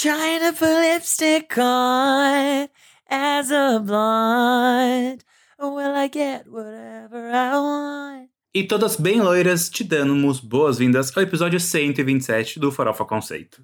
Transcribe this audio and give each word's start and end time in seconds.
Trying 0.00 0.38
to 0.42 0.52
put 0.52 0.68
lipstick 0.68 1.58
on 1.58 2.68
as 3.10 3.50
a 3.50 3.80
blonde. 3.84 5.24
Will 5.58 5.96
I 5.96 6.06
get 6.06 6.46
whatever 6.46 7.32
I 7.32 7.56
want? 7.56 8.30
E 8.54 8.62
todas 8.62 8.94
bem 8.94 9.20
loiras, 9.20 9.68
te 9.68 9.82
damos 9.82 10.38
boas-vindas 10.38 11.10
ao 11.16 11.22
episódio 11.24 11.58
127 11.58 12.60
do 12.60 12.70
Farofa 12.70 13.04
Conceito. 13.04 13.60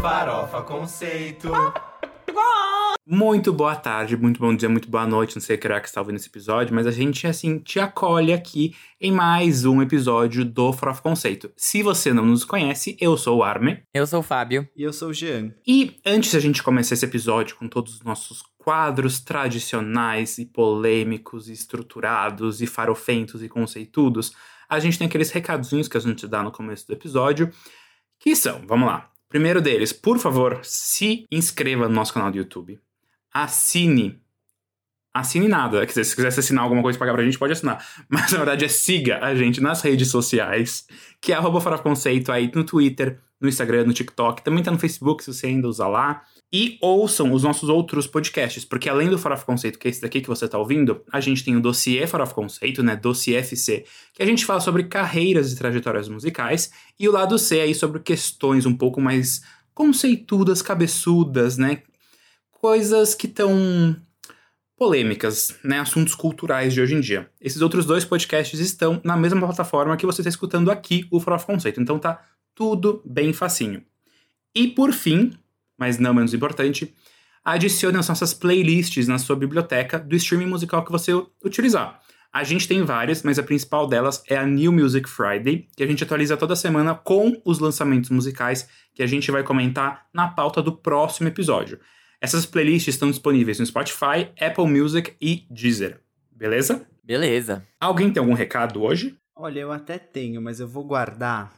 Farofa 0.00 0.62
Conceito. 0.62 1.52
Muito 3.04 3.52
boa 3.52 3.74
tarde, 3.74 4.16
muito 4.16 4.38
bom 4.38 4.54
dia, 4.54 4.68
muito 4.68 4.88
boa 4.88 5.04
noite, 5.04 5.34
não 5.34 5.42
sei 5.42 5.58
que 5.58 5.66
hora 5.66 5.80
que 5.80 5.88
está 5.88 6.00
ouvindo 6.00 6.14
esse 6.14 6.28
episódio, 6.28 6.72
mas 6.72 6.86
a 6.86 6.92
gente, 6.92 7.26
assim, 7.26 7.58
te 7.58 7.80
acolhe 7.80 8.32
aqui 8.32 8.76
em 9.00 9.10
mais 9.10 9.64
um 9.64 9.82
episódio 9.82 10.44
do 10.44 10.72
Farofa 10.72 11.02
Conceito. 11.02 11.50
Se 11.56 11.82
você 11.82 12.12
não 12.12 12.24
nos 12.24 12.44
conhece, 12.44 12.96
eu 13.00 13.16
sou 13.16 13.38
o 13.38 13.42
Arme. 13.42 13.82
Eu 13.92 14.06
sou 14.06 14.20
o 14.20 14.22
Fábio. 14.22 14.68
E 14.76 14.84
eu 14.84 14.92
sou 14.92 15.08
o 15.08 15.12
Jean. 15.12 15.52
E 15.66 15.96
antes 16.06 16.30
de 16.30 16.36
a 16.36 16.40
gente 16.40 16.62
começar 16.62 16.94
esse 16.94 17.04
episódio 17.04 17.56
com 17.56 17.66
todos 17.66 17.96
os 17.96 18.02
nossos 18.02 18.40
quadros 18.56 19.18
tradicionais 19.18 20.38
e 20.38 20.46
polêmicos, 20.46 21.48
e 21.48 21.52
estruturados 21.52 22.62
e 22.62 22.68
farofentos 22.68 23.42
e 23.42 23.48
conceitudos, 23.48 24.32
a 24.68 24.78
gente 24.78 24.96
tem 24.96 25.08
aqueles 25.08 25.32
recadinhos 25.32 25.88
que 25.88 25.96
a 25.96 26.00
gente 26.00 26.28
dá 26.28 26.40
no 26.40 26.52
começo 26.52 26.86
do 26.86 26.92
episódio, 26.92 27.50
que 28.20 28.36
são, 28.36 28.64
vamos 28.64 28.86
lá. 28.86 29.10
Primeiro 29.28 29.60
deles, 29.60 29.92
por 29.92 30.20
favor, 30.20 30.60
se 30.62 31.26
inscreva 31.32 31.88
no 31.88 31.94
nosso 31.94 32.14
canal 32.14 32.30
do 32.30 32.38
YouTube. 32.38 32.78
Assine. 33.32 34.20
Assine 35.14 35.46
nada. 35.46 35.80
Quer 35.80 35.86
dizer, 35.86 36.04
se 36.04 36.16
quiser 36.16 36.28
assinar 36.28 36.64
alguma 36.64 36.82
coisa 36.82 36.96
e 36.96 36.98
pagar 36.98 37.12
pra 37.12 37.24
gente, 37.24 37.38
pode 37.38 37.52
assinar. 37.52 37.84
Mas 38.08 38.32
na 38.32 38.38
verdade 38.38 38.64
é 38.64 38.68
siga 38.68 39.18
a 39.22 39.34
gente 39.34 39.60
nas 39.60 39.82
redes 39.82 40.08
sociais, 40.08 40.86
que 41.20 41.32
é 41.32 41.36
arroba 41.36 41.60
Farofa 41.60 41.82
Conceito 41.82 42.32
aí 42.32 42.50
no 42.54 42.64
Twitter, 42.64 43.20
no 43.40 43.48
Instagram, 43.48 43.84
no 43.84 43.92
TikTok. 43.92 44.42
Também 44.42 44.62
tá 44.62 44.70
no 44.70 44.78
Facebook, 44.78 45.22
se 45.22 45.32
você 45.32 45.48
ainda 45.48 45.68
usa 45.68 45.86
lá. 45.86 46.22
E 46.54 46.78
ouçam 46.82 47.32
os 47.32 47.42
nossos 47.42 47.70
outros 47.70 48.06
podcasts, 48.06 48.62
porque 48.62 48.86
além 48.86 49.08
do 49.08 49.18
Farofa 49.18 49.44
Conceito, 49.44 49.78
que 49.78 49.88
é 49.88 49.90
esse 49.90 50.02
daqui 50.02 50.20
que 50.20 50.28
você 50.28 50.46
tá 50.46 50.58
ouvindo, 50.58 51.02
a 51.10 51.18
gente 51.18 51.42
tem 51.42 51.56
o 51.56 51.60
Dossiê 51.60 52.06
Farofa 52.06 52.34
Conceito, 52.34 52.82
né? 52.82 52.94
Dossiê 52.94 53.36
FC, 53.36 53.84
que 54.12 54.22
a 54.22 54.26
gente 54.26 54.44
fala 54.44 54.60
sobre 54.60 54.84
carreiras 54.84 55.50
e 55.50 55.56
trajetórias 55.56 56.08
musicais. 56.08 56.70
E 56.98 57.08
o 57.08 57.12
lado 57.12 57.38
C 57.38 57.60
aí 57.60 57.74
sobre 57.74 58.00
questões 58.00 58.66
um 58.66 58.76
pouco 58.76 59.00
mais 59.00 59.42
conceitudas, 59.74 60.60
cabeçudas, 60.60 61.56
né? 61.56 61.82
Coisas 62.62 63.12
que 63.12 63.26
estão 63.26 63.96
polêmicas, 64.78 65.58
né? 65.64 65.80
Assuntos 65.80 66.14
culturais 66.14 66.72
de 66.72 66.80
hoje 66.80 66.94
em 66.94 67.00
dia. 67.00 67.28
Esses 67.40 67.60
outros 67.60 67.84
dois 67.84 68.04
podcasts 68.04 68.60
estão 68.60 69.00
na 69.02 69.16
mesma 69.16 69.40
plataforma 69.40 69.96
que 69.96 70.06
você 70.06 70.20
está 70.20 70.28
escutando 70.28 70.70
aqui, 70.70 71.04
o 71.10 71.18
Farofa 71.18 71.46
Conceito. 71.46 71.80
Então 71.80 71.98
tá 71.98 72.24
tudo 72.54 73.02
bem 73.04 73.32
facinho. 73.32 73.82
E 74.54 74.68
por 74.68 74.92
fim, 74.92 75.36
mas 75.76 75.98
não 75.98 76.14
menos 76.14 76.32
importante, 76.32 76.94
adicione 77.44 77.98
as 77.98 78.08
nossas 78.08 78.32
playlists 78.32 79.08
na 79.08 79.18
sua 79.18 79.34
biblioteca 79.34 79.98
do 79.98 80.14
streaming 80.14 80.46
musical 80.46 80.84
que 80.84 80.92
você 80.92 81.10
utilizar. 81.44 82.00
A 82.32 82.44
gente 82.44 82.68
tem 82.68 82.84
várias, 82.84 83.24
mas 83.24 83.40
a 83.40 83.42
principal 83.42 83.88
delas 83.88 84.22
é 84.28 84.36
a 84.36 84.46
New 84.46 84.70
Music 84.70 85.08
Friday, 85.08 85.66
que 85.76 85.82
a 85.82 85.86
gente 85.88 86.04
atualiza 86.04 86.36
toda 86.36 86.54
semana 86.54 86.94
com 86.94 87.42
os 87.44 87.58
lançamentos 87.58 88.10
musicais 88.10 88.68
que 88.94 89.02
a 89.02 89.06
gente 89.08 89.32
vai 89.32 89.42
comentar 89.42 90.06
na 90.14 90.28
pauta 90.28 90.62
do 90.62 90.70
próximo 90.70 91.26
episódio. 91.26 91.80
Essas 92.22 92.46
playlists 92.46 92.94
estão 92.94 93.10
disponíveis 93.10 93.58
no 93.58 93.66
Spotify, 93.66 94.30
Apple 94.40 94.68
Music 94.68 95.12
e 95.20 95.44
Deezer. 95.50 95.98
Beleza? 96.30 96.86
Beleza. 97.02 97.66
Alguém 97.80 98.12
tem 98.12 98.20
algum 98.20 98.32
recado 98.32 98.80
hoje? 98.80 99.18
Olha, 99.34 99.58
eu 99.58 99.72
até 99.72 99.98
tenho, 99.98 100.40
mas 100.40 100.60
eu 100.60 100.68
vou 100.68 100.84
guardar 100.84 101.52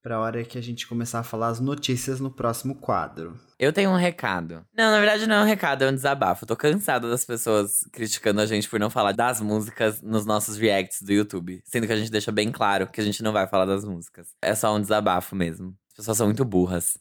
pra 0.00 0.20
hora 0.20 0.44
que 0.44 0.56
a 0.56 0.60
gente 0.60 0.86
começar 0.86 1.18
a 1.18 1.24
falar 1.24 1.48
as 1.48 1.58
notícias 1.58 2.20
no 2.20 2.30
próximo 2.30 2.76
quadro. 2.76 3.40
Eu 3.58 3.72
tenho 3.72 3.90
um 3.90 3.96
recado. 3.96 4.64
Não, 4.72 4.92
na 4.92 4.98
verdade 5.00 5.26
não 5.26 5.34
é 5.34 5.40
um 5.40 5.46
recado, 5.46 5.82
é 5.82 5.90
um 5.90 5.94
desabafo. 5.94 6.44
Eu 6.44 6.48
tô 6.48 6.56
cansada 6.56 7.10
das 7.10 7.24
pessoas 7.24 7.80
criticando 7.92 8.40
a 8.40 8.46
gente 8.46 8.68
por 8.68 8.78
não 8.78 8.90
falar 8.90 9.10
das 9.10 9.40
músicas 9.40 10.00
nos 10.00 10.24
nossos 10.24 10.56
reacts 10.56 11.02
do 11.02 11.12
YouTube. 11.12 11.60
Sendo 11.64 11.88
que 11.88 11.92
a 11.92 11.96
gente 11.96 12.12
deixa 12.12 12.30
bem 12.30 12.52
claro 12.52 12.86
que 12.86 13.00
a 13.00 13.04
gente 13.04 13.20
não 13.20 13.32
vai 13.32 13.48
falar 13.48 13.64
das 13.64 13.84
músicas. 13.84 14.28
É 14.40 14.54
só 14.54 14.72
um 14.76 14.80
desabafo 14.80 15.34
mesmo. 15.34 15.74
As 15.90 15.96
pessoas 15.96 16.16
são 16.18 16.28
muito 16.28 16.44
burras. 16.44 16.96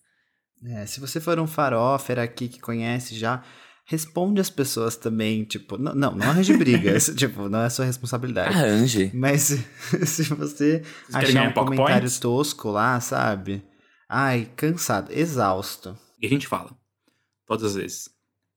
É, 0.65 0.85
se 0.85 0.99
você 0.99 1.19
for 1.19 1.39
um 1.39 1.47
farofer 1.47 2.19
aqui 2.19 2.47
que 2.47 2.59
conhece 2.59 3.15
já, 3.15 3.43
responde 3.85 4.41
as 4.41 4.49
pessoas 4.49 4.95
também, 4.95 5.45
tipo, 5.45 5.77
não, 5.77 5.95
não, 5.95 6.15
não 6.15 6.29
arranje 6.29 6.55
brigas, 6.57 7.11
tipo, 7.15 7.47
não 7.47 7.61
é 7.61 7.69
sua 7.69 7.85
responsabilidade. 7.85 8.55
Arranje. 8.55 9.11
Mas 9.13 9.43
se 10.05 10.23
você 10.33 10.83
querem 11.09 11.29
achar 11.29 11.49
um 11.49 11.53
comentário 11.53 12.01
points? 12.01 12.19
tosco 12.19 12.69
lá, 12.69 12.99
sabe? 12.99 13.63
Ai, 14.09 14.49
cansado, 14.55 15.11
exausto. 15.11 15.97
E 16.21 16.25
a 16.25 16.29
gente 16.29 16.47
fala. 16.47 16.71
Todas 17.45 17.71
as 17.71 17.75
vezes. 17.75 18.09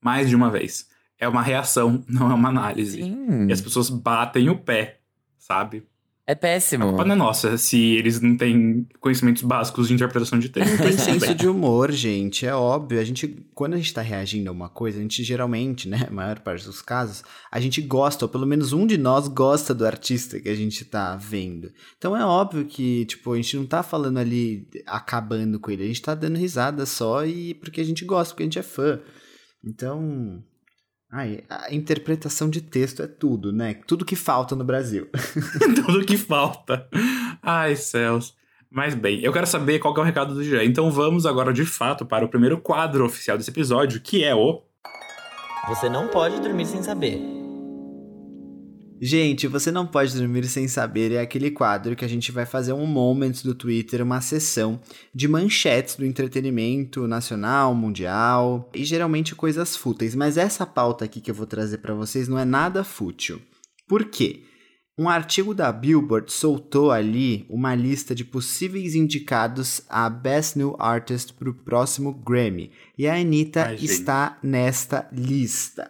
Mais 0.03 0.29
de 0.29 0.35
uma 0.35 0.49
vez. 0.49 0.87
É 1.17 1.27
uma 1.27 1.41
reação, 1.41 2.03
não 2.09 2.29
é 2.29 2.33
uma 2.33 2.49
análise. 2.49 3.01
Sim. 3.01 3.47
E 3.47 3.53
as 3.53 3.61
pessoas 3.61 3.89
batem 3.89 4.49
o 4.49 4.57
pé, 4.57 4.99
sabe? 5.37 5.87
É 6.27 6.33
A 6.33 6.35
péssimo. 6.35 6.89
culpa 6.89 7.03
não 7.03 7.15
é 7.15 7.17
nossa 7.17 7.57
se 7.57 7.95
eles 7.95 8.21
não 8.21 8.37
têm 8.37 8.87
conhecimentos 8.99 9.41
básicos 9.41 9.87
de 9.87 9.95
interpretação 9.95 10.37
de 10.37 10.49
texto. 10.49 10.69
Não 10.69 10.77
tem 10.77 10.91
senso 10.93 11.33
de 11.33 11.47
humor, 11.47 11.91
gente. 11.91 12.45
É 12.45 12.53
óbvio. 12.53 12.99
A 12.99 13.03
gente, 13.03 13.27
quando 13.53 13.73
a 13.73 13.77
gente 13.77 13.93
tá 13.93 14.01
reagindo 14.01 14.49
a 14.49 14.53
uma 14.53 14.69
coisa, 14.69 14.99
a 14.99 15.01
gente 15.01 15.23
geralmente, 15.23 15.89
né, 15.89 16.05
a 16.07 16.11
maior 16.11 16.39
parte 16.39 16.65
dos 16.65 16.81
casos, 16.81 17.23
a 17.51 17.59
gente 17.59 17.81
gosta, 17.81 18.25
ou 18.25 18.29
pelo 18.29 18.45
menos 18.45 18.71
um 18.71 18.85
de 18.85 18.97
nós 18.97 19.27
gosta 19.27 19.73
do 19.73 19.85
artista 19.85 20.39
que 20.39 20.47
a 20.47 20.55
gente 20.55 20.85
tá 20.85 21.15
vendo. 21.15 21.71
Então 21.97 22.15
é 22.15 22.23
óbvio 22.23 22.65
que, 22.65 23.03
tipo, 23.05 23.33
a 23.33 23.35
gente 23.35 23.57
não 23.57 23.65
tá 23.65 23.81
falando 23.81 24.19
ali 24.19 24.67
acabando 24.85 25.59
com 25.59 25.71
ele, 25.71 25.83
a 25.83 25.87
gente 25.87 26.01
tá 26.01 26.13
dando 26.13 26.37
risada 26.37 26.85
só 26.85 27.25
e 27.25 27.55
porque 27.55 27.81
a 27.81 27.85
gente 27.85 28.05
gosta, 28.05 28.33
porque 28.33 28.43
a 28.43 28.45
gente 28.45 28.59
é 28.59 28.63
fã. 28.63 28.99
Então. 29.63 30.43
Ai, 31.11 31.43
a 31.49 31.73
interpretação 31.73 32.49
de 32.49 32.61
texto 32.61 33.03
é 33.03 33.07
tudo, 33.07 33.51
né? 33.51 33.73
Tudo 33.85 34.05
que 34.05 34.15
falta 34.15 34.55
no 34.55 34.63
Brasil. 34.63 35.09
Tudo 35.85 36.05
que 36.05 36.17
falta. 36.17 36.87
Ai, 37.43 37.75
céus. 37.75 38.33
Mas 38.69 38.95
bem, 38.95 39.19
eu 39.21 39.33
quero 39.33 39.45
saber 39.45 39.79
qual 39.79 39.93
que 39.93 39.99
é 39.99 40.03
o 40.03 40.05
recado 40.05 40.33
do 40.33 40.41
Jean. 40.41 40.63
Então 40.63 40.89
vamos 40.89 41.25
agora, 41.25 41.51
de 41.51 41.65
fato, 41.65 42.05
para 42.05 42.23
o 42.23 42.29
primeiro 42.29 42.57
quadro 42.61 43.03
oficial 43.03 43.37
desse 43.37 43.49
episódio, 43.49 43.99
que 43.99 44.23
é 44.23 44.33
o... 44.33 44.61
Você 45.67 45.89
não 45.89 46.07
pode 46.07 46.39
dormir 46.39 46.65
sem 46.65 46.81
saber. 46.81 47.40
Gente, 49.03 49.47
você 49.47 49.71
não 49.71 49.87
pode 49.87 50.13
dormir 50.15 50.47
sem 50.47 50.67
saber 50.67 51.11
é 51.11 51.19
aquele 51.19 51.49
quadro 51.49 51.95
que 51.95 52.05
a 52.05 52.07
gente 52.07 52.31
vai 52.31 52.45
fazer 52.45 52.71
um 52.71 52.85
moment 52.85 53.31
do 53.43 53.55
Twitter, 53.55 54.03
uma 54.03 54.21
sessão 54.21 54.79
de 55.11 55.27
manchetes 55.27 55.95
do 55.95 56.05
entretenimento 56.05 57.07
nacional, 57.07 57.73
mundial 57.73 58.69
e 58.75 58.85
geralmente 58.85 59.33
coisas 59.33 59.75
fúteis. 59.75 60.13
Mas 60.13 60.37
essa 60.37 60.67
pauta 60.67 61.05
aqui 61.05 61.19
que 61.19 61.31
eu 61.31 61.35
vou 61.35 61.47
trazer 61.47 61.79
pra 61.79 61.95
vocês 61.95 62.27
não 62.27 62.37
é 62.37 62.45
nada 62.45 62.83
fútil. 62.83 63.41
Por 63.87 64.05
quê? 64.05 64.43
Um 64.95 65.09
artigo 65.09 65.55
da 65.55 65.71
Billboard 65.71 66.31
soltou 66.31 66.91
ali 66.91 67.47
uma 67.49 67.73
lista 67.73 68.13
de 68.13 68.23
possíveis 68.23 68.93
indicados 68.93 69.81
a 69.89 70.07
Best 70.11 70.59
New 70.59 70.75
Artist 70.77 71.33
pro 71.33 71.55
próximo 71.55 72.13
Grammy. 72.13 72.71
E 72.95 73.07
a 73.07 73.15
Anitta 73.15 73.65
Ai, 73.65 73.77
está 73.81 74.37
nesta 74.43 75.09
lista. 75.11 75.89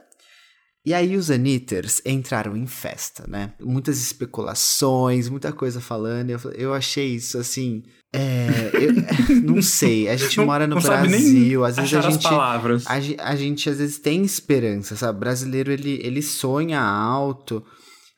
E 0.84 0.94
aí 0.96 1.16
os 1.16 1.30
Anitters 1.30 2.02
entraram 2.06 2.58
em 2.58 2.66
festa, 2.66 3.26
né? 3.28 3.54
Muitas 3.60 4.02
especulações, 4.02 5.30
muita 5.30 5.52
coisa 5.54 5.80
falando. 5.80 6.32
Eu, 6.32 6.40
eu 6.54 6.74
achei 6.74 7.14
isso 7.16 7.38
assim. 7.38 7.84
É, 8.12 8.72
eu- 8.74 8.94
não 9.44 9.62
sei. 9.62 10.10
A 10.10 10.16
gente 10.18 10.38
Não- 10.38 10.46
mora 10.48 10.66
no 10.66 10.76
não 10.76 10.82
sabe 10.82 11.08
nem 11.08 11.22
Brasil, 11.22 11.64
às 11.66 11.76
vezes 11.78 11.94
a 11.94 12.02
gente. 12.10 12.24
palavras. 12.24 12.86
A, 12.88 12.94
a 13.30 13.36
gente 13.36 13.70
às 13.70 13.78
vezes 13.78 14.00
tem 14.00 14.24
esperança, 14.24 14.96
sabe? 14.96 15.18
O 15.18 15.20
brasileiro 15.20 15.72
ele, 15.72 16.00
ele 16.04 16.22
sonha 16.22 16.82
alto, 16.82 17.64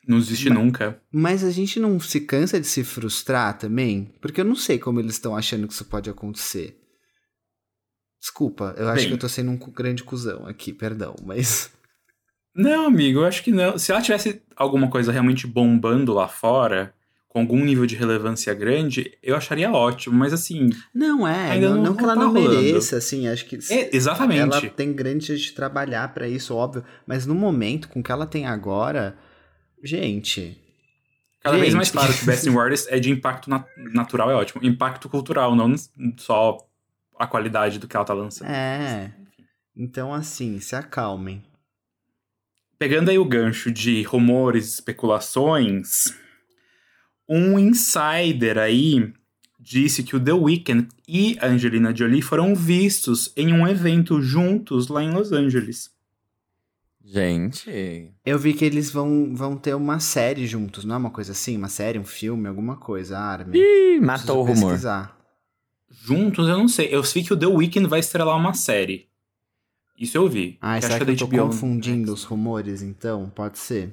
Não 0.08 0.16
existe 0.16 0.48
nunca. 0.48 0.98
mas 1.12 1.44
a 1.44 1.50
gente 1.50 1.78
não 1.78 2.00
se 2.00 2.20
cansa 2.22 2.58
de 2.58 2.66
se 2.66 2.82
frustrar 2.82 3.58
também? 3.58 4.10
Porque 4.22 4.40
eu 4.40 4.44
não 4.44 4.56
sei 4.56 4.78
como 4.78 5.00
eles 5.00 5.12
estão 5.16 5.36
achando 5.36 5.68
que 5.68 5.74
isso 5.74 5.84
pode 5.84 6.08
acontecer. 6.08 6.78
Desculpa, 8.20 8.74
eu 8.78 8.88
acho 8.88 9.00
Bem. 9.02 9.08
que 9.08 9.12
eu 9.14 9.18
tô 9.18 9.28
sendo 9.28 9.50
um 9.50 9.58
grande 9.58 10.02
cuzão 10.02 10.46
aqui, 10.46 10.72
perdão, 10.72 11.14
mas. 11.24 11.70
Não, 12.54 12.86
amigo, 12.86 13.20
eu 13.20 13.24
acho 13.26 13.42
que 13.42 13.50
não. 13.50 13.76
Se 13.78 13.90
ela 13.92 14.00
tivesse 14.00 14.40
alguma 14.56 14.88
coisa 14.88 15.10
realmente 15.10 15.46
bombando 15.46 16.12
lá 16.14 16.28
fora, 16.28 16.94
com 17.28 17.40
algum 17.40 17.64
nível 17.64 17.84
de 17.84 17.96
relevância 17.96 18.54
grande, 18.54 19.12
eu 19.22 19.34
acharia 19.36 19.72
ótimo. 19.72 20.16
Mas 20.16 20.32
assim, 20.32 20.70
Não 20.94 21.26
é, 21.26 21.58
não, 21.58 21.74
não- 21.76 21.82
não 21.82 21.94
que 21.96 22.02
não 22.02 22.10
ela 22.10 22.14
tá 22.20 22.26
não 22.26 22.32
rolando. 22.32 22.62
mereça, 22.62 22.96
assim, 22.96 23.26
acho 23.26 23.44
que. 23.46 23.58
é, 23.70 23.90
exatamente. 23.96 24.40
Ela 24.40 24.60
tem 24.70 24.92
grande 24.92 25.26
chance 25.26 25.42
de 25.42 25.52
trabalhar 25.52 26.14
pra 26.14 26.28
isso, 26.28 26.54
óbvio, 26.54 26.84
mas 27.06 27.26
no 27.26 27.34
momento 27.34 27.88
com 27.88 27.98
o 27.98 28.02
que 28.02 28.12
ela 28.12 28.26
tem 28.26 28.46
agora, 28.46 29.16
gente. 29.82 30.56
Cada 31.42 31.56
vez 31.56 31.66
gente. 31.72 31.76
mais 31.76 31.90
claro 31.90 32.12
que 32.14 32.24
Best 32.24 32.48
in 32.48 32.56
Artist 32.56 32.86
é 32.88 32.98
de 33.00 33.10
impacto 33.10 33.50
nat- 33.50 33.66
natural, 33.76 34.30
é 34.30 34.34
ótimo. 34.34 34.64
Impacto 34.64 35.08
cultural, 35.08 35.54
não 35.56 35.74
só 36.16 36.56
a 37.18 37.26
qualidade 37.26 37.78
do 37.78 37.86
que 37.88 37.96
ela 37.96 38.04
tá 38.04 38.14
lançando. 38.14 38.48
É. 38.48 39.12
Então, 39.76 40.14
assim, 40.14 40.60
se 40.60 40.74
acalmem. 40.76 41.42
Pegando 42.78 43.10
aí 43.10 43.18
o 43.18 43.24
gancho 43.24 43.70
de 43.70 44.02
rumores, 44.02 44.74
especulações, 44.74 46.14
um 47.28 47.58
insider 47.58 48.58
aí 48.58 49.12
disse 49.58 50.02
que 50.02 50.14
o 50.14 50.20
The 50.20 50.32
Weeknd 50.32 50.88
e 51.08 51.38
a 51.40 51.46
Angelina 51.46 51.94
Jolie 51.94 52.20
foram 52.20 52.54
vistos 52.54 53.32
em 53.34 53.52
um 53.52 53.66
evento 53.66 54.20
juntos 54.20 54.88
lá 54.88 55.02
em 55.02 55.10
Los 55.10 55.32
Angeles. 55.32 55.90
Gente. 57.02 58.12
Eu 58.24 58.38
vi 58.38 58.54
que 58.54 58.64
eles 58.64 58.90
vão, 58.90 59.34
vão 59.34 59.56
ter 59.56 59.74
uma 59.74 60.00
série 60.00 60.46
juntos, 60.46 60.84
não 60.84 60.94
é 60.94 60.98
uma 60.98 61.10
coisa 61.10 61.32
assim? 61.32 61.56
Uma 61.56 61.68
série, 61.68 61.98
um 61.98 62.04
filme, 62.04 62.48
alguma 62.48 62.76
coisa, 62.76 63.18
Armin. 63.18 63.58
Ih, 63.58 64.00
matou 64.00 64.38
o 64.38 64.42
rumor. 64.42 64.70
Pesquisar. 64.70 65.18
Juntos, 65.90 66.48
eu 66.48 66.58
não 66.58 66.68
sei. 66.68 66.88
Eu 66.90 67.04
sei 67.04 67.22
que 67.22 67.32
o 67.32 67.36
The 67.36 67.46
Weeknd 67.46 67.86
vai 67.88 68.00
estrelar 68.00 68.36
uma 68.36 68.54
série. 68.54 69.08
Isso 69.98 70.16
eu 70.16 70.28
vi. 70.28 70.58
Ah, 70.60 70.80
será 70.80 70.98
que, 70.98 71.04
que 71.04 71.22
eu 71.22 71.28
tô 71.28 71.28
confundindo 71.28 72.12
os 72.12 72.24
rumores, 72.24 72.82
então? 72.82 73.30
Pode 73.34 73.58
ser. 73.58 73.92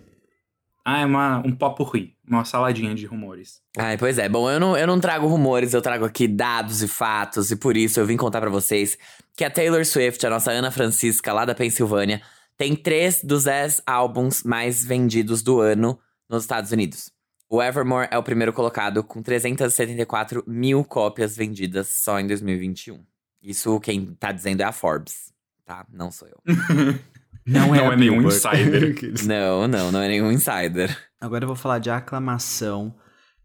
Ah, 0.83 1.01
é 1.01 1.05
uma, 1.05 1.37
um 1.45 1.55
papo 1.55 1.83
ruim. 1.83 2.13
Uma 2.27 2.43
saladinha 2.43 2.95
de 2.95 3.05
rumores. 3.05 3.61
Ai, 3.77 3.97
pois 3.97 4.17
é. 4.17 4.27
Bom, 4.27 4.49
eu 4.49 4.59
não, 4.59 4.75
eu 4.75 4.87
não 4.87 4.99
trago 4.99 5.27
rumores, 5.27 5.73
eu 5.73 5.81
trago 5.81 6.05
aqui 6.05 6.27
dados 6.27 6.81
e 6.81 6.87
fatos. 6.87 7.51
E 7.51 7.55
por 7.55 7.77
isso 7.77 7.99
eu 7.99 8.05
vim 8.05 8.17
contar 8.17 8.41
para 8.41 8.49
vocês 8.49 8.97
que 9.35 9.43
a 9.43 9.49
Taylor 9.49 9.85
Swift, 9.85 10.25
a 10.25 10.29
nossa 10.29 10.51
Ana 10.51 10.71
Francisca, 10.71 11.31
lá 11.31 11.45
da 11.45 11.53
Pensilvânia, 11.53 12.21
tem 12.57 12.75
três 12.75 13.23
dos 13.23 13.43
dez 13.43 13.81
álbuns 13.85 14.43
mais 14.43 14.83
vendidos 14.83 15.43
do 15.43 15.59
ano 15.59 15.99
nos 16.27 16.43
Estados 16.43 16.71
Unidos. 16.71 17.11
O 17.49 17.61
Evermore 17.61 18.07
é 18.09 18.17
o 18.17 18.23
primeiro 18.23 18.53
colocado, 18.53 19.03
com 19.03 19.21
374 19.21 20.43
mil 20.47 20.83
cópias 20.85 21.35
vendidas 21.35 21.89
só 21.89 22.19
em 22.19 22.25
2021. 22.25 23.03
Isso 23.41 23.79
quem 23.79 24.05
tá 24.13 24.31
dizendo 24.31 24.61
é 24.61 24.63
a 24.63 24.71
Forbes, 24.71 25.30
tá? 25.65 25.85
Não 25.91 26.11
sou 26.11 26.27
eu. 26.27 26.41
Não 27.43 27.73
é, 27.73 27.79
não 27.79 27.91
é 27.91 27.97
nenhum 27.97 28.21
insider. 28.21 28.95
não, 29.25 29.67
não, 29.67 29.91
não 29.91 29.99
é 29.99 30.07
nenhum 30.07 30.31
insider. 30.31 30.95
Agora 31.19 31.43
eu 31.43 31.47
vou 31.47 31.55
falar 31.55 31.79
de 31.79 31.89
aclamação, 31.89 32.95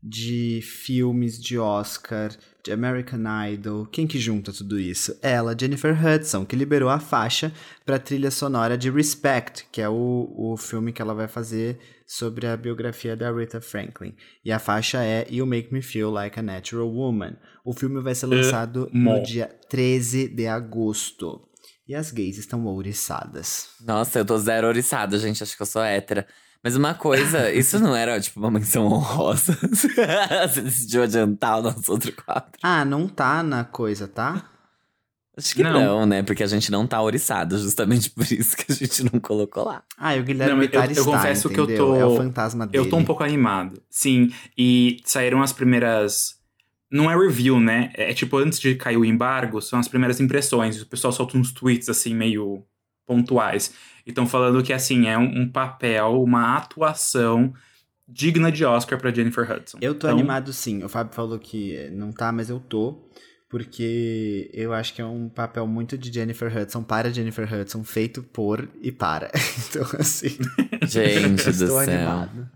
de 0.03 0.61
filmes 0.63 1.41
de 1.41 1.59
Oscar, 1.59 2.31
de 2.63 2.73
American 2.73 3.23
Idol. 3.49 3.87
Quem 3.87 4.07
que 4.07 4.19
junta 4.19 4.53
tudo 4.53 4.79
isso? 4.79 5.19
Ela, 5.23 5.57
Jennifer 5.59 5.97
Hudson, 5.97 6.45
que 6.45 6.55
liberou 6.55 6.89
a 6.89 6.99
faixa 6.99 7.53
para 7.85 7.97
a 7.97 7.99
trilha 7.99 8.31
sonora 8.31 8.77
de 8.77 8.91
Respect, 8.91 9.67
que 9.73 9.81
é 9.81 9.89
o, 9.89 10.33
o 10.37 10.57
filme 10.57 10.93
que 10.93 11.01
ela 11.01 11.15
vai 11.15 11.27
fazer 11.27 11.79
sobre 12.07 12.47
a 12.47 12.57
biografia 12.57 13.17
da 13.17 13.33
Rita 13.33 13.61
Franklin. 13.61 14.15
E 14.45 14.53
a 14.53 14.59
faixa 14.59 15.03
é 15.03 15.27
You 15.31 15.47
Make 15.47 15.73
Me 15.73 15.83
Feel 15.83 16.11
Like 16.11 16.39
a 16.39 16.43
Natural 16.43 16.89
Woman. 16.89 17.37
O 17.65 17.73
filme 17.73 18.01
vai 18.01 18.15
ser 18.15 18.27
lançado 18.27 18.85
uh, 18.85 18.91
no 18.93 19.23
dia 19.23 19.49
13 19.69 20.29
de 20.29 20.47
agosto. 20.47 21.43
E 21.89 21.95
as 21.95 22.11
gays 22.11 22.37
estão 22.37 22.65
ouriçadas. 22.67 23.69
Nossa, 23.81 24.19
eu 24.19 24.25
tô 24.25 24.37
zero 24.39 24.67
ouriçada, 24.67 25.19
gente. 25.19 25.43
Acho 25.43 25.57
que 25.57 25.63
eu 25.63 25.67
sou 25.67 25.83
hétera. 25.83 26.27
Mas 26.63 26.75
uma 26.75 26.95
coisa, 26.95 27.51
isso 27.55 27.79
não 27.79 27.95
era 27.95 28.21
tipo 28.21 28.41
uma 28.41 28.51
menção 28.51 28.87
honrosa. 28.87 29.57
Você 30.49 30.63
decidiu 30.63 31.05
adiantar 31.05 31.61
o 31.61 31.63
nosso 31.63 31.93
outro 31.93 32.13
quadro. 32.13 32.51
Ah, 32.61 32.85
não 32.85 33.07
tá 33.07 33.43
na 33.43 33.63
coisa, 33.63 34.09
tá? 34.09 34.51
Acho 35.37 35.55
que 35.55 35.63
não. 35.63 35.73
não, 35.73 36.07
né? 36.07 36.23
Porque 36.23 36.43
a 36.43 36.47
gente 36.47 36.73
não 36.73 36.87
tá 36.87 37.01
ouriçado, 37.01 37.59
justamente 37.59 38.09
por 38.11 38.25
isso 38.33 38.57
que 38.57 38.73
a 38.73 38.75
gente 38.75 39.05
não 39.05 39.21
colocou 39.21 39.65
lá. 39.65 39.83
Ah, 39.99 40.17
e 40.17 40.21
o 40.21 40.25
Guilherme 40.25 40.55
não, 40.55 40.63
eu, 40.63 40.83
eu, 40.83 40.93
eu 40.93 41.05
confesso 41.05 41.49
entendeu? 41.49 41.67
que 41.67 41.73
eu 41.73 41.77
tô. 41.77 41.95
É 41.95 42.05
o 42.07 42.17
fantasma 42.17 42.67
dele. 42.67 42.85
Eu 42.85 42.89
tô 42.89 42.97
um 42.97 43.05
pouco 43.05 43.23
animado. 43.23 43.81
Sim, 43.91 44.33
e 44.57 45.01
saíram 45.05 45.43
as 45.43 45.53
primeiras. 45.53 46.36
Não 46.91 47.11
é 47.11 47.17
review, 47.17 47.59
né? 47.59 47.91
É 47.95 48.13
tipo, 48.15 48.37
antes 48.39 48.61
de 48.61 48.75
cair 48.75 48.97
o 48.97 49.05
embargo, 49.05 49.61
são 49.61 49.79
as 49.79 49.89
primeiras 49.89 50.21
impressões. 50.21 50.81
O 50.81 50.87
pessoal 50.87 51.13
solta 51.13 51.37
uns 51.37 51.53
tweets 51.53 51.89
assim, 51.89 52.15
meio 52.15 52.65
pontuais. 53.07 53.75
E 54.05 54.11
estão 54.11 54.27
falando 54.27 54.63
que, 54.63 54.73
assim, 54.73 55.09
é 55.09 55.19
um, 55.19 55.43
um, 55.43 55.49
papel, 55.49 56.23
uma 56.23 56.57
atuação 56.57 57.53
digna 58.09 58.53
de 58.53 58.65
Oscar 58.65 58.99
para 58.99 59.13
Jennifer 59.13 59.51
Hudson. 59.51 59.79
Eu 59.81 59.95
tô 59.95 60.07
então... 60.07 60.19
animado 60.19 60.53
sim. 60.53 60.85
O 60.85 60.89
Fábio 60.89 61.13
falou 61.13 61.39
que 61.39 61.91
não 61.91 62.13
tá, 62.13 62.31
mas 62.31 62.51
eu 62.51 62.61
tô. 62.61 63.03
Porque 63.49 64.51
eu 64.53 64.73
acho 64.73 64.93
que 64.93 65.01
é 65.01 65.05
um 65.05 65.29
papel 65.29 65.67
muito 65.69 65.97
de 65.97 66.13
Jennifer 66.13 66.55
Hudson 66.55 66.83
para 66.83 67.13
Jennifer 67.13 67.53
Hudson, 67.53 67.85
feito 67.85 68.23
por 68.23 68.69
e 68.83 68.91
para. 68.91 69.31
Então, 69.69 69.87
assim. 69.99 70.37
Gente 70.83 71.45
do 71.51 71.53
céu. 71.53 71.79
Animado. 71.79 72.49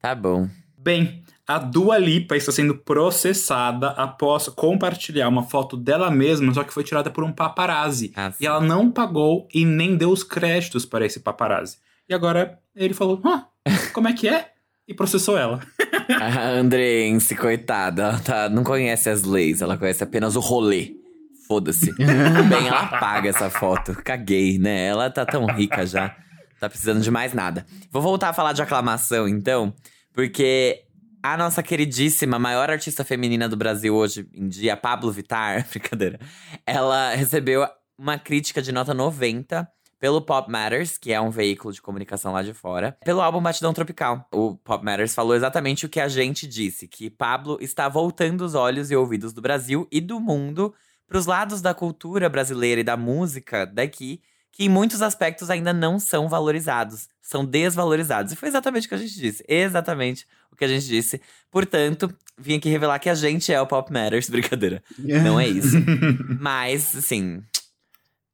Tá 0.00 0.14
bom. 0.14 0.48
Bem, 0.76 1.23
a 1.46 1.58
Dua 1.58 1.98
Lipa 1.98 2.36
está 2.36 2.50
sendo 2.50 2.74
processada 2.74 3.90
após 3.90 4.48
compartilhar 4.48 5.28
uma 5.28 5.42
foto 5.42 5.76
dela 5.76 6.10
mesma, 6.10 6.54
só 6.54 6.64
que 6.64 6.72
foi 6.72 6.82
tirada 6.82 7.10
por 7.10 7.22
um 7.22 7.32
paparazzi. 7.32 8.12
Ah, 8.16 8.32
e 8.40 8.46
ela 8.46 8.60
não 8.60 8.90
pagou 8.90 9.46
e 9.52 9.64
nem 9.64 9.96
deu 9.96 10.10
os 10.10 10.22
créditos 10.22 10.86
para 10.86 11.04
esse 11.04 11.20
paparazzi. 11.20 11.78
E 12.08 12.14
agora 12.14 12.58
ele 12.74 12.94
falou: 12.94 13.20
ah, 13.24 13.46
como 13.92 14.08
é 14.08 14.12
que 14.14 14.26
é? 14.26 14.52
E 14.88 14.94
processou 14.94 15.36
ela. 15.36 15.60
A 16.20 16.50
Andrense, 16.50 17.34
coitada, 17.34 18.02
ela 18.02 18.18
tá, 18.18 18.48
não 18.48 18.62
conhece 18.62 19.08
as 19.08 19.22
leis, 19.22 19.62
ela 19.62 19.78
conhece 19.78 20.04
apenas 20.04 20.36
o 20.36 20.40
rolê. 20.40 20.96
Foda-se. 21.48 21.92
Bem, 21.96 22.68
ela 22.68 22.86
paga 22.86 23.28
essa 23.28 23.48
foto. 23.48 23.94
Caguei, 24.02 24.58
né? 24.58 24.86
Ela 24.86 25.10
tá 25.10 25.24
tão 25.24 25.46
rica 25.46 25.86
já. 25.86 26.14
Tá 26.60 26.68
precisando 26.68 27.02
de 27.02 27.10
mais 27.10 27.32
nada. 27.32 27.66
Vou 27.90 28.02
voltar 28.02 28.30
a 28.30 28.32
falar 28.32 28.52
de 28.52 28.62
aclamação, 28.62 29.26
então, 29.28 29.74
porque 30.12 30.83
a 31.24 31.38
nossa 31.38 31.62
queridíssima, 31.62 32.38
maior 32.38 32.68
artista 32.68 33.02
feminina 33.02 33.48
do 33.48 33.56
Brasil 33.56 33.94
hoje 33.94 34.28
em 34.34 34.46
dia, 34.46 34.76
Pablo 34.76 35.10
Vittar, 35.10 35.66
brincadeira, 35.72 36.20
ela 36.66 37.14
recebeu 37.14 37.66
uma 37.96 38.18
crítica 38.18 38.60
de 38.60 38.70
nota 38.70 38.92
90 38.92 39.66
pelo 39.98 40.20
Pop 40.20 40.52
Matters, 40.52 40.98
que 40.98 41.14
é 41.14 41.18
um 41.18 41.30
veículo 41.30 41.72
de 41.72 41.80
comunicação 41.80 42.30
lá 42.30 42.42
de 42.42 42.52
fora, 42.52 42.94
pelo 43.02 43.22
álbum 43.22 43.40
Batidão 43.40 43.72
Tropical. 43.72 44.28
O 44.30 44.54
Pop 44.56 44.84
Matters 44.84 45.14
falou 45.14 45.34
exatamente 45.34 45.86
o 45.86 45.88
que 45.88 45.98
a 45.98 46.08
gente 46.08 46.46
disse, 46.46 46.86
que 46.86 47.08
Pablo 47.08 47.56
está 47.58 47.88
voltando 47.88 48.42
os 48.42 48.54
olhos 48.54 48.90
e 48.90 48.96
ouvidos 48.96 49.32
do 49.32 49.40
Brasil 49.40 49.88
e 49.90 50.02
do 50.02 50.20
mundo 50.20 50.74
para 51.08 51.16
os 51.16 51.24
lados 51.24 51.62
da 51.62 51.72
cultura 51.72 52.28
brasileira 52.28 52.82
e 52.82 52.84
da 52.84 52.98
música 52.98 53.64
daqui, 53.64 54.20
que 54.54 54.64
em 54.64 54.68
muitos 54.68 55.02
aspectos 55.02 55.50
ainda 55.50 55.72
não 55.72 55.98
são 55.98 56.28
valorizados, 56.28 57.08
são 57.20 57.44
desvalorizados. 57.44 58.32
E 58.32 58.36
foi 58.36 58.48
exatamente 58.48 58.86
o 58.86 58.88
que 58.88 58.94
a 58.94 58.98
gente 58.98 59.18
disse, 59.18 59.44
exatamente 59.48 60.26
o 60.52 60.54
que 60.54 60.64
a 60.64 60.68
gente 60.68 60.86
disse. 60.86 61.20
Portanto, 61.50 62.14
vim 62.38 62.56
aqui 62.56 62.68
revelar 62.68 63.00
que 63.00 63.10
a 63.10 63.16
gente 63.16 63.52
é 63.52 63.60
o 63.60 63.66
Pop 63.66 63.92
Matters, 63.92 64.30
brincadeira. 64.30 64.80
Não 64.96 65.40
é 65.40 65.48
isso. 65.48 65.76
Mas, 66.40 66.94
assim, 66.94 67.42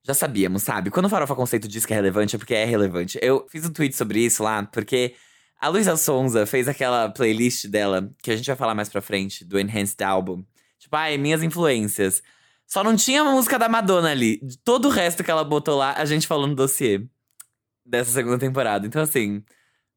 já 0.03 0.13
sabíamos, 0.13 0.63
sabe? 0.63 0.91
Quando 0.91 1.07
o 1.07 1.09
Farofa 1.09 1.35
Conceito 1.35 1.67
diz 1.67 1.87
que 1.87 1.95
é 1.95 1.97
relevante, 1.97 2.37
é 2.37 2.39
porque 2.39 2.55
é 2.55 2.67
relevante. 2.67 3.19
Eu 3.23 3.47
fiz 3.49 3.65
um 3.65 3.73
tweet 3.73 3.97
sobre 3.97 4.21
isso 4.21 4.43
lá, 4.43 4.63
porque 4.63 5.15
a 5.59 5.69
Luísa 5.69 5.97
Sonza 5.97 6.45
fez 6.45 6.69
aquela 6.69 7.09
playlist 7.09 7.67
dela, 7.67 8.13
que 8.23 8.31
a 8.31 8.37
gente 8.37 8.47
vai 8.47 8.57
falar 8.57 8.75
mais 8.75 8.91
pra 8.91 9.01
frente, 9.01 9.43
do 9.43 9.59
Enhanced 9.59 10.03
Album. 10.03 10.45
Tipo, 10.79 10.97
ai, 10.97 11.17
minhas 11.17 11.43
influências. 11.43 12.23
Só 12.71 12.85
não 12.85 12.95
tinha 12.95 13.23
a 13.23 13.25
música 13.25 13.59
da 13.59 13.69
Madonna 13.69 14.13
ali. 14.13 14.41
Todo 14.65 14.87
o 14.87 14.91
resto 14.93 15.25
que 15.25 15.31
ela 15.31 15.43
botou 15.43 15.77
lá, 15.77 15.93
a 15.97 16.05
gente 16.05 16.25
falou 16.25 16.47
no 16.47 16.55
dossiê 16.55 17.05
dessa 17.85 18.13
segunda 18.13 18.39
temporada. 18.39 18.87
Então, 18.87 19.03
assim, 19.03 19.43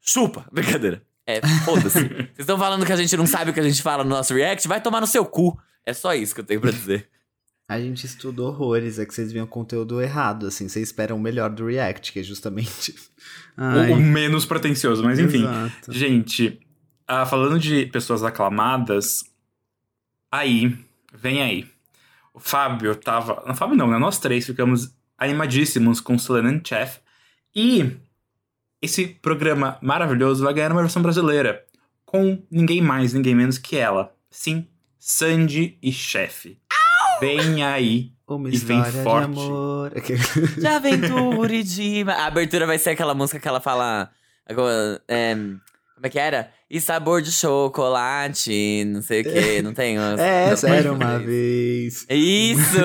chupa! 0.01 0.43
Brincadeira. 0.51 1.03
É, 1.23 1.39
foda-se. 1.63 1.99
Vocês 2.09 2.39
estão 2.39 2.57
falando 2.57 2.83
que 2.83 2.91
a 2.91 2.95
gente 2.95 3.15
não 3.15 3.27
sabe 3.27 3.51
o 3.51 3.53
que 3.53 3.59
a 3.59 3.63
gente 3.63 3.79
fala 3.79 4.03
no 4.03 4.09
nosso 4.09 4.33
react? 4.33 4.67
Vai 4.67 4.81
tomar 4.81 4.99
no 4.99 5.05
seu 5.05 5.23
cu. 5.23 5.55
É 5.85 5.93
só 5.93 6.15
isso 6.15 6.33
que 6.33 6.41
eu 6.41 6.45
tenho 6.45 6.59
pra 6.59 6.71
dizer. 6.71 7.07
A 7.69 7.79
gente 7.79 8.07
estuda 8.07 8.41
horrores, 8.41 8.97
é 8.97 9.05
que 9.05 9.13
vocês 9.13 9.31
viam 9.31 9.45
o 9.45 9.47
conteúdo 9.47 10.01
errado, 10.01 10.47
assim, 10.47 10.67
vocês 10.67 10.87
esperam 10.89 11.15
o 11.15 11.19
melhor 11.19 11.49
do 11.51 11.67
React, 11.67 12.11
que 12.11 12.19
é 12.19 12.23
justamente. 12.23 12.93
o, 13.91 13.95
menos 13.97 14.47
pretencioso, 14.47 15.03
mas 15.03 15.19
enfim. 15.19 15.43
Exato. 15.43 15.93
Gente, 15.93 16.59
ah, 17.07 17.25
falando 17.25 17.59
de 17.59 17.85
pessoas 17.85 18.23
aclamadas, 18.23 19.23
aí, 20.31 20.75
vem 21.13 21.41
aí. 21.41 21.72
O 22.33 22.39
Fábio 22.39 22.95
tava. 22.95 23.43
Não, 23.45 23.55
Fábio 23.55 23.75
não, 23.75 23.87
né? 23.87 23.97
Nós 23.97 24.17
três 24.17 24.45
ficamos 24.45 24.95
animadíssimos 25.17 26.01
com 26.01 26.17
Selena 26.17 26.59
Chef. 26.63 26.99
E 27.55 27.95
esse 28.81 29.07
programa 29.07 29.77
maravilhoso 29.81 30.43
vai 30.43 30.53
ganhar 30.53 30.71
uma 30.71 30.81
versão 30.81 31.01
brasileira. 31.01 31.63
Com 32.05 32.43
ninguém 32.49 32.81
mais, 32.81 33.13
ninguém 33.13 33.35
menos 33.35 33.57
que 33.57 33.77
ela. 33.77 34.13
Sim, 34.29 34.67
Sandy 34.99 35.77
e 35.81 35.91
Chef. 35.91 36.57
Vem 37.19 37.63
aí. 37.63 38.11
Uma 38.27 38.49
e 38.49 38.57
vem 38.57 38.83
forte. 38.83 39.31
De, 39.31 39.39
amor. 39.39 39.91
de 40.59 40.67
aventura 40.67 41.53
e 41.53 41.63
de. 41.63 42.03
A 42.07 42.25
abertura 42.25 42.65
vai 42.65 42.79
ser 42.79 42.91
aquela 42.91 43.13
música 43.13 43.39
que 43.39 43.47
ela 43.47 43.59
fala. 43.59 44.09
É, 45.07 45.35
como 45.95 46.07
é 46.07 46.09
que 46.09 46.19
era? 46.19 46.51
E 46.69 46.81
sabor 46.81 47.21
de 47.21 47.31
chocolate, 47.31 48.83
não 48.85 49.01
sei 49.01 49.21
o 49.21 49.23
que, 49.23 49.61
não 49.61 49.73
tem. 49.73 49.97
É, 49.97 50.49
essa 50.49 50.67
era 50.67 50.91
uma 50.91 51.19
vez. 51.19 52.05
Isso! 52.09 52.79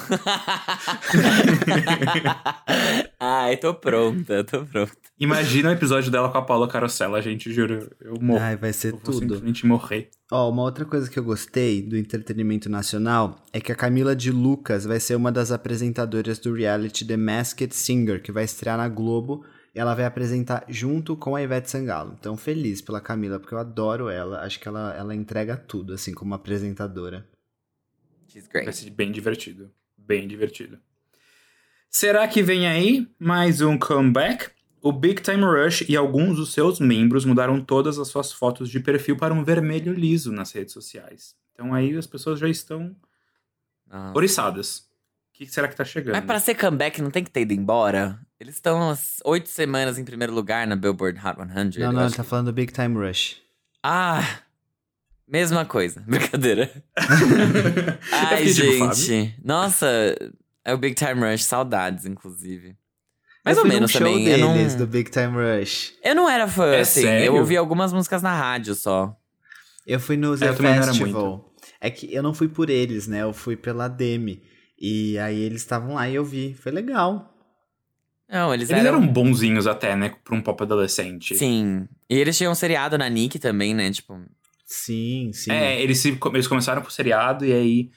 Ai, 3.20 3.56
tô 3.58 3.74
pronta, 3.74 4.42
tô 4.42 4.64
pronta. 4.64 4.92
Imagina 5.18 5.68
o 5.68 5.72
episódio 5.72 6.10
dela 6.10 6.30
com 6.30 6.38
a 6.38 6.42
Paula 6.42 6.66
Carosella, 6.66 7.22
gente, 7.22 7.52
juro. 7.52 7.90
Eu 8.00 8.14
morro. 8.20 8.40
Ai, 8.40 8.56
vai 8.56 8.72
ser 8.72 8.94
eu 8.94 8.98
tudo. 8.98 9.18
simplesmente 9.18 9.66
morrer. 9.66 10.08
Ó, 10.32 10.46
oh, 10.46 10.50
uma 10.50 10.62
outra 10.62 10.84
coisa 10.84 11.10
que 11.10 11.18
eu 11.18 11.24
gostei 11.24 11.82
do 11.82 11.96
entretenimento 11.96 12.68
nacional 12.68 13.36
é 13.52 13.60
que 13.60 13.70
a 13.70 13.76
Camila 13.76 14.16
de 14.16 14.30
Lucas 14.30 14.84
vai 14.84 14.98
ser 14.98 15.14
uma 15.14 15.30
das 15.30 15.52
apresentadoras 15.52 16.38
do 16.38 16.52
reality 16.52 17.04
The 17.04 17.16
Masked 17.16 17.74
Singer, 17.74 18.22
que 18.22 18.32
vai 18.32 18.44
estrear 18.44 18.76
na 18.76 18.88
Globo 18.88 19.44
ela 19.78 19.94
vai 19.94 20.04
apresentar 20.04 20.64
junto 20.68 21.16
com 21.16 21.36
a 21.36 21.42
Ivete 21.42 21.70
Sangalo. 21.70 22.16
Então, 22.18 22.36
feliz 22.36 22.80
pela 22.80 23.00
Camila, 23.00 23.38
porque 23.38 23.54
eu 23.54 23.58
adoro 23.58 24.08
ela. 24.08 24.40
Acho 24.40 24.58
que 24.58 24.66
ela, 24.68 24.94
ela 24.94 25.14
entrega 25.14 25.56
tudo, 25.56 25.92
assim, 25.92 26.12
como 26.14 26.34
apresentadora. 26.34 27.26
She's 28.28 28.46
great. 28.46 28.64
Vai 28.64 28.72
ser 28.72 28.90
bem 28.90 29.12
divertido. 29.12 29.70
Bem 29.96 30.26
divertido. 30.26 30.78
Será 31.90 32.26
que 32.28 32.42
vem 32.42 32.66
aí 32.66 33.08
mais 33.18 33.60
um 33.60 33.78
comeback? 33.78 34.50
O 34.82 34.92
Big 34.92 35.20
Time 35.22 35.42
Rush 35.42 35.82
e 35.88 35.96
alguns 35.96 36.36
dos 36.36 36.52
seus 36.52 36.78
membros 36.78 37.24
mudaram 37.24 37.60
todas 37.60 37.98
as 37.98 38.08
suas 38.08 38.32
fotos 38.32 38.68
de 38.70 38.78
perfil 38.80 39.16
para 39.16 39.34
um 39.34 39.42
vermelho 39.42 39.92
liso 39.92 40.30
nas 40.30 40.52
redes 40.52 40.72
sociais. 40.72 41.34
Então 41.52 41.72
aí 41.74 41.96
as 41.96 42.06
pessoas 42.06 42.38
já 42.38 42.48
estão 42.48 42.94
Ah. 43.90 44.12
oriçadas. 44.14 44.78
O 44.78 45.32
que 45.32 45.46
será 45.46 45.66
que 45.68 45.76
tá 45.76 45.84
chegando? 45.84 46.14
Mas 46.14 46.24
pra 46.24 46.38
ser 46.38 46.54
comeback 46.54 47.00
não 47.02 47.10
tem 47.10 47.24
que 47.24 47.30
ter 47.30 47.40
ido 47.42 47.52
embora? 47.52 48.20
Eles 48.38 48.56
estão 48.56 48.76
umas 48.78 49.18
oito 49.24 49.48
semanas 49.48 49.98
em 49.98 50.04
primeiro 50.04 50.32
lugar 50.34 50.66
na 50.66 50.76
Billboard 50.76 51.18
Hot 51.18 51.36
100. 51.36 51.46
Não, 51.46 51.86
eu 51.88 51.92
não, 51.92 52.02
ele 52.06 52.14
tá 52.14 52.22
que- 52.22 52.28
falando 52.28 52.46
do 52.46 52.52
Big 52.52 52.72
Time 52.72 52.94
Rush. 52.94 53.38
Ah, 53.82 54.40
mesma 55.26 55.64
coisa. 55.64 56.02
Brincadeira. 56.06 56.70
Eu 56.96 57.02
Ai, 58.12 58.46
fiquei 58.46 58.54
tipo, 58.54 58.78
Fábio. 58.78 58.94
gente. 58.94 59.40
Nossa, 59.42 59.86
é 60.64 60.74
o 60.74 60.78
Big 60.78 60.94
Time 60.94 61.14
Rush. 61.14 61.44
Saudades, 61.44 62.04
inclusive. 62.04 62.76
Mais 63.44 63.56
Eu 63.56 63.62
ou 63.62 63.68
menos 63.68 63.90
show 63.90 64.00
também. 64.00 64.26
Eu 64.26 64.48
deles, 64.52 64.72
não, 64.74 64.80
do 64.80 64.86
Big 64.86 65.10
Time 65.10 65.32
Rush. 65.34 65.94
eu 66.02 66.14
não 66.14 66.28
era 66.28 66.46
fã, 66.48 66.66
É 66.74 66.80
assim. 66.80 67.02
sério? 67.02 67.26
Eu 67.26 67.34
ouvi 67.36 67.56
algumas 67.56 67.92
músicas 67.92 68.20
na 68.20 68.34
rádio 68.36 68.74
só. 68.74 69.16
Eu 69.86 70.00
fui 70.00 70.16
no 70.16 70.34
É, 70.34 70.38
The 70.38 70.46
eu 70.48 70.66
era 70.66 70.82
Festival. 70.88 71.54
É 71.80 71.88
que 71.90 72.12
eu 72.12 72.22
não 72.22 72.34
fui 72.34 72.48
por 72.48 72.68
eles, 72.68 73.06
né? 73.06 73.22
Eu 73.22 73.32
fui 73.32 73.56
pela 73.56 73.86
Demi. 73.88 74.42
E 74.78 75.16
aí 75.20 75.40
eles 75.40 75.62
estavam 75.62 75.94
lá 75.94 76.08
e 76.08 76.14
eu 76.16 76.24
vi. 76.24 76.54
Foi 76.54 76.72
legal. 76.72 77.32
Não, 78.28 78.52
eles, 78.52 78.68
Eles 78.70 78.84
eram. 78.84 78.98
eram 78.98 79.06
bonzinhos 79.06 79.66
até, 79.66 79.94
né? 79.94 80.12
Pra 80.24 80.34
um 80.34 80.40
pop 80.42 80.60
adolescente. 80.62 81.36
Sim. 81.36 81.86
E 82.10 82.16
eles 82.16 82.36
tinham 82.36 82.52
um 82.52 82.56
seriado 82.56 82.98
na 82.98 83.08
Nick 83.08 83.38
também, 83.38 83.72
né? 83.74 83.90
Tipo. 83.90 84.20
Sim, 84.64 85.30
sim. 85.32 85.52
É, 85.52 85.80
eles, 85.80 85.98
se, 85.98 86.18
eles 86.34 86.48
começaram 86.48 86.82
com 86.82 86.88
o 86.88 86.90
seriado 86.90 87.44
e 87.46 87.52
aí 87.52 87.90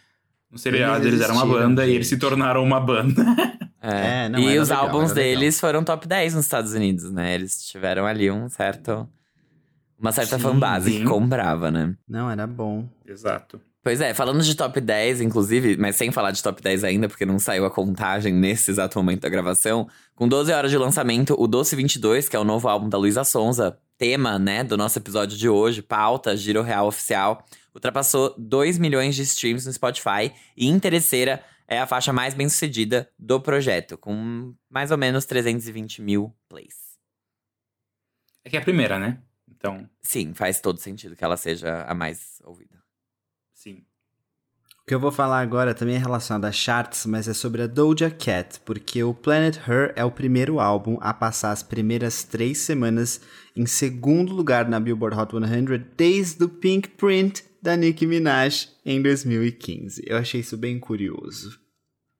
no 0.52 0.58
seriado 0.58 0.98
Eles 1.04 1.14
eles, 1.14 1.22
eram 1.22 1.36
uma 1.36 1.46
banda 1.46 1.84
e 1.84 1.88
gente. 1.88 1.96
eles 1.96 2.08
se 2.08 2.18
tornaram 2.18 2.64
uma 2.64 2.80
banda. 2.80 3.24
É, 3.82 4.26
É, 4.26 4.30
não, 4.30 4.40
e 4.40 4.48
era 4.52 4.62
os 4.62 4.68
legal, 4.68 4.86
álbuns 4.88 5.12
era 5.12 5.22
legal. 5.22 5.40
deles 5.40 5.58
foram 5.58 5.86
top 5.86 6.06
10 6.06 6.34
nos 6.34 6.44
Estados 6.44 6.74
Unidos, 6.74 7.10
né? 7.14 7.34
Eles 7.34 7.66
tiveram 7.66 8.06
ali 8.06 8.30
um 8.30 8.50
certo. 8.50 9.08
Uma 9.98 10.12
certa 10.12 10.36
Sim, 10.36 10.44
fanbase 10.44 10.92
sim. 10.92 11.00
que 11.00 11.06
comprava, 11.06 11.72
né? 11.72 11.96
Não, 12.06 12.30
era 12.30 12.46
bom. 12.46 12.90
Exato. 13.08 13.62
Pois 13.82 14.02
é, 14.02 14.14
falando 14.14 14.42
de 14.44 14.56
top 14.56 14.82
10, 14.82 15.22
inclusive, 15.22 15.78
mas 15.78 15.96
sem 15.96 16.12
falar 16.12 16.32
de 16.32 16.44
top 16.44 16.62
10 16.62 16.84
ainda, 16.84 17.08
porque 17.08 17.26
não 17.26 17.40
saiu 17.40 17.66
a 17.66 17.72
contagem 17.72 18.34
nesse 18.34 18.72
exato 18.72 19.00
momento 19.00 19.22
da 19.22 19.30
gravação, 19.30 19.88
com 20.14 20.28
12 20.28 20.52
horas 20.52 20.70
de 20.70 20.78
lançamento, 20.78 21.34
o 21.40 21.48
Doce 21.48 21.78
22, 21.78 22.28
que 22.28 22.36
é 22.36 22.40
o 22.40 22.44
novo 22.44 22.68
álbum 22.68 22.90
da 22.90 22.98
Luísa 22.98 23.24
Sonza, 23.24 23.80
tema, 23.98 24.38
né, 24.38 24.66
do 24.66 24.76
nosso 24.76 25.00
episódio 25.00 25.38
de 25.38 25.48
hoje, 25.48 25.82
pauta, 25.82 26.36
giro 26.36 26.62
real 26.62 26.88
oficial, 26.88 27.46
ultrapassou 27.74 28.36
2 28.38 28.78
milhões 28.78 29.16
de 29.16 29.22
streams 29.22 29.66
no 29.66 29.72
Spotify 29.72 30.34
e 30.58 30.68
Interesseira 30.68 31.42
é 31.66 31.80
a 31.80 31.88
faixa 31.88 32.12
mais 32.12 32.34
bem 32.34 32.50
sucedida 32.50 33.10
do 33.18 33.40
projeto, 33.40 33.98
com 33.98 34.54
mais 34.70 34.92
ou 34.92 34.98
menos 34.98 35.24
320 35.26 36.02
mil 36.02 36.36
plays. 36.50 36.98
É 38.44 38.50
que 38.50 38.58
é 38.58 38.60
a 38.60 38.64
primeira, 38.64 38.98
né? 38.98 39.22
Então, 39.48 39.88
Sim, 40.02 40.34
faz 40.34 40.60
todo 40.60 40.80
sentido 40.80 41.16
que 41.16 41.24
ela 41.24 41.38
seja 41.38 41.84
a 41.84 41.94
mais 41.94 42.42
ouvida. 42.44 42.80
Sim. 43.64 43.84
O 44.82 44.90
que 44.90 44.96
eu 44.96 45.00
vou 45.00 45.12
falar 45.12 45.40
agora 45.42 45.76
também 45.76 45.96
é 45.96 46.00
relacionado 46.00 46.46
a 46.46 46.52
charts, 46.52 47.06
mas 47.06 47.28
é 47.28 47.34
sobre 47.34 47.62
a 47.62 47.68
Doja 47.68 48.10
Cat, 48.10 48.60
porque 48.66 49.04
o 49.04 49.14
Planet 49.14 49.58
Her 49.58 49.94
é 49.96 50.04
o 50.04 50.10
primeiro 50.10 50.60
álbum 50.60 50.98
a 51.00 51.14
passar 51.14 51.52
as 51.52 51.62
primeiras 51.62 52.24
três 52.24 52.58
semanas 52.60 53.22
em 53.56 53.68
segundo 53.68 54.34
lugar 54.34 54.68
na 54.68 54.80
Billboard 54.80 55.16
Hot 55.20 55.32
100 55.32 55.86
desde 55.96 56.44
o 56.44 56.50
Pink 56.50 56.90
Print 56.90 57.44
da 57.62 57.76
Nicki 57.78 58.08
Minaj 58.08 58.70
em 58.84 59.00
2015. 59.00 60.02
Eu 60.08 60.18
achei 60.18 60.40
isso 60.42 60.58
bem 60.58 60.80
curioso. 60.80 61.60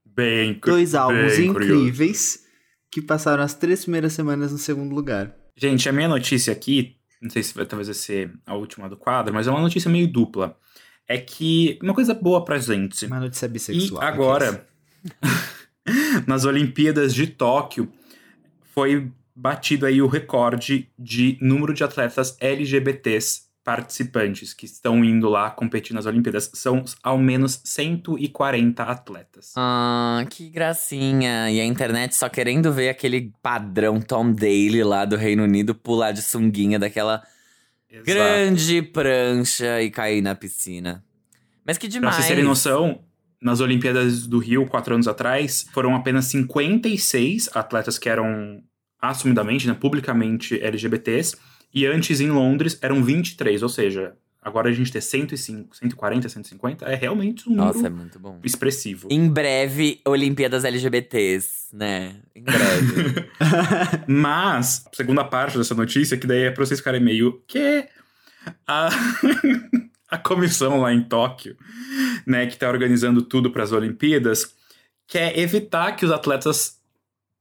Bem 0.06 0.54
cu- 0.54 0.70
Dois 0.70 0.94
álbuns 0.94 1.38
bem 1.38 1.52
curioso. 1.52 1.74
incríveis 1.82 2.44
que 2.92 3.02
passaram 3.02 3.42
as 3.42 3.56
três 3.56 3.82
primeiras 3.84 4.14
semanas 4.14 4.52
no 4.52 4.58
segundo 4.60 4.94
lugar. 4.94 5.36
Gente, 5.56 5.90
a 5.90 5.92
minha 5.94 6.08
notícia 6.08 6.54
aqui, 6.54 6.98
não 7.20 7.32
sei 7.32 7.42
se 7.42 7.54
vai, 7.56 7.66
talvez 7.66 7.88
vai 7.88 7.96
ser 7.96 8.32
a 8.46 8.54
última 8.56 8.88
do 8.88 8.96
quadro, 8.98 9.34
mas 9.34 9.48
é 9.48 9.50
uma 9.52 9.62
notícia 9.62 9.90
meio 9.90 10.08
dupla. 10.08 10.56
É 11.10 11.18
que 11.18 11.80
uma 11.82 11.94
coisa 11.94 12.14
boa 12.14 12.46
pra 12.46 12.60
gente. 12.60 13.08
Uma 13.08 13.20
notícia 13.20 13.48
E 13.48 13.50
bissexual. 13.50 14.02
agora, 14.04 14.66
nas 16.28 16.46
Olimpíadas 16.46 17.14
de 17.14 17.26
Tóquio, 17.26 17.92
foi 18.76 19.12
batido 19.36 19.86
aí 19.88 20.02
o 20.02 20.08
recorde 20.08 20.88
de 20.98 21.38
número 21.42 21.74
de 21.74 21.84
atletas 21.84 22.38
LGBTs 22.40 23.50
participantes 23.64 24.54
que 24.54 24.66
estão 24.66 25.04
indo 25.04 25.30
lá 25.30 25.50
competir 25.50 25.94
nas 25.94 26.06
Olimpíadas. 26.06 26.50
São 26.54 26.84
ao 27.04 27.18
menos 27.18 27.60
140 27.64 28.84
atletas. 28.84 29.54
Ah, 29.56 30.26
que 30.30 30.50
gracinha. 30.50 31.50
E 31.52 31.60
a 31.60 31.66
internet 31.66 32.16
só 32.16 32.30
querendo 32.30 32.72
ver 32.72 32.90
aquele 32.90 33.32
padrão 33.42 34.00
Tom 34.00 34.32
Daly 34.32 34.84
lá 34.84 35.06
do 35.06 35.16
Reino 35.16 35.44
Unido 35.44 35.74
pular 35.74 36.12
de 36.12 36.22
sunguinha 36.22 36.78
daquela 36.80 37.24
Exato. 37.92 38.06
grande 38.06 38.82
prancha 38.82 39.82
e 39.82 39.90
cair 39.90 40.22
na 40.22 40.36
piscina. 40.36 41.04
Mas 41.66 41.78
que 41.78 41.88
Pra 41.88 41.94
demais. 42.00 42.16
vocês 42.16 42.28
terem 42.28 42.44
noção, 42.44 43.04
nas 43.42 43.60
Olimpíadas 43.60 44.28
do 44.28 44.38
Rio, 44.40 44.66
quatro 44.66 44.94
anos 44.94 45.08
atrás, 45.08 45.66
foram 45.72 45.96
apenas 45.96 46.26
56 46.26 47.50
atletas 47.54 47.98
que 47.98 48.10
eram 48.10 48.62
assumidamente, 49.02 49.68
né, 49.68 49.74
publicamente 49.74 50.60
LGBTs. 50.62 51.36
E 51.74 51.86
antes, 51.86 52.20
em 52.20 52.30
Londres, 52.30 52.78
eram 52.82 53.04
23. 53.04 53.62
Ou 53.64 53.70
seja, 53.70 54.14
agora 54.42 54.70
a 54.70 54.72
gente 54.72 54.92
ter 54.92 55.02
105, 55.02 55.76
140, 55.76 56.30
150 56.30 56.86
é 56.86 56.96
realmente 56.96 57.50
um 57.50 57.56
Nossa, 57.56 57.80
é 57.80 57.84
número 57.84 57.96
muito 57.98 58.20
bom. 58.20 58.40
expressivo. 58.44 59.08
Em 59.12 59.28
breve, 59.30 60.02
Olimpíadas 60.06 60.64
LGBTs, 60.64 61.76
né? 61.76 62.16
Em 62.36 62.44
breve. 62.44 63.30
Mas, 64.08 64.86
a 64.92 64.96
segunda 64.96 65.24
parte 65.24 65.58
dessa 65.58 65.76
notícia, 65.76 66.18
que 66.18 66.28
daí 66.28 66.44
é 66.44 66.52
pra 66.52 66.66
vocês 66.66 66.80
ficarem 66.80 67.02
meio. 67.02 67.44
Que 67.48 67.88
a, 68.68 68.90
a 70.10 70.18
comissão 70.18 70.82
lá 70.82 70.94
em 70.94 71.04
Tóquio, 71.04 71.58
né, 72.26 72.48
que 72.48 72.58
tá 72.58 72.70
organizando 72.70 73.22
tudo 73.22 73.52
para 73.52 73.64
as 73.64 73.72
Olimpíadas, 73.72 74.56
quer 75.08 75.38
evitar 75.38 75.96
que 75.96 76.06
os 76.06 76.12
atletas 76.12 76.80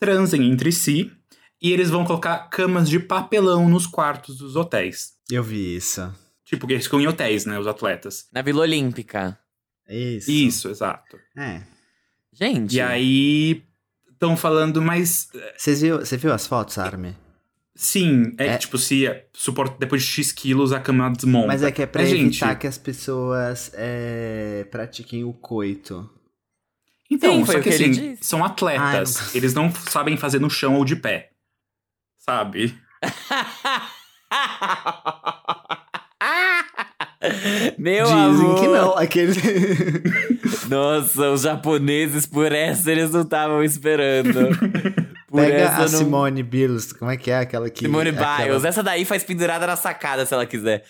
transem 0.01 0.51
entre 0.51 0.73
si 0.73 1.13
e 1.61 1.73
eles 1.73 1.91
vão 1.91 2.05
colocar 2.05 2.39
camas 2.51 2.89
de 2.89 3.01
papelão 3.01 3.69
nos 3.69 3.87
quartos 3.87 4.39
dos 4.39 4.55
hotéis. 4.57 5.15
Eu 5.31 5.43
vi 5.43 5.77
isso. 5.77 6.13
Tipo, 6.49 6.67
que 6.67 6.73
eles 6.73 6.85
ficam 6.85 7.01
em 7.01 7.07
hotéis, 7.07 7.45
né, 7.45 7.59
os 7.59 7.67
atletas. 7.67 8.27
Na 8.33 8.41
Vila 8.43 8.63
Olímpica. 8.63 9.39
Isso. 9.89 10.31
Isso, 10.31 10.69
exato. 10.71 11.19
É. 11.37 11.63
Gente. 12.33 12.77
E 12.77 12.81
aí 12.81 13.63
estão 14.11 14.37
falando, 14.37 14.81
mas 14.81 15.29
Vocês 15.57 15.83
viu, 15.83 15.99
você 15.99 16.17
viu 16.17 16.33
as 16.33 16.47
fotos, 16.47 16.79
Armin? 16.79 17.15
Sim, 17.75 18.35
é, 18.39 18.47
É. 18.47 18.53
que, 18.55 18.61
tipo, 18.61 18.79
se 18.79 19.05
suporta 19.33 19.77
depois 19.79 20.03
de 20.03 20.09
X 20.09 20.33
quilos 20.33 20.73
a 20.73 20.81
cama 20.81 21.11
desmonta. 21.11 21.47
Mas 21.49 21.63
é 21.63 21.71
que 21.71 21.83
é 21.83 21.87
pra 21.87 22.03
Mas, 22.03 22.13
evitar 22.13 22.49
gente, 22.49 22.59
que 22.61 22.67
as 22.67 22.79
pessoas 22.79 23.71
é, 23.75 24.67
pratiquem 24.71 25.25
o 25.25 25.33
coito. 25.33 26.09
Então, 27.11 27.33
Sim, 27.39 27.45
foi 27.45 27.55
só 27.57 27.61
que, 27.63 27.69
assim, 27.69 27.91
disse. 27.91 28.19
são 28.25 28.45
atletas. 28.45 29.17
Ai, 29.19 29.25
não- 29.27 29.35
Eles 29.37 29.55
não 29.55 29.73
sabem 29.75 30.17
fazer 30.17 30.41
no 30.41 30.51
chão 30.51 30.77
ou 30.77 30.85
de 30.85 30.97
pé. 30.97 31.31
Sabe? 32.19 32.77
Meu 37.79 38.05
Dizem 38.05 38.19
amor. 38.19 38.61
que 38.61 38.67
não. 38.69 38.97
Aquele... 38.97 39.33
Nossa, 40.69 41.31
os 41.31 41.43
japoneses, 41.43 42.27
por 42.27 42.53
essa 42.53 42.91
eles 42.91 43.11
não 43.11 43.23
estavam 43.23 43.63
esperando. 43.63 44.57
Por 45.29 45.41
Pega 45.43 45.57
essa 45.57 45.77
a 45.77 45.81
não... 45.81 45.89
Simone 45.89 46.43
Biles, 46.43 46.93
como 46.93 47.11
é 47.11 47.17
que 47.17 47.31
é 47.31 47.39
aquela 47.39 47.69
que... 47.71 47.81
Simone 47.81 48.11
aquela- 48.11 48.37
Biles. 48.37 48.65
Essa 48.65 48.83
daí 48.83 49.05
faz 49.05 49.25
pendurada 49.25 49.67
na 49.67 49.77
sacada, 49.77 50.25
se 50.25 50.35
ela 50.35 50.47
quiser. 50.47 50.85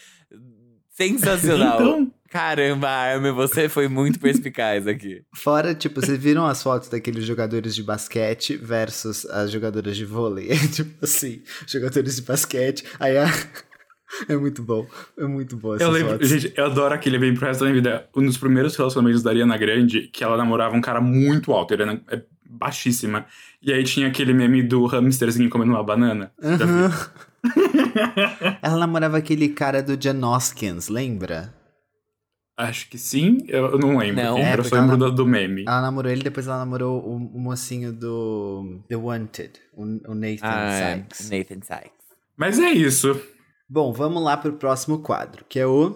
Sensacional. 0.91 1.79
Então, 1.89 2.13
Caramba, 2.31 2.89
Armin, 2.89 3.33
você 3.33 3.71
foi 3.71 3.89
muito 3.89 4.21
perspicaz 4.21 4.87
aqui. 4.87 5.23
Fora, 5.35 5.75
tipo, 5.75 5.99
vocês 5.99 6.19
viram 6.19 6.47
as 6.47 6.63
fotos 6.63 6.91
daqueles 6.91 7.25
jogadores 7.25 7.75
de 7.75 7.83
basquete 7.83 8.55
versus 8.55 9.25
as 9.27 9.51
jogadoras 9.51 9.97
de 9.97 10.05
vôlei? 10.05 10.51
É 10.51 10.57
tipo 10.69 11.03
assim, 11.03 11.43
jogadores 11.67 12.17
de 12.17 12.23
basquete, 12.23 12.85
aí 13.01 13.17
a... 13.17 13.25
É 14.29 14.37
muito 14.37 14.63
bom, 14.63 14.87
é 15.19 15.25
muito 15.25 15.57
bom 15.57 15.75
essas 15.75 15.87
eu 15.87 15.93
lembro, 15.93 16.13
fotos. 16.13 16.29
gente, 16.29 16.53
eu 16.57 16.65
adoro 16.65 16.95
aquele 16.95 17.19
bem 17.19 17.35
pro 17.35 17.47
resto 17.47 17.61
da 17.61 17.67
minha 17.67 17.75
vida. 17.75 18.09
Um 18.17 18.25
dos 18.25 18.39
primeiros 18.39 18.75
relacionamentos 18.75 19.23
da 19.23 19.31
Ariana 19.31 19.57
Grande, 19.57 20.09
que 20.09 20.25
ela 20.25 20.37
namorava 20.37 20.75
um 20.75 20.81
cara 20.81 21.01
muito 21.01 21.53
alto, 21.53 21.75
ele 21.75 21.83
era 21.83 22.01
é, 22.11 22.23
baixíssima. 22.49 23.27
E 23.63 23.73
aí 23.73 23.85
tinha 23.85 24.09
aquele 24.09 24.33
meme 24.33 24.63
do 24.63 24.87
hamsterzinho 24.87 25.51
comendo 25.51 25.73
uma 25.73 25.85
banana. 25.85 26.33
Aham. 26.43 26.91
Ela 28.63 28.79
namorava 28.79 29.17
aquele 29.19 29.49
cara 29.49 29.83
do 29.83 30.01
Jan 30.01 30.27
Hoskins, 30.27 30.89
lembra? 30.89 31.55
Acho 32.57 32.89
que 32.91 32.99
sim, 32.99 33.39
eu 33.47 33.79
não 33.79 33.97
lembro. 33.97 34.21
Não. 34.21 34.39
É, 34.39 34.59
eu 34.59 34.65
só 34.65 34.75
lembro 34.75 34.97
do, 34.97 35.13
do, 35.13 35.25
meme. 35.25 35.63
Ela 35.63 35.81
namorou 35.81 36.11
ele, 36.11 36.23
depois 36.23 36.49
ela 36.49 36.59
namorou 36.59 37.01
o, 37.01 37.15
o 37.15 37.39
mocinho 37.39 37.93
do 37.93 38.81
The 38.89 38.97
Wanted, 38.97 39.53
o, 39.73 39.85
o 39.85 40.15
Nathan 40.15 40.43
ah, 40.43 40.97
Sykes. 40.97 41.31
Nathan 41.31 41.61
Sykes. 41.63 41.93
Mas 42.37 42.59
é 42.59 42.71
isso. 42.73 43.21
Bom, 43.71 43.93
vamos 43.93 44.23
lá 44.23 44.35
pro 44.35 44.55
próximo 44.55 45.01
quadro, 45.01 45.45
que 45.47 45.59
é 45.59 45.67
o... 45.67 45.95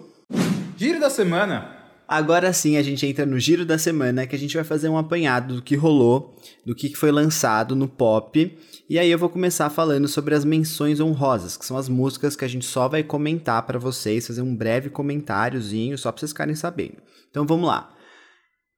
Giro 0.77 0.99
da 0.99 1.09
Semana. 1.09 1.75
Agora 2.07 2.53
sim 2.53 2.77
a 2.77 2.83
gente 2.83 3.03
entra 3.03 3.25
no 3.25 3.39
giro 3.39 3.65
da 3.65 3.79
semana, 3.79 4.27
que 4.27 4.35
a 4.35 4.39
gente 4.39 4.53
vai 4.55 4.63
fazer 4.63 4.89
um 4.89 4.97
apanhado 4.97 5.55
do 5.55 5.61
que 5.63 5.75
rolou, 5.75 6.37
do 6.63 6.75
que 6.75 6.93
foi 6.93 7.11
lançado 7.11 7.75
no 7.75 7.87
pop. 7.87 8.55
E 8.87 8.99
aí 8.99 9.09
eu 9.09 9.17
vou 9.17 9.27
começar 9.27 9.71
falando 9.71 10.07
sobre 10.07 10.35
as 10.35 10.45
menções 10.45 10.99
honrosas, 10.99 11.57
que 11.57 11.65
são 11.65 11.75
as 11.75 11.89
músicas 11.89 12.35
que 12.35 12.45
a 12.45 12.47
gente 12.47 12.65
só 12.65 12.87
vai 12.87 13.01
comentar 13.01 13.65
para 13.65 13.79
vocês, 13.79 14.27
fazer 14.27 14.43
um 14.43 14.55
breve 14.55 14.91
comentáriozinho, 14.91 15.97
só 15.97 16.11
pra 16.11 16.19
vocês 16.19 16.31
ficarem 16.31 16.53
sabendo. 16.53 16.97
Então 17.31 17.43
vamos 17.47 17.67
lá. 17.67 17.91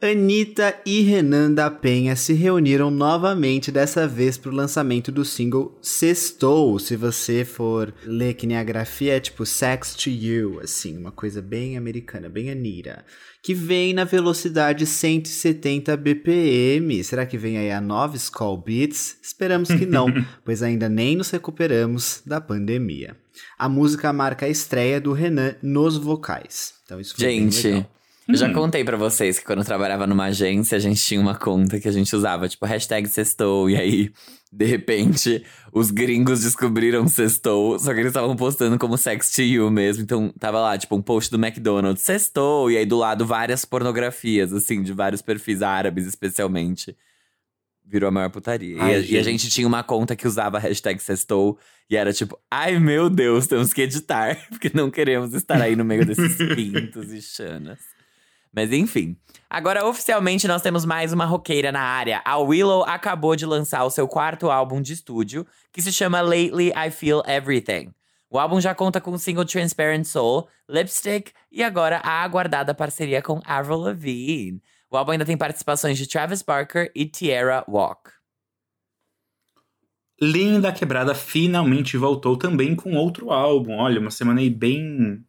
Anitta 0.02 0.78
e 0.86 1.00
Renan 1.02 1.54
da 1.54 1.72
Penha 1.72 2.18
se 2.18 2.34
reuniram 2.34 2.92
novamente, 2.92 3.72
dessa 3.72 4.06
vez 4.06 4.38
para 4.38 4.52
o 4.52 4.54
lançamento 4.54 5.10
do 5.10 5.24
single 5.24 5.80
Sextou. 5.82 6.78
Se 6.80 6.98
você 6.98 7.46
for 7.46 7.94
ler 8.04 8.34
que 8.34 8.46
nem 8.46 8.58
a 8.58 8.64
grafia, 8.64 9.16
é 9.16 9.20
tipo 9.22 9.46
Sex 9.46 9.96
to 9.96 10.10
You, 10.10 10.60
assim, 10.62 10.98
uma 10.98 11.14
coisa 11.14 11.42
bem 11.42 11.78
americana, 11.78 12.28
bem 12.28 12.52
Anitta. 12.52 13.06
Que 13.42 13.54
vem 13.54 13.94
na 13.94 14.04
velocidade 14.04 14.86
170 14.86 15.96
BPM. 15.96 17.02
Será 17.02 17.25
que 17.25 17.38
vem 17.38 17.58
aí 17.58 17.72
a 17.72 17.80
nova 17.80 18.18
Skull 18.18 18.58
Beats? 18.58 19.18
Esperamos 19.24 19.70
que 19.70 19.86
não, 19.86 20.08
pois 20.44 20.62
ainda 20.62 20.90
nem 20.90 21.16
nos 21.16 21.30
recuperamos 21.30 22.22
da 22.25 22.42
pandemia. 22.42 23.16
A 23.58 23.70
música 23.70 24.12
marca 24.12 24.46
a 24.46 24.50
estreia 24.50 25.00
do 25.00 25.14
Renan 25.14 25.56
nos 25.64 25.96
vocais. 25.96 26.74
Então 26.84 27.00
isso 27.00 27.16
foi 27.16 27.25
Gente, 27.25 27.64
bem 27.64 27.74
legal. 27.75 27.96
Eu 28.27 28.36
já 28.36 28.48
hum. 28.48 28.53
contei 28.53 28.84
para 28.84 28.98
vocês 28.98 29.38
que 29.38 29.46
quando 29.46 29.60
eu 29.60 29.65
trabalhava 29.65 30.08
numa 30.08 30.25
agência, 30.25 30.75
a 30.75 30.79
gente 30.79 31.00
tinha 31.00 31.22
uma 31.22 31.36
conta 31.36 31.79
que 31.79 31.88
a 31.88 31.91
gente 31.91 32.15
usava, 32.15 32.50
tipo, 32.50 32.65
hashtag 32.65 33.08
sextou. 33.08 33.70
E 33.70 33.75
aí, 33.75 34.12
de 34.51 34.65
repente, 34.65 35.46
os 35.72 35.91
gringos 35.91 36.41
descobriram 36.41 37.08
sextou, 37.08 37.77
só 37.77 37.94
que 37.94 38.00
eles 38.00 38.10
estavam 38.10 38.36
postando 38.36 38.79
como 38.79 38.98
sex 38.98 39.32
to 39.32 39.44
you 39.44 39.70
mesmo. 39.70 40.01
Então, 40.01 40.34
tava 40.39 40.60
lá, 40.60 40.75
tipo, 40.75 40.96
um 40.96 41.03
post 41.03 41.29
do 41.29 41.38
McDonald's, 41.38 42.03
sextou. 42.03 42.72
E 42.72 42.77
aí, 42.77 42.86
do 42.86 42.98
lado, 42.98 43.27
várias 43.27 43.63
pornografias, 43.63 44.51
assim, 44.51 44.82
de 44.82 44.91
vários 44.91 45.22
perfis 45.22 45.62
árabes, 45.62 46.08
especialmente. 46.08 46.98
Virou 47.88 48.08
a 48.08 48.12
maior 48.12 48.32
putaria. 48.32 48.82
Ai, 48.82 48.94
e, 48.94 48.96
a, 48.96 49.00
e, 49.01 49.17
a, 49.20 49.22
gente 49.22 49.48
tinha 49.51 49.67
uma 49.67 49.84
conta 49.84 50.15
que 50.15 50.27
usava 50.27 50.58
hashtag 50.58 51.00
sextou. 51.00 51.60
E 51.88 51.96
era 51.96 52.12
tipo, 52.12 52.36
ai 52.50 52.79
meu 52.79 53.12
Deus, 53.12 53.46
temos 53.46 53.72
que 53.72 53.84
editar. 53.84 54.36
Porque 54.50 54.72
não 54.74 54.89
queremos 54.89 55.36
estar 55.36 55.62
aí 55.62 55.75
no 55.75 55.86
meio 55.86 56.03
desses 56.03 56.36
pintos 56.55 57.13
e 57.13 57.22
chanas. 57.22 57.95
Mas 58.56 58.72
enfim. 58.72 59.18
Agora, 59.50 59.86
oficialmente, 59.86 60.48
nós 60.48 60.62
temos 60.62 60.86
mais 60.86 61.12
uma 61.12 61.26
roqueira 61.26 61.72
na 61.72 61.82
área. 61.82 62.22
A 62.24 62.38
Willow 62.38 62.84
acabou 62.86 63.36
de 63.36 63.46
lançar 63.46 63.84
o 63.84 63.90
seu 63.90 64.08
quarto 64.08 64.50
álbum 64.50 64.82
de 64.82 64.94
estúdio, 64.94 65.46
que 65.72 65.82
se 65.82 65.92
chama 65.92 66.22
Lately 66.22 66.72
I 66.72 66.90
Feel 66.90 67.22
Everything. 67.28 67.94
O 68.30 68.40
álbum 68.40 68.60
já 68.60 68.74
conta 68.74 69.00
com 69.02 69.12
o 69.12 69.20
single 69.20 69.46
Transparent 69.46 70.06
Soul, 70.06 70.48
Lipstick 70.70 71.32
e 71.52 71.64
agora 71.64 71.98
a 71.98 72.24
aguardada 72.24 72.74
parceria 72.74 73.22
com 73.22 73.42
Avril 73.46 73.78
Lavigne. 73.78 74.62
O 74.90 74.98
álbum 74.98 75.12
ainda 75.12 75.26
tem 75.26 75.38
participações 75.38 75.98
de 75.98 76.08
Travis 76.08 76.42
Barker 76.42 76.92
e 76.96 77.06
Tierra 77.06 77.64
Walk. 77.68 78.12
Linda 80.22 80.72
Quebrada 80.72 81.14
finalmente 81.14 81.98
voltou 81.98 82.38
também 82.38 82.74
com 82.76 82.94
outro 82.96 83.32
álbum. 83.32 83.78
Olha, 83.78 84.00
uma 84.00 84.12
semana 84.12 84.40
aí 84.40 84.50
bem 84.50 85.24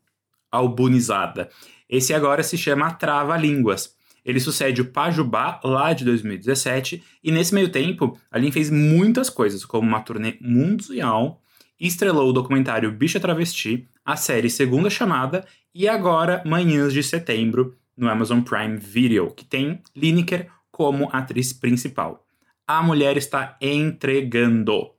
albunizada. 0.51 1.51
Esse 1.89 2.13
agora 2.13 2.43
se 2.43 2.59
chama 2.59 2.93
Trava 2.93 3.37
Línguas. 3.37 3.95
Ele 4.25 4.41
sucede 4.41 4.81
o 4.81 4.87
Pajubá, 4.87 5.61
lá 5.63 5.93
de 5.93 6.05
2017, 6.05 7.03
e 7.23 7.31
nesse 7.31 7.55
meio 7.55 7.69
tempo, 7.69 8.19
a 8.31 8.39
Lin 8.39 8.51
fez 8.51 8.71
muitas 8.71 9.31
coisas, 9.31 9.65
como 9.65 9.87
uma 9.87 10.01
turnê 10.01 10.37
mundial, 10.41 11.41
estrelou 11.79 12.31
o 12.31 12.33
documentário 12.33 12.91
Bicha 12.91 13.21
Travesti, 13.21 13.89
a 14.05 14.17
série 14.17 14.51
Segunda 14.51 14.91
Chamada 14.91 15.47
e 15.73 15.87
agora 15.87 16.43
Manhãs 16.45 16.93
de 16.93 17.03
Setembro, 17.03 17.77
no 17.97 18.09
Amazon 18.09 18.41
Prime 18.41 18.77
Video, 18.77 19.31
que 19.31 19.45
tem 19.45 19.81
Lineker 19.95 20.49
como 20.71 21.09
atriz 21.13 21.53
principal. 21.53 22.27
A 22.67 22.83
mulher 22.83 23.17
está 23.17 23.57
entregando. 23.61 24.91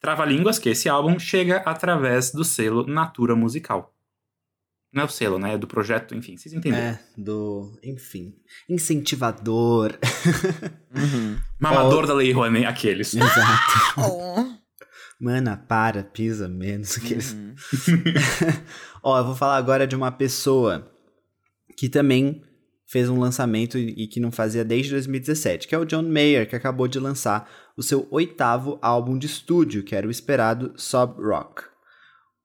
Trava 0.00 0.24
Línguas, 0.24 0.58
que 0.58 0.70
esse 0.70 0.88
álbum 0.88 1.18
chega 1.18 1.58
através 1.58 2.32
do 2.32 2.44
selo 2.44 2.84
Natura 2.84 3.36
Musical. 3.36 3.94
Não 4.92 5.04
é 5.04 5.06
o 5.06 5.08
selo, 5.08 5.38
né? 5.38 5.54
É 5.54 5.58
do 5.58 5.66
projeto, 5.66 6.14
enfim, 6.14 6.36
vocês 6.36 6.54
entenderam. 6.54 6.84
É, 6.84 7.00
do. 7.16 7.78
Enfim. 7.82 8.34
Incentivador. 8.68 9.98
Uhum. 10.94 11.38
Mamador 11.58 12.04
oh. 12.04 12.06
da 12.06 12.14
Lei 12.14 12.30
Rouanet, 12.30 12.66
aqueles. 12.66 13.14
Exato. 13.16 13.72
oh. 13.98 14.52
Mana, 15.18 15.56
para, 15.56 16.02
pisa 16.02 16.48
menos. 16.48 16.98
Aqueles. 16.98 17.32
Uhum. 17.32 17.54
Ó, 19.02 19.18
eu 19.18 19.24
vou 19.24 19.36
falar 19.36 19.56
agora 19.56 19.86
de 19.86 19.96
uma 19.96 20.10
pessoa 20.10 20.92
que 21.78 21.88
também 21.88 22.42
fez 22.86 23.08
um 23.08 23.18
lançamento 23.18 23.78
e 23.78 24.06
que 24.06 24.20
não 24.20 24.30
fazia 24.30 24.64
desde 24.64 24.90
2017, 24.90 25.66
que 25.66 25.74
é 25.74 25.78
o 25.78 25.86
John 25.86 26.02
Mayer, 26.02 26.46
que 26.46 26.54
acabou 26.54 26.86
de 26.86 26.98
lançar 26.98 27.48
o 27.76 27.82
seu 27.82 28.06
oitavo 28.10 28.78
álbum 28.82 29.16
de 29.16 29.26
estúdio, 29.26 29.82
que 29.82 29.94
era 29.94 30.06
o 30.06 30.10
esperado 30.10 30.74
Sob 30.76 31.22
Rock. 31.22 31.71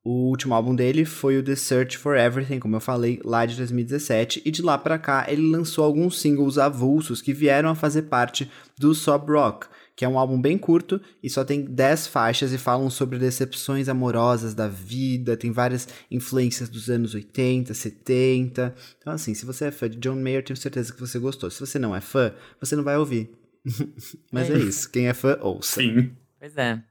O 0.09 0.29
último 0.29 0.53
álbum 0.53 0.73
dele 0.73 1.03
foi 1.03 1.37
o 1.37 1.43
The 1.43 1.57
Search 1.57 1.97
for 1.97 2.15
Everything, 2.15 2.61
como 2.61 2.77
eu 2.77 2.79
falei, 2.79 3.19
lá 3.25 3.45
de 3.45 3.57
2017, 3.57 4.41
e 4.45 4.49
de 4.49 4.61
lá 4.61 4.77
para 4.77 4.97
cá 4.97 5.25
ele 5.27 5.51
lançou 5.51 5.83
alguns 5.83 6.21
singles 6.21 6.57
avulsos 6.57 7.21
que 7.21 7.33
vieram 7.33 7.67
a 7.67 7.75
fazer 7.75 8.03
parte 8.03 8.49
do 8.77 8.95
Sob 8.95 9.29
Rock, 9.29 9.67
que 9.97 10.05
é 10.05 10.07
um 10.07 10.17
álbum 10.17 10.41
bem 10.41 10.57
curto 10.57 11.01
e 11.21 11.29
só 11.29 11.43
tem 11.43 11.65
10 11.65 12.07
faixas 12.07 12.53
e 12.53 12.57
falam 12.57 12.89
sobre 12.89 13.19
decepções 13.19 13.89
amorosas 13.89 14.53
da 14.53 14.69
vida, 14.69 15.35
tem 15.35 15.51
várias 15.51 15.89
influências 16.09 16.69
dos 16.69 16.89
anos 16.89 17.13
80, 17.13 17.73
70. 17.73 18.75
Então 18.97 19.11
assim, 19.11 19.33
se 19.33 19.45
você 19.45 19.65
é 19.65 19.71
fã 19.71 19.89
de 19.89 19.97
John 19.97 20.15
Mayer, 20.15 20.41
tenho 20.41 20.55
certeza 20.55 20.93
que 20.93 21.01
você 21.01 21.19
gostou. 21.19 21.51
Se 21.51 21.59
você 21.59 21.77
não 21.77 21.93
é 21.93 21.99
fã, 21.99 22.33
você 22.61 22.77
não 22.77 22.83
vai 22.85 22.95
ouvir. 22.95 23.29
Mas 24.31 24.49
é, 24.49 24.53
é 24.53 24.57
isso, 24.57 24.89
quem 24.89 25.09
é 25.09 25.13
fã, 25.13 25.37
ouça. 25.41 25.81
Sim. 25.81 26.13
Pois 26.39 26.55
é. 26.55 26.81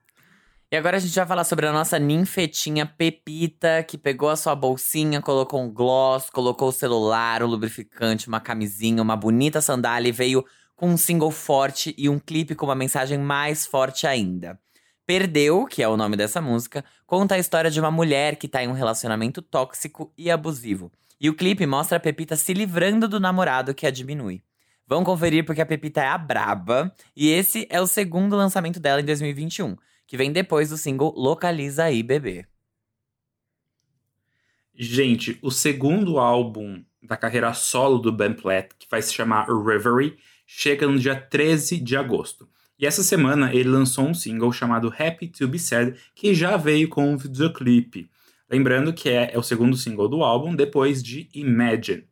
E 0.70 0.76
agora 0.76 0.96
a 0.96 1.00
gente 1.00 1.14
vai 1.14 1.24
falar 1.24 1.44
sobre 1.44 1.64
a 1.66 1.72
nossa 1.72 1.96
ninfetinha 1.96 2.84
Pepita, 2.84 3.84
que 3.84 3.96
pegou 3.96 4.28
a 4.28 4.34
sua 4.34 4.52
bolsinha, 4.56 5.22
colocou 5.22 5.62
um 5.62 5.72
gloss, 5.72 6.28
colocou 6.28 6.70
o 6.70 6.72
celular, 6.72 7.40
o 7.40 7.46
lubrificante, 7.46 8.26
uma 8.26 8.40
camisinha, 8.40 9.00
uma 9.00 9.14
bonita 9.14 9.60
sandália 9.60 10.08
e 10.08 10.12
veio 10.12 10.44
com 10.74 10.88
um 10.88 10.96
single 10.96 11.30
forte 11.30 11.94
e 11.96 12.08
um 12.08 12.18
clipe 12.18 12.56
com 12.56 12.66
uma 12.66 12.74
mensagem 12.74 13.16
mais 13.16 13.64
forte 13.64 14.08
ainda. 14.08 14.58
Perdeu, 15.06 15.66
que 15.66 15.84
é 15.84 15.88
o 15.88 15.96
nome 15.96 16.16
dessa 16.16 16.40
música, 16.40 16.84
conta 17.06 17.36
a 17.36 17.38
história 17.38 17.70
de 17.70 17.78
uma 17.78 17.92
mulher 17.92 18.34
que 18.34 18.48
tá 18.48 18.64
em 18.64 18.66
um 18.66 18.72
relacionamento 18.72 19.40
tóxico 19.40 20.12
e 20.18 20.32
abusivo. 20.32 20.90
E 21.20 21.30
o 21.30 21.34
clipe 21.34 21.64
mostra 21.64 21.98
a 21.98 22.00
Pepita 22.00 22.34
se 22.34 22.52
livrando 22.52 23.06
do 23.06 23.20
namorado 23.20 23.72
que 23.72 23.86
a 23.86 23.90
diminui. 23.92 24.42
Vão 24.84 25.04
conferir 25.04 25.44
porque 25.44 25.60
a 25.60 25.66
Pepita 25.66 26.00
é 26.00 26.08
a 26.08 26.18
braba, 26.18 26.92
e 27.16 27.28
esse 27.28 27.68
é 27.70 27.80
o 27.80 27.86
segundo 27.86 28.34
lançamento 28.34 28.80
dela 28.80 29.00
em 29.00 29.04
2021 29.04 29.76
que 30.06 30.16
vem 30.16 30.32
depois 30.32 30.70
do 30.70 30.76
single 30.76 31.12
Localiza 31.16 31.84
aí, 31.84 32.02
bebê. 32.02 32.46
Gente, 34.74 35.38
o 35.40 35.50
segundo 35.50 36.18
álbum 36.18 36.84
da 37.02 37.16
carreira 37.16 37.54
solo 37.54 37.98
do 37.98 38.12
Ben 38.12 38.34
Platt, 38.34 38.70
que 38.78 38.86
vai 38.90 39.00
se 39.00 39.12
chamar 39.12 39.46
Reverie, 39.46 40.18
chega 40.46 40.86
no 40.86 40.98
dia 40.98 41.16
13 41.16 41.78
de 41.78 41.96
agosto. 41.96 42.48
E 42.78 42.86
essa 42.86 43.02
semana 43.02 43.54
ele 43.54 43.70
lançou 43.70 44.06
um 44.06 44.12
single 44.12 44.52
chamado 44.52 44.92
Happy 44.98 45.28
to 45.28 45.48
Be 45.48 45.58
Sad, 45.58 45.98
que 46.14 46.34
já 46.34 46.56
veio 46.56 46.88
com 46.88 47.10
um 47.10 47.16
videoclipe. 47.16 48.10
Lembrando 48.50 48.92
que 48.92 49.08
é, 49.08 49.30
é 49.32 49.38
o 49.38 49.42
segundo 49.42 49.76
single 49.76 50.08
do 50.08 50.22
álbum, 50.22 50.54
depois 50.54 51.02
de 51.02 51.28
Imagine. 51.34 52.04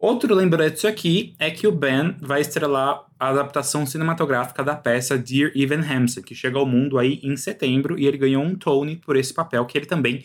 Outro 0.00 0.34
lembrete 0.34 0.86
aqui 0.86 1.34
é 1.38 1.50
que 1.50 1.66
o 1.66 1.72
Ben 1.72 2.16
vai 2.22 2.40
estrelar 2.40 3.04
a 3.18 3.28
adaptação 3.28 3.84
cinematográfica 3.84 4.64
da 4.64 4.74
peça 4.74 5.18
Dear 5.18 5.52
Evan 5.54 5.82
Hansen, 5.82 6.22
que 6.22 6.34
chega 6.34 6.58
ao 6.58 6.64
mundo 6.64 6.98
aí 6.98 7.20
em 7.22 7.36
setembro 7.36 7.98
e 7.98 8.06
ele 8.06 8.16
ganhou 8.16 8.42
um 8.42 8.56
Tony 8.56 8.96
por 8.96 9.14
esse 9.14 9.34
papel 9.34 9.66
que 9.66 9.76
ele 9.76 9.84
também 9.84 10.24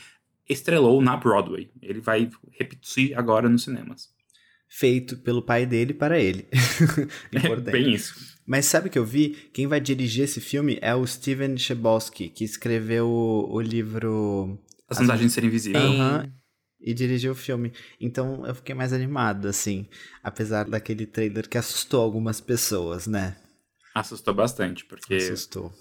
estrelou 0.49 1.01
na 1.01 1.17
Broadway. 1.17 1.69
Ele 1.81 1.99
vai 1.99 2.29
repetir 2.57 3.19
agora 3.19 3.49
nos 3.49 3.63
cinemas. 3.63 4.07
Feito 4.69 5.17
pelo 5.17 5.41
pai 5.41 5.65
dele 5.65 5.93
para 5.93 6.17
ele. 6.17 6.47
É 7.35 7.55
bem 7.57 7.93
isso. 7.93 8.15
Mas 8.47 8.67
sabe 8.67 8.89
que 8.89 8.97
eu 8.97 9.05
vi? 9.05 9.49
Quem 9.53 9.67
vai 9.67 9.81
dirigir 9.81 10.23
esse 10.23 10.39
filme 10.39 10.79
é 10.81 10.95
o 10.95 11.05
Steven 11.05 11.57
Chbosky, 11.57 12.29
que 12.29 12.45
escreveu 12.45 13.09
o, 13.09 13.55
o 13.55 13.59
livro... 13.59 14.57
As 14.87 14.99
Vantagens 14.99 15.31
de 15.31 15.33
Ser 15.33 15.43
Invisível. 15.43 15.81
Uhum 15.81 16.44
e 16.79 16.93
dirigiu 16.93 17.31
o 17.31 17.35
filme. 17.35 17.71
Então 17.99 18.45
eu 18.45 18.53
fiquei 18.55 18.75
mais 18.75 18.93
animado, 18.93 19.47
assim, 19.47 19.87
apesar 20.23 20.65
daquele 20.65 21.05
trailer 21.05 21.47
que 21.49 21.57
assustou 21.57 22.01
algumas 22.01 22.39
pessoas, 22.41 23.07
né? 23.07 23.35
Assustou 23.93 24.33
bastante, 24.33 24.83
porque. 24.85 25.15
Assustou. 25.15 25.73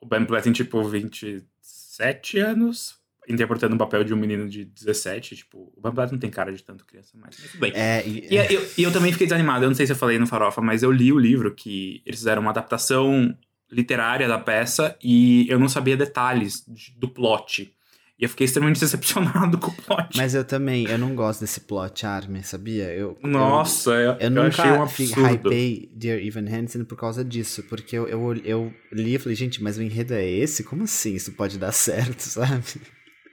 O 0.00 0.06
Ben 0.06 0.24
Platt 0.24 0.44
tem 0.44 0.52
tipo 0.52 0.82
27 0.84 2.38
anos. 2.38 2.96
interpretando 3.28 3.74
o 3.74 3.78
papel 3.78 4.04
de 4.04 4.14
um 4.14 4.16
menino 4.16 4.48
de 4.48 4.64
17. 4.64 5.34
Tipo, 5.34 5.72
o 5.76 5.80
Bambato 5.80 6.12
não 6.12 6.18
tem 6.20 6.30
cara 6.30 6.52
de 6.52 6.62
tanto 6.62 6.84
criança 6.86 7.16
mais. 7.18 7.36
Mas 7.40 7.50
tudo 7.50 7.60
bem. 7.60 7.72
É, 7.74 8.06
e, 8.06 8.28
E 8.32 8.36
eu, 8.54 8.68
eu 8.78 8.92
também 8.92 9.10
fiquei 9.10 9.26
desanimado. 9.26 9.64
Eu 9.64 9.68
não 9.68 9.74
sei 9.74 9.84
se 9.86 9.90
eu 9.92 9.96
falei 9.96 10.16
no 10.18 10.26
Farofa, 10.28 10.60
mas 10.62 10.82
eu 10.84 10.92
li 10.92 11.12
o 11.12 11.18
livro 11.18 11.52
que 11.52 12.02
eles 12.06 12.20
fizeram 12.20 12.40
uma 12.42 12.52
adaptação 12.52 13.36
literária 13.68 14.28
da 14.28 14.38
peça 14.38 14.96
e 15.02 15.44
eu 15.50 15.58
não 15.58 15.68
sabia 15.68 15.96
detalhes 15.96 16.64
de- 16.68 16.92
do 16.96 17.08
plot. 17.08 17.75
E 18.18 18.24
eu 18.24 18.28
fiquei 18.30 18.46
extremamente 18.46 18.80
decepcionado 18.80 19.58
com 19.58 19.70
o 19.70 19.74
plot. 19.74 20.16
mas 20.16 20.34
eu 20.34 20.44
também, 20.44 20.86
eu 20.88 20.96
não 20.98 21.14
gosto 21.14 21.40
desse 21.40 21.60
plot, 21.60 22.06
Armin, 22.06 22.42
sabia? 22.42 22.84
Eu, 22.94 23.18
Nossa, 23.22 23.90
eu, 23.90 24.12
Eu, 24.12 24.16
eu 24.20 24.30
nunca 24.30 24.48
achei 24.48 24.70
um 24.72 24.82
absurdo. 24.82 25.26
hypei 25.26 25.90
Dear 25.94 26.18
Evan 26.18 26.48
Hansen 26.48 26.84
por 26.84 26.96
causa 26.96 27.24
disso, 27.24 27.62
porque 27.64 27.96
eu, 27.96 28.08
eu, 28.08 28.34
eu 28.44 28.74
li 28.92 29.14
e 29.14 29.18
falei, 29.18 29.36
gente, 29.36 29.62
mas 29.62 29.76
o 29.76 29.82
enredo 29.82 30.14
é 30.14 30.24
esse? 30.26 30.64
Como 30.64 30.84
assim 30.84 31.14
isso 31.14 31.32
pode 31.32 31.58
dar 31.58 31.72
certo, 31.72 32.20
sabe? 32.20 32.64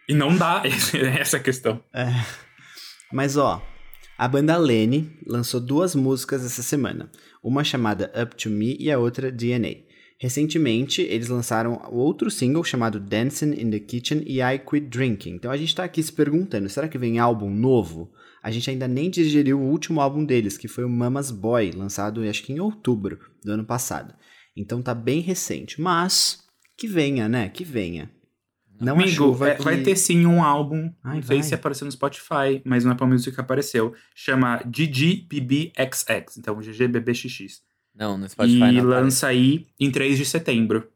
E 0.10 0.14
não 0.14 0.36
dá, 0.36 0.62
essa 1.18 1.38
é 1.38 1.40
a 1.40 1.44
questão. 1.44 1.82
É. 1.94 2.08
Mas 3.12 3.38
ó, 3.38 3.66
a 4.18 4.28
banda 4.28 4.58
Lene 4.58 5.18
lançou 5.26 5.62
duas 5.62 5.96
músicas 5.96 6.46
essa 6.46 6.62
semana, 6.62 7.10
uma 7.42 7.64
chamada 7.64 8.12
Up 8.22 8.36
to 8.36 8.50
Me 8.50 8.76
e 8.80 8.92
a 8.92 9.00
outra 9.00 9.32
DNA. 9.32 9.76
Recentemente, 10.24 11.02
eles 11.02 11.28
lançaram 11.28 11.82
outro 11.92 12.32
single 12.32 12.64
chamado 12.64 12.98
Dancing 12.98 13.60
in 13.60 13.70
the 13.70 13.80
Kitchen 13.80 14.24
e 14.26 14.42
I 14.42 14.58
Quit 14.58 14.88
Drinking. 14.88 15.32
Então 15.32 15.52
a 15.52 15.58
gente 15.58 15.76
tá 15.76 15.84
aqui 15.84 16.02
se 16.02 16.14
perguntando, 16.14 16.70
será 16.70 16.88
que 16.88 16.98
vem 16.98 17.20
álbum 17.20 17.50
novo? 17.50 18.10
A 18.42 18.50
gente 18.50 18.70
ainda 18.70 18.88
nem 18.88 19.10
digeriu 19.10 19.60
o 19.60 19.70
último 19.70 20.00
álbum 20.00 20.24
deles, 20.24 20.58
que 20.58 20.70
foi 20.70 20.86
o 20.86 20.90
Mama's 20.90 21.30
Boy, 21.30 21.72
lançado 21.72 22.24
acho 22.24 22.42
que 22.42 22.54
em 22.54 22.62
outubro 22.62 23.20
do 23.44 23.52
ano 23.52 23.66
passado. 23.66 24.16
Então 24.56 24.82
tá 24.82 24.94
bem 24.94 25.20
recente, 25.20 25.82
mas 25.82 26.48
que 26.78 26.88
venha, 26.88 27.28
né? 27.28 27.50
Que 27.50 27.66
venha. 27.66 28.10
Não 28.80 28.94
Amigo, 28.94 29.44
é, 29.44 29.56
que... 29.56 29.62
vai 29.62 29.82
ter 29.82 29.98
sim 29.98 30.26
um 30.26 30.42
álbum. 30.42 30.90
Ai, 31.04 31.18
não 31.18 31.24
sei 31.24 31.40
vai. 31.40 31.48
se 31.50 31.54
apareceu 31.54 31.84
no 31.84 31.92
Spotify, 31.92 32.62
mas 32.64 32.86
no 32.86 32.92
Apple 32.92 33.08
Music 33.08 33.38
apareceu. 33.38 33.94
Chama 34.16 34.64
GGBBXX. 34.66 36.38
Então, 36.38 36.62
GGBBXX. 36.62 37.62
Não, 37.96 38.18
no 38.18 38.28
Spotify 38.28 38.56
E 38.56 38.60
não 38.60 38.66
aparece. 38.68 38.86
lança 38.88 39.28
aí 39.28 39.68
em 39.80 39.92
3 39.92 40.18
de 40.18 40.26
setembro. 40.26 40.90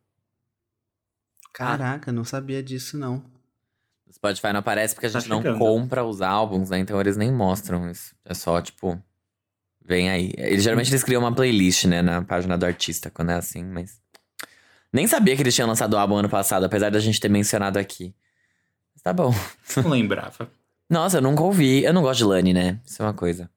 Caraca, 1.53 2.12
não 2.12 2.23
sabia 2.23 2.62
disso 2.62 2.97
não. 2.97 3.23
No 4.05 4.13
Spotify 4.13 4.47
não 4.53 4.60
aparece 4.60 4.93
porque 4.93 5.07
a 5.07 5.12
Tá 5.12 5.19
gente 5.19 5.29
não 5.29 5.41
chegando. 5.41 5.60
compra 5.60 6.03
os 6.05 6.21
álbuns, 6.21 6.69
né? 6.69 6.79
Então 6.79 6.99
eles 6.99 7.17
nem 7.17 7.31
mostram 7.31 7.89
isso. 7.89 8.15
É 8.23 8.33
só, 8.33 8.62
tipo, 8.62 9.01
vem 9.83 10.10
aí. 10.10 10.31
Eles, 10.38 10.63
geralmente 10.63 10.89
eles 10.91 11.03
criam 11.03 11.21
uma 11.21 11.33
playlist, 11.33 11.86
né, 11.86 12.01
na 12.01 12.21
página 12.23 12.57
do 12.57 12.65
artista, 12.65 13.10
quando 13.10 13.31
é 13.31 13.36
assim, 13.36 13.63
mas. 13.63 13.99
Nem 14.93 15.05
sabia 15.07 15.36
que 15.36 15.41
eles 15.41 15.53
tinham 15.53 15.67
lançado 15.67 15.93
o 15.93 15.97
álbum 15.97 16.15
ano 16.15 16.29
passado, 16.29 16.63
apesar 16.65 16.89
da 16.89 16.99
gente 16.99 17.19
ter 17.19 17.29
mencionado 17.29 17.77
aqui. 17.77 18.15
Mas 18.93 19.01
tá 19.01 19.12
bom. 19.13 19.33
Não 19.83 19.89
lembrava. 19.91 20.49
Nossa, 20.89 21.17
eu 21.17 21.21
nunca 21.21 21.43
ouvi. 21.43 21.83
Eu 21.83 21.93
não 21.93 22.01
gosto 22.01 22.19
de 22.19 22.23
Lani, 22.23 22.53
né? 22.53 22.79
Isso 22.86 23.01
é 23.01 23.05
uma 23.05 23.13
coisa. 23.13 23.49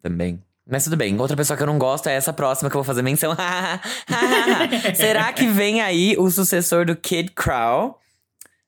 Também. 0.00 0.42
Mas 0.68 0.84
tudo 0.84 0.96
bem. 0.96 1.18
Outra 1.20 1.36
pessoa 1.36 1.56
que 1.56 1.62
eu 1.62 1.66
não 1.66 1.78
gosto 1.78 2.08
é 2.08 2.14
essa 2.14 2.32
próxima 2.32 2.68
que 2.68 2.76
eu 2.76 2.80
vou 2.80 2.84
fazer 2.84 3.02
menção. 3.02 3.36
Será 4.96 5.32
que 5.32 5.46
vem 5.46 5.80
aí 5.80 6.16
o 6.18 6.28
sucessor 6.28 6.84
do 6.84 6.96
Kid 6.96 7.30
Crow? 7.32 7.98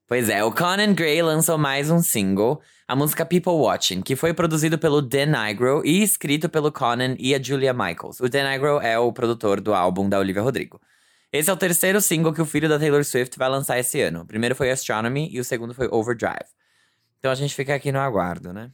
Pois 0.07 0.29
é, 0.29 0.43
o 0.43 0.53
Conan 0.53 0.95
Gray 0.95 1.21
lançou 1.21 1.59
mais 1.59 1.91
um 1.91 2.01
single, 2.01 2.63
a 2.87 2.97
música 2.97 3.27
People 3.27 3.53
Watching, 3.53 4.01
que 4.01 4.17
foi 4.17 4.33
produzido 4.33 4.79
pelo 4.79 5.03
Dan 5.03 5.27
Nigro 5.27 5.83
e 5.85 6.03
escrito 6.03 6.49
pelo 6.49 6.73
Conan 6.73 7.15
e 7.19 7.35
a 7.35 7.43
Julia 7.43 7.75
Michaels. 7.75 8.21
O 8.21 8.29
Dan 8.29 8.49
Nigro 8.49 8.81
é 8.81 8.99
o 8.99 9.13
produtor 9.13 9.61
do 9.61 9.75
álbum 9.75 10.09
da 10.09 10.19
Olivia 10.19 10.41
Rodrigo. 10.41 10.81
Esse 11.31 11.51
é 11.51 11.53
o 11.53 11.57
terceiro 11.57 12.01
single 12.01 12.33
que 12.33 12.41
o 12.41 12.47
filho 12.47 12.69
da 12.69 12.79
Taylor 12.79 13.05
Swift 13.05 13.39
vai 13.39 13.51
lançar 13.51 13.79
esse 13.79 14.01
ano. 14.01 14.23
O 14.23 14.27
primeiro 14.27 14.55
foi 14.55 14.71
Astronomy 14.71 15.29
e 15.31 15.39
o 15.41 15.45
segundo 15.45 15.75
foi 15.75 15.89
Overdrive. 15.91 16.49
Então 17.19 17.31
a 17.31 17.35
gente 17.35 17.55
fica 17.55 17.75
aqui 17.75 17.93
no 17.93 17.99
aguardo, 17.99 18.53
né? 18.53 18.71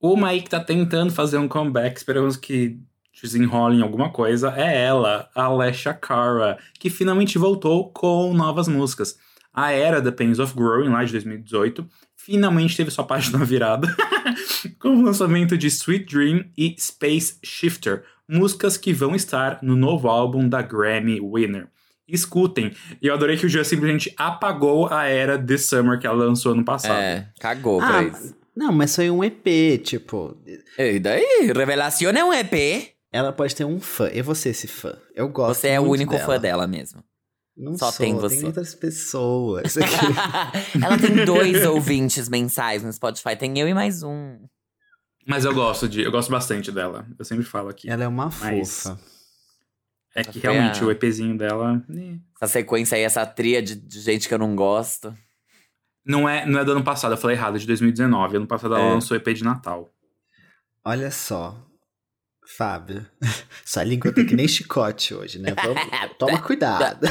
Uma 0.00 0.28
aí 0.28 0.40
que 0.40 0.50
tá 0.50 0.60
tentando 0.60 1.12
fazer 1.12 1.38
um 1.38 1.48
comeback, 1.48 1.96
esperamos 1.96 2.36
que 2.36 2.78
desenrolem 3.22 3.82
alguma 3.82 4.10
coisa, 4.10 4.54
é 4.56 4.82
ela, 4.84 5.28
a 5.34 5.44
Alessia 5.44 5.92
Cara, 5.92 6.58
que 6.78 6.88
finalmente 6.88 7.36
voltou 7.36 7.90
com 7.92 8.32
novas 8.32 8.66
músicas. 8.66 9.18
A 9.52 9.72
era 9.72 10.00
The 10.00 10.10
Pains 10.10 10.38
of 10.38 10.54
Growing, 10.54 10.88
lá 10.88 11.04
de 11.04 11.12
2018, 11.12 11.86
finalmente 12.16 12.76
teve 12.76 12.90
sua 12.90 13.04
página 13.04 13.38
virada, 13.44 13.94
com 14.78 14.88
o 14.96 15.02
lançamento 15.02 15.58
de 15.58 15.66
Sweet 15.66 16.06
Dream 16.06 16.44
e 16.56 16.74
Space 16.78 17.38
Shifter, 17.44 18.04
músicas 18.26 18.78
que 18.78 18.92
vão 18.92 19.14
estar 19.14 19.58
no 19.60 19.76
novo 19.76 20.08
álbum 20.08 20.48
da 20.48 20.62
Grammy 20.62 21.20
Winner. 21.20 21.68
Escutem. 22.08 22.72
E 23.02 23.06
eu 23.06 23.14
adorei 23.14 23.36
que 23.36 23.46
o 23.46 23.48
Jean 23.48 23.62
simplesmente 23.64 24.12
apagou 24.16 24.88
a 24.88 25.04
era 25.04 25.38
The 25.38 25.56
Summer 25.56 25.98
que 25.98 26.06
ela 26.06 26.24
lançou 26.24 26.54
no 26.54 26.64
passado. 26.64 27.00
É, 27.00 27.28
cagou 27.38 27.78
pra 27.78 27.98
Ah, 27.98 28.02
isso. 28.02 28.34
Não, 28.60 28.72
mas 28.72 28.94
foi 28.94 29.10
um 29.10 29.22
EP, 29.24 29.78
tipo, 29.82 30.36
E 30.78 30.98
daí? 31.00 31.50
Revelação 31.54 32.10
é 32.10 32.24
um 32.24 32.32
EP. 32.32 32.94
ela 33.12 33.32
pode 33.32 33.54
ter 33.56 33.64
um 33.64 33.80
fã. 33.80 34.06
Eu 34.08 34.22
vou 34.24 34.34
ser 34.34 34.50
esse 34.50 34.68
fã. 34.68 34.96
Eu 35.14 35.28
gosto 35.28 35.60
Você 35.60 35.68
é 35.68 35.80
o 35.80 35.84
único 35.84 36.12
dela. 36.12 36.24
fã 36.26 36.38
dela 36.38 36.66
mesmo. 36.66 37.02
Não 37.56 37.76
Só 37.76 37.90
sou, 37.90 37.98
tem 38.06 38.14
você. 38.14 38.36
Tem 38.36 38.46
outras 38.46 38.74
pessoas. 38.74 39.76
Ela 40.82 40.96
tem 40.96 41.24
dois 41.26 41.66
ouvintes 41.66 42.26
mensais 42.28 42.82
no 42.82 42.90
Spotify. 42.92 43.36
Tem 43.36 43.58
eu 43.58 43.68
e 43.68 43.74
mais 43.74 44.02
um. 44.02 44.38
Mas 45.26 45.44
eu 45.44 45.52
gosto 45.52 45.86
de, 45.88 46.00
eu 46.00 46.10
gosto 46.10 46.30
bastante 46.30 46.72
dela. 46.72 47.06
Eu 47.18 47.24
sempre 47.24 47.44
falo 47.44 47.68
aqui. 47.68 47.90
ela 47.90 48.04
é 48.04 48.08
uma 48.08 48.30
Mas- 48.40 48.82
fofa. 48.84 48.98
É 50.16 50.22
Essa 50.22 50.32
que 50.32 50.40
foi 50.40 50.50
realmente 50.52 50.82
a- 50.82 50.86
o 50.86 50.90
EPzinho 50.90 51.36
dela 51.38 51.84
né, 51.88 52.18
Essa 52.40 52.52
sequência 52.54 52.96
aí, 52.96 53.02
essa 53.02 53.24
tria 53.26 53.62
de, 53.62 53.74
de 53.76 54.00
gente 54.00 54.26
que 54.26 54.34
eu 54.34 54.38
não 54.38 54.56
gosto. 54.56 55.14
Não 56.04 56.28
é, 56.28 56.44
não 56.46 56.58
é 56.60 56.64
do 56.64 56.72
ano 56.72 56.82
passado, 56.84 57.12
eu 57.12 57.18
falei 57.18 57.36
errado, 57.36 57.56
é 57.56 57.58
de 57.58 57.66
2019. 57.66 58.36
Ano 58.36 58.46
passado 58.46 58.74
ela 58.74 58.84
É. 58.84 58.90
lançou 58.94 59.16
EP 59.16 59.28
de 59.34 59.44
Natal. 59.44 59.88
Olha 60.84 61.10
só. 61.10 61.66
Fábio, 62.56 63.06
sua 63.64 63.84
língua 63.84 64.12
tá 64.12 64.24
que 64.24 64.34
nem 64.34 64.48
chicote 64.48 65.14
hoje, 65.14 65.38
né? 65.38 65.54
Vamos- 65.54 65.82
toma 66.18 66.42
cuidado. 66.42 67.06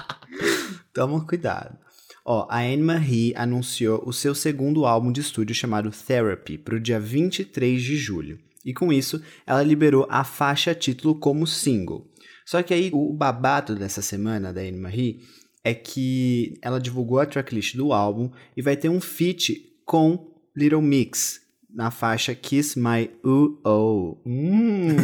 toma 0.94 1.26
cuidado. 1.26 1.76
Ó, 2.24 2.46
a 2.50 2.58
Anne-Marie 2.60 3.34
anunciou 3.36 4.02
o 4.06 4.12
seu 4.12 4.34
segundo 4.34 4.84
álbum 4.86 5.10
de 5.12 5.20
estúdio 5.20 5.54
chamado 5.54 5.90
Therapy 5.90 6.58
para 6.58 6.76
o 6.76 6.80
dia 6.80 7.00
23 7.00 7.82
de 7.82 7.96
julho. 7.96 8.38
E 8.64 8.72
com 8.72 8.92
isso, 8.92 9.22
ela 9.46 9.62
liberou 9.62 10.06
a 10.10 10.22
faixa 10.22 10.74
título 10.74 11.18
como 11.18 11.46
single. 11.46 12.06
Só 12.46 12.62
que 12.62 12.74
aí, 12.74 12.90
o 12.92 13.12
babado 13.12 13.74
dessa 13.74 14.02
semana 14.02 14.52
da 14.52 14.60
Anne-Marie 14.60 15.20
é 15.64 15.74
que 15.74 16.54
ela 16.62 16.80
divulgou 16.80 17.18
a 17.18 17.26
tracklist 17.26 17.76
do 17.76 17.92
álbum 17.92 18.30
e 18.56 18.62
vai 18.62 18.76
ter 18.76 18.88
um 18.88 19.00
feat 19.00 19.70
com 19.84 20.28
Little 20.56 20.82
Mix 20.82 21.40
na 21.72 21.90
faixa 21.90 22.34
Kiss 22.34 22.78
My 22.78 23.10
Uh-Oh. 23.24 24.16
Hum. 24.26 24.96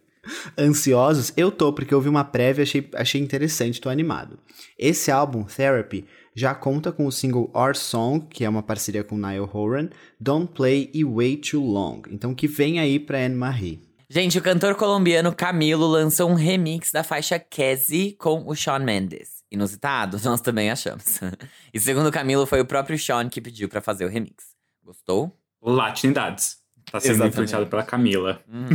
Ansiosos? 0.59 1.33
Eu 1.37 1.51
tô, 1.51 1.73
porque 1.73 1.93
eu 1.93 2.01
vi 2.01 2.09
uma 2.09 2.25
prévia 2.25 2.63
e 2.63 2.65
achei, 2.65 2.89
achei 2.95 3.21
interessante, 3.21 3.81
tô 3.81 3.89
animado. 3.89 4.39
Esse 4.79 5.11
álbum, 5.11 5.45
Therapy, 5.45 6.05
já 6.35 6.55
conta 6.55 6.93
com 6.93 7.07
o 7.07 7.13
single 7.13 7.51
Our 7.55 7.75
Song, 7.75 8.27
que 8.29 8.45
é 8.45 8.49
uma 8.49 8.63
parceria 8.63 9.03
com 9.03 9.17
Niall 9.17 9.51
Horan, 9.53 9.89
Don't 10.21 10.53
Play 10.53 10.91
e 10.93 11.05
Way 11.05 11.39
Too 11.39 11.65
Long. 11.65 12.03
Então 12.11 12.35
que 12.35 12.47
vem 12.47 12.79
aí 12.79 12.99
pra 12.99 13.19
Anne-Marie. 13.19 13.81
Gente, 14.11 14.39
o 14.39 14.43
cantor 14.43 14.75
colombiano 14.75 15.35
Camilo 15.35 15.87
lançou 15.87 16.31
um 16.31 16.35
remix 16.35 16.91
da 16.93 17.05
faixa 17.05 17.39
Cassie 17.39 18.13
com 18.19 18.45
o 18.47 18.55
Shawn 18.55 18.81
Mendes. 18.81 19.38
Inusitado? 19.51 20.19
Nós 20.25 20.41
também 20.41 20.71
achamos. 20.71 21.21
E 21.73 21.81
segundo 21.81 22.13
Camilo, 22.13 22.47
foi 22.47 22.61
o 22.61 22.67
próprio 22.67 22.99
Shawn 22.99 23.29
que 23.29 23.41
pediu 23.41 23.69
pra 23.69 23.81
fazer 23.81 24.05
o 24.05 24.09
remix. 24.09 24.55
Gostou? 24.83 25.37
Latinidades. 25.63 26.59
Tá 26.91 27.01
sendo 27.01 27.13
Exatamente. 27.13 27.33
influenciado 27.33 27.67
pela 27.67 27.83
Camila. 27.83 28.43
Hum. 28.49 28.67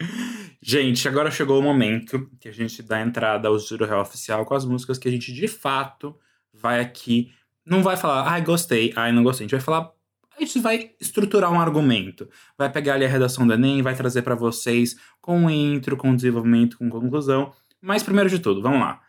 gente, 0.60 1.08
agora 1.08 1.30
chegou 1.30 1.58
o 1.58 1.62
momento 1.62 2.28
que 2.38 2.48
a 2.48 2.52
gente 2.52 2.82
dá 2.82 3.00
entrada 3.00 3.48
ao 3.48 3.58
Juro 3.58 3.86
Real 3.86 4.02
Oficial 4.02 4.44
com 4.44 4.54
as 4.54 4.64
músicas 4.64 4.98
que 4.98 5.08
a 5.08 5.10
gente 5.10 5.32
de 5.32 5.48
fato 5.48 6.14
vai 6.52 6.80
aqui. 6.80 7.32
Não 7.64 7.82
vai 7.82 7.96
falar, 7.96 8.28
ai, 8.28 8.42
gostei, 8.42 8.92
ai, 8.94 9.12
não 9.12 9.22
gostei. 9.22 9.44
A 9.44 9.48
gente 9.48 9.56
vai 9.56 9.60
falar. 9.60 9.90
A 10.36 10.40
gente 10.40 10.58
vai 10.58 10.90
estruturar 11.00 11.50
um 11.50 11.60
argumento. 11.60 12.28
Vai 12.58 12.70
pegar 12.70 12.94
ali 12.94 13.04
a 13.04 13.08
redação 13.08 13.46
do 13.46 13.54
Enem, 13.54 13.82
vai 13.82 13.94
trazer 13.94 14.22
pra 14.22 14.34
vocês 14.34 14.96
com 15.20 15.48
intro, 15.48 15.96
com 15.96 16.14
desenvolvimento, 16.14 16.76
com 16.76 16.90
conclusão. 16.90 17.52
Mas 17.80 18.02
primeiro 18.02 18.28
de 18.28 18.40
tudo, 18.40 18.60
vamos 18.60 18.80
lá. 18.80 19.00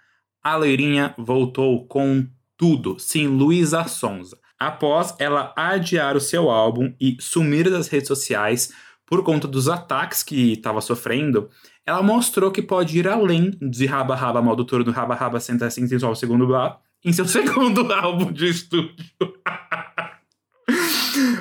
A 0.46 0.56
Leirinha 0.58 1.16
voltou 1.18 1.88
com 1.88 2.24
tudo. 2.56 3.00
Sim, 3.00 3.26
Luísa 3.26 3.86
Sonza. 3.86 4.38
Após 4.60 5.16
ela 5.18 5.52
adiar 5.56 6.16
o 6.16 6.22
seu 6.22 6.52
álbum 6.52 6.94
e 7.02 7.18
sumir 7.20 7.68
das 7.68 7.88
redes 7.88 8.08
sociais 8.08 8.72
por 9.08 9.24
conta 9.24 9.48
dos 9.48 9.68
ataques 9.68 10.22
que 10.22 10.54
estava 10.54 10.82
sofrendo, 10.82 11.50
ela 11.84 12.04
mostrou 12.04 12.52
que 12.52 12.62
pode 12.62 13.00
ir 13.00 13.08
além 13.08 13.58
de 13.60 13.88
Raba 13.88 14.16
Raba 14.16 14.40
Mal 14.40 14.56
do 14.56 14.64
Touro 14.64 14.84
do 14.84 14.92
Raba 14.92 15.16
Raba 15.16 15.40
Senta 15.40 15.66
Assim 15.66 15.88
Sensual 15.88 16.14
Segundo 16.14 16.46
Blá 16.46 16.80
em 17.04 17.12
seu 17.12 17.26
segundo 17.28 17.92
álbum 17.92 18.32
de 18.32 18.48
estúdio. 18.48 18.94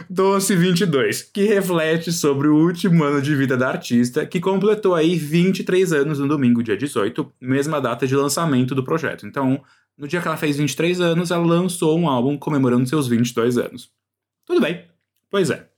Doce 0.08 0.54
22, 0.54 1.22
que 1.22 1.44
reflete 1.44 2.12
sobre 2.12 2.48
o 2.48 2.56
último 2.56 3.04
ano 3.04 3.20
de 3.20 3.34
vida 3.34 3.56
da 3.56 3.68
artista, 3.68 4.26
que 4.26 4.40
completou 4.40 4.94
aí 4.94 5.16
23 5.16 5.92
anos 5.92 6.18
no 6.18 6.28
domingo, 6.28 6.62
dia 6.62 6.76
18, 6.76 7.32
mesma 7.40 7.80
data 7.80 8.06
de 8.06 8.14
lançamento 8.14 8.74
do 8.74 8.84
projeto. 8.84 9.26
Então, 9.26 9.62
no 9.96 10.08
dia 10.08 10.20
que 10.20 10.28
ela 10.28 10.36
fez 10.36 10.56
23 10.56 11.00
anos, 11.00 11.30
ela 11.30 11.44
lançou 11.44 11.98
um 11.98 12.08
álbum 12.08 12.36
comemorando 12.36 12.88
seus 12.88 13.06
22 13.06 13.58
anos. 13.58 13.90
Tudo 14.44 14.60
bem. 14.60 14.84
Pois 15.30 15.50
é. 15.50 15.68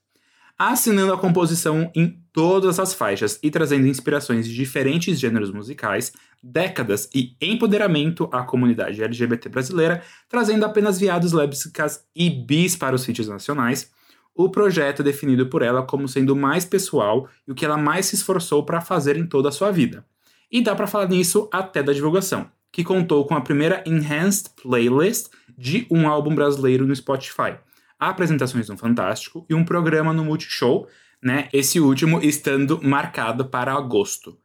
Assinando 0.59 1.13
a 1.13 1.19
composição 1.19 1.91
em 1.95 2.19
todas 2.37 2.79
as 2.79 2.93
faixas 2.93 3.39
e 3.43 3.51
trazendo 3.51 3.87
inspirações 3.87 4.47
de 4.47 4.55
diferentes 4.55 5.19
gêneros 5.19 5.51
musicais, 5.51 6.13
décadas 6.43 7.09
e 7.15 7.35
empoderamento 7.41 8.29
à 8.31 8.43
comunidade 8.43 9.03
LGBT 9.03 9.49
brasileira, 9.49 10.03
trazendo 10.29 10.67
apenas 10.67 10.99
viados 10.99 11.33
lésbicas 11.33 12.05
e 12.15 12.29
bis 12.29 12.77
para 12.77 12.95
os 12.95 13.09
hits 13.09 13.27
nacionais, 13.27 13.91
o 14.35 14.51
projeto 14.51 15.01
é 15.01 15.03
definido 15.03 15.47
por 15.47 15.63
ela 15.63 15.83
como 15.83 16.07
sendo 16.07 16.35
o 16.35 16.37
mais 16.37 16.67
pessoal 16.67 17.27
e 17.49 17.53
o 17.53 17.55
que 17.55 17.65
ela 17.65 17.79
mais 17.79 18.05
se 18.05 18.17
esforçou 18.17 18.67
para 18.67 18.83
fazer 18.83 19.17
em 19.17 19.27
toda 19.27 19.49
a 19.49 19.53
sua 19.53 19.71
vida. 19.71 20.05
E 20.53 20.61
dá 20.61 20.77
para 20.77 20.87
falar 20.87 21.09
nisso 21.09 21.49
até 21.51 21.83
da 21.83 21.95
divulgação, 21.95 22.51
que 22.71 22.85
contou 22.85 23.25
com 23.25 23.35
a 23.35 23.41
primeira 23.41 23.83
Enhanced 23.87 24.51
Playlist 24.63 25.29
de 25.57 25.87
um 25.91 26.07
álbum 26.07 26.35
brasileiro 26.35 26.87
no 26.87 26.95
Spotify, 26.95 27.57
apresentações 27.99 28.69
no 28.69 28.77
Fantástico 28.77 29.47
e 29.49 29.55
um 29.55 29.65
programa 29.65 30.13
no 30.13 30.23
Multishow, 30.23 30.87
né? 31.23 31.49
Esse 31.53 31.81
último 31.81 32.21
estando 32.23 32.81
marcado 32.83 33.47
para 33.47 33.73
agosto. 33.75 34.39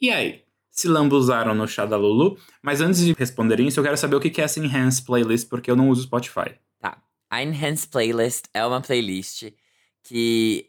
E 0.00 0.10
aí? 0.10 0.42
Se 0.70 0.86
lambuzaram 0.86 1.54
no 1.54 1.66
chá 1.66 1.84
da 1.84 1.96
Lulu? 1.96 2.38
Mas 2.62 2.80
antes 2.80 3.00
de 3.04 3.12
responderem 3.12 3.66
isso, 3.66 3.80
eu 3.80 3.84
quero 3.84 3.96
saber 3.96 4.16
o 4.16 4.20
que 4.20 4.40
é 4.40 4.44
essa 4.44 4.60
Enhanced 4.60 5.04
Playlist, 5.04 5.48
porque 5.48 5.70
eu 5.70 5.76
não 5.76 5.88
uso 5.88 6.02
Spotify. 6.02 6.54
Tá. 6.80 7.02
A 7.28 7.42
Enhanced 7.42 7.88
Playlist 7.88 8.44
é 8.54 8.64
uma 8.64 8.80
playlist 8.80 9.50
que, 10.04 10.66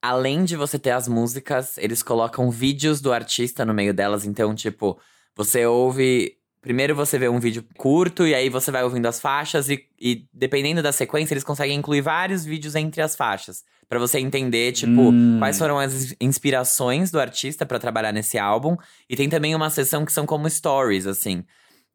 além 0.00 0.44
de 0.44 0.56
você 0.56 0.78
ter 0.78 0.90
as 0.90 1.06
músicas, 1.06 1.78
eles 1.78 2.02
colocam 2.02 2.50
vídeos 2.50 3.00
do 3.00 3.12
artista 3.12 3.64
no 3.64 3.72
meio 3.72 3.94
delas. 3.94 4.24
Então, 4.24 4.52
tipo, 4.54 4.98
você 5.36 5.64
ouve 5.64 6.36
Primeiro 6.62 6.94
você 6.94 7.18
vê 7.18 7.28
um 7.28 7.40
vídeo 7.40 7.64
curto 7.76 8.24
e 8.24 8.36
aí 8.36 8.48
você 8.48 8.70
vai 8.70 8.84
ouvindo 8.84 9.06
as 9.06 9.20
faixas 9.20 9.68
e, 9.68 9.84
e 10.00 10.28
dependendo 10.32 10.80
da 10.80 10.92
sequência 10.92 11.34
eles 11.34 11.42
conseguem 11.42 11.76
incluir 11.76 12.02
vários 12.02 12.44
vídeos 12.44 12.76
entre 12.76 13.02
as 13.02 13.16
faixas 13.16 13.64
para 13.92 13.98
você 13.98 14.18
entender 14.18 14.72
tipo 14.72 15.10
hum. 15.10 15.36
quais 15.38 15.58
foram 15.58 15.78
as 15.78 16.14
inspirações 16.18 17.10
do 17.10 17.20
artista 17.20 17.66
para 17.66 17.78
trabalhar 17.78 18.10
nesse 18.10 18.38
álbum 18.38 18.74
e 19.06 19.14
tem 19.14 19.28
também 19.28 19.54
uma 19.54 19.68
seção 19.68 20.06
que 20.06 20.12
são 20.14 20.24
como 20.24 20.48
stories 20.48 21.06
assim. 21.06 21.44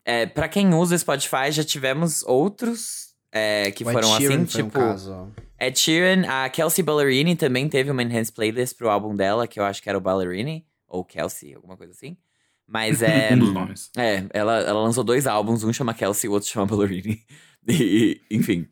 É, 0.05 0.27
para 0.27 0.47
quem 0.47 0.75
usa 0.75 0.93
o 0.93 0.99
Spotify 0.99 1.51
já 1.51 1.63
tivemos 1.63 2.21
outros 2.21 3.15
é, 3.31 3.71
que 3.71 3.83
o 3.83 3.91
foram 3.91 4.15
Ed 4.15 4.27
assim 4.27 4.45
tipo 4.45 4.79
um 4.79 5.31
Ed 5.59 5.79
Sheeran, 5.79 6.27
a 6.27 6.47
Kelsey 6.49 6.83
Ballerini 6.83 7.35
também 7.35 7.67
teve 7.67 7.89
uma 7.89 8.03
enhanced 8.03 8.35
playlist 8.35 8.77
pro 8.77 8.91
álbum 8.91 9.15
dela 9.15 9.47
que 9.47 9.59
eu 9.59 9.63
acho 9.63 9.81
que 9.81 9.89
era 9.89 9.97
o 9.97 10.01
Ballerini 10.01 10.67
ou 10.87 11.03
Kelsey 11.03 11.55
alguma 11.55 11.75
coisa 11.75 11.93
assim. 11.93 12.15
Mas 12.67 13.01
é. 13.01 13.33
um 13.33 13.39
dos 13.39 13.51
nomes. 13.51 13.89
É, 13.97 14.23
ela, 14.35 14.59
ela 14.59 14.83
lançou 14.83 15.03
dois 15.03 15.25
álbuns, 15.25 15.63
um 15.63 15.73
chama 15.73 15.95
Kelsey 15.95 16.27
e 16.27 16.29
o 16.29 16.33
outro 16.33 16.47
chama 16.47 16.67
Ballerini. 16.67 17.25
E, 17.69 18.21
enfim. 18.31 18.65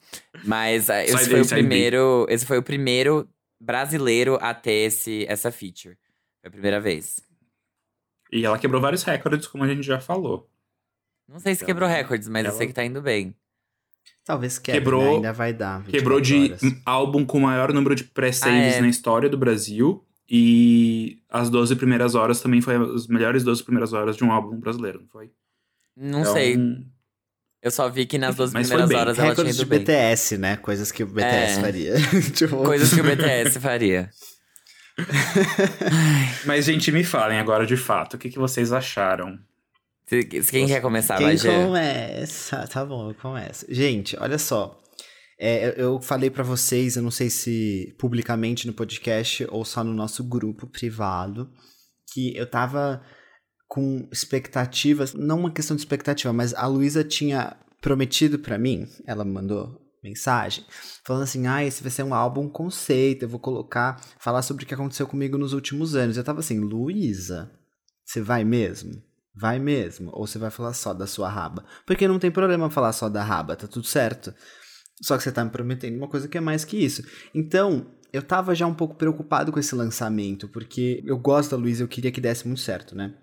Mas 0.45 0.87
uh, 0.87 0.93
esse 0.93 1.29
foi 1.29 1.41
o 1.41 1.47
primeiro. 1.47 2.25
Esse 2.29 2.45
foi 2.45 2.57
o 2.57 2.63
primeiro 2.63 3.27
brasileiro 3.59 4.37
a 4.41 4.53
ter 4.53 4.85
esse, 4.85 5.25
essa 5.27 5.51
feature. 5.51 5.97
Foi 6.41 6.47
a 6.47 6.51
primeira 6.51 6.79
vez. 6.79 7.19
E 8.31 8.45
ela 8.45 8.57
quebrou 8.57 8.81
vários 8.81 9.03
recordes, 9.03 9.47
como 9.47 9.63
a 9.63 9.67
gente 9.67 9.83
já 9.83 9.99
falou. 9.99 10.49
Não 11.27 11.39
sei 11.39 11.55
se 11.55 11.59
então, 11.63 11.67
quebrou 11.67 11.89
recordes, 11.89 12.29
mas 12.29 12.45
ela... 12.45 12.53
eu 12.53 12.57
sei 12.57 12.67
que 12.67 12.73
tá 12.73 12.85
indo 12.85 13.01
bem. 13.01 13.35
Talvez 14.23 14.57
quebre, 14.57 14.79
quebrou, 14.79 15.03
né? 15.03 15.15
ainda 15.15 15.33
vai 15.33 15.53
dar. 15.53 15.83
Quebrou 15.83 16.19
de 16.19 16.45
horas. 16.45 16.61
álbum 16.85 17.25
com 17.25 17.37
o 17.37 17.41
maior 17.41 17.73
número 17.73 17.95
de 17.95 18.03
pré-saves 18.03 18.75
ah, 18.75 18.77
é. 18.77 18.81
na 18.81 18.87
história 18.87 19.29
do 19.29 19.37
Brasil. 19.37 20.03
E 20.27 21.21
as 21.29 21.49
12 21.49 21.75
primeiras 21.75 22.15
horas 22.15 22.41
também 22.41 22.59
foi 22.59 22.75
as 22.75 23.07
melhores 23.07 23.43
12 23.43 23.63
primeiras 23.63 23.93
horas 23.93 24.17
de 24.17 24.23
um 24.23 24.31
álbum 24.31 24.59
brasileiro, 24.59 25.01
não 25.01 25.07
foi? 25.07 25.31
Não 25.95 26.21
então, 26.21 26.33
sei. 26.33 26.57
Eu 27.65 27.71
só 27.71 27.89
vi 27.89 28.05
que 28.05 28.19
nas 28.19 28.35
12 28.35 28.53
primeiras 28.53 28.91
horas 28.91 29.17
ela 29.17 29.33
tinha 29.33 29.49
ido 29.49 29.57
de 29.57 29.65
bem. 29.65 29.79
BTS, 29.79 30.37
né? 30.37 30.55
Coisas 30.55 30.91
que 30.91 31.01
o 31.01 31.07
BTS 31.07 31.57
é. 31.57 31.61
faria. 31.61 31.93
tipo... 32.31 32.57
Coisas 32.57 32.93
que 32.93 33.01
o 33.01 33.03
BTS 33.03 33.59
faria. 33.59 34.11
Mas, 36.45 36.65
gente, 36.65 36.91
me 36.91 37.03
falem 37.03 37.39
agora 37.39 37.65
de 37.65 37.75
fato, 37.75 38.13
o 38.13 38.17
que, 38.19 38.29
que 38.29 38.37
vocês 38.37 38.71
acharam? 38.71 39.39
Quem 40.07 40.67
quer 40.67 40.79
começar, 40.79 41.17
Quem 41.17 41.35
começa? 41.39 42.67
Tá 42.67 42.85
bom, 42.85 43.09
eu 43.09 43.15
começo. 43.15 43.65
Gente, 43.67 44.15
olha 44.19 44.37
só. 44.37 44.79
É, 45.39 45.73
eu 45.75 45.99
falei 45.99 46.29
para 46.29 46.43
vocês, 46.43 46.95
eu 46.95 47.01
não 47.01 47.09
sei 47.09 47.31
se 47.31 47.95
publicamente 47.97 48.67
no 48.67 48.73
podcast 48.73 49.47
ou 49.49 49.65
só 49.65 49.83
no 49.83 49.91
nosso 49.91 50.23
grupo 50.23 50.67
privado, 50.67 51.49
que 52.13 52.37
eu 52.37 52.45
tava 52.45 53.01
com 53.75 54.07
expectativas, 54.09 55.13
não 55.13 55.37
uma 55.37 55.51
questão 55.51 55.75
de 55.75 55.81
expectativa, 55.81 56.31
mas 56.31 56.53
a 56.53 56.65
Luísa 56.65 57.03
tinha 57.03 57.57
prometido 57.81 58.39
para 58.39 58.57
mim, 58.57 58.87
ela 59.05 59.25
mandou 59.25 59.81
mensagem, 60.01 60.63
falando 61.03 61.23
assim: 61.23 61.45
ah, 61.45 61.61
esse 61.61 61.83
vai 61.83 61.91
ser 61.91 62.03
um 62.03 62.13
álbum 62.13 62.47
conceito, 62.47 63.23
eu 63.23 63.29
vou 63.29 63.37
colocar, 63.37 63.99
falar 64.17 64.43
sobre 64.43 64.63
o 64.63 64.65
que 64.65 64.73
aconteceu 64.73 65.05
comigo 65.05 65.37
nos 65.37 65.51
últimos 65.51 65.93
anos. 65.93 66.15
Eu 66.15 66.23
tava 66.23 66.39
assim, 66.39 66.57
Luísa, 66.57 67.51
você 68.05 68.21
vai 68.21 68.45
mesmo? 68.45 69.03
Vai 69.35 69.59
mesmo? 69.59 70.09
Ou 70.13 70.25
você 70.25 70.39
vai 70.39 70.49
falar 70.49 70.71
só 70.71 70.93
da 70.93 71.05
sua 71.05 71.27
raba? 71.27 71.65
Porque 71.85 72.07
não 72.07 72.17
tem 72.17 72.31
problema 72.31 72.69
falar 72.69 72.93
só 72.93 73.09
da 73.09 73.25
raba, 73.25 73.57
tá 73.57 73.67
tudo 73.67 73.85
certo. 73.85 74.33
Só 75.01 75.17
que 75.17 75.23
você 75.23 75.33
tá 75.33 75.43
me 75.43 75.51
prometendo 75.51 75.97
uma 75.97 76.07
coisa 76.07 76.29
que 76.29 76.37
é 76.37 76.41
mais 76.41 76.63
que 76.63 76.77
isso. 76.77 77.03
Então, 77.33 77.87
eu 78.13 78.23
tava 78.23 78.55
já 78.55 78.65
um 78.65 78.73
pouco 78.73 78.95
preocupado 78.95 79.51
com 79.51 79.59
esse 79.59 79.75
lançamento, 79.75 80.47
porque 80.47 81.03
eu 81.05 81.17
gosto 81.17 81.51
da 81.51 81.57
Luísa, 81.57 81.83
eu 81.83 81.89
queria 81.89 82.13
que 82.13 82.21
desse 82.21 82.47
muito 82.47 82.61
certo, 82.61 82.95
né? 82.95 83.13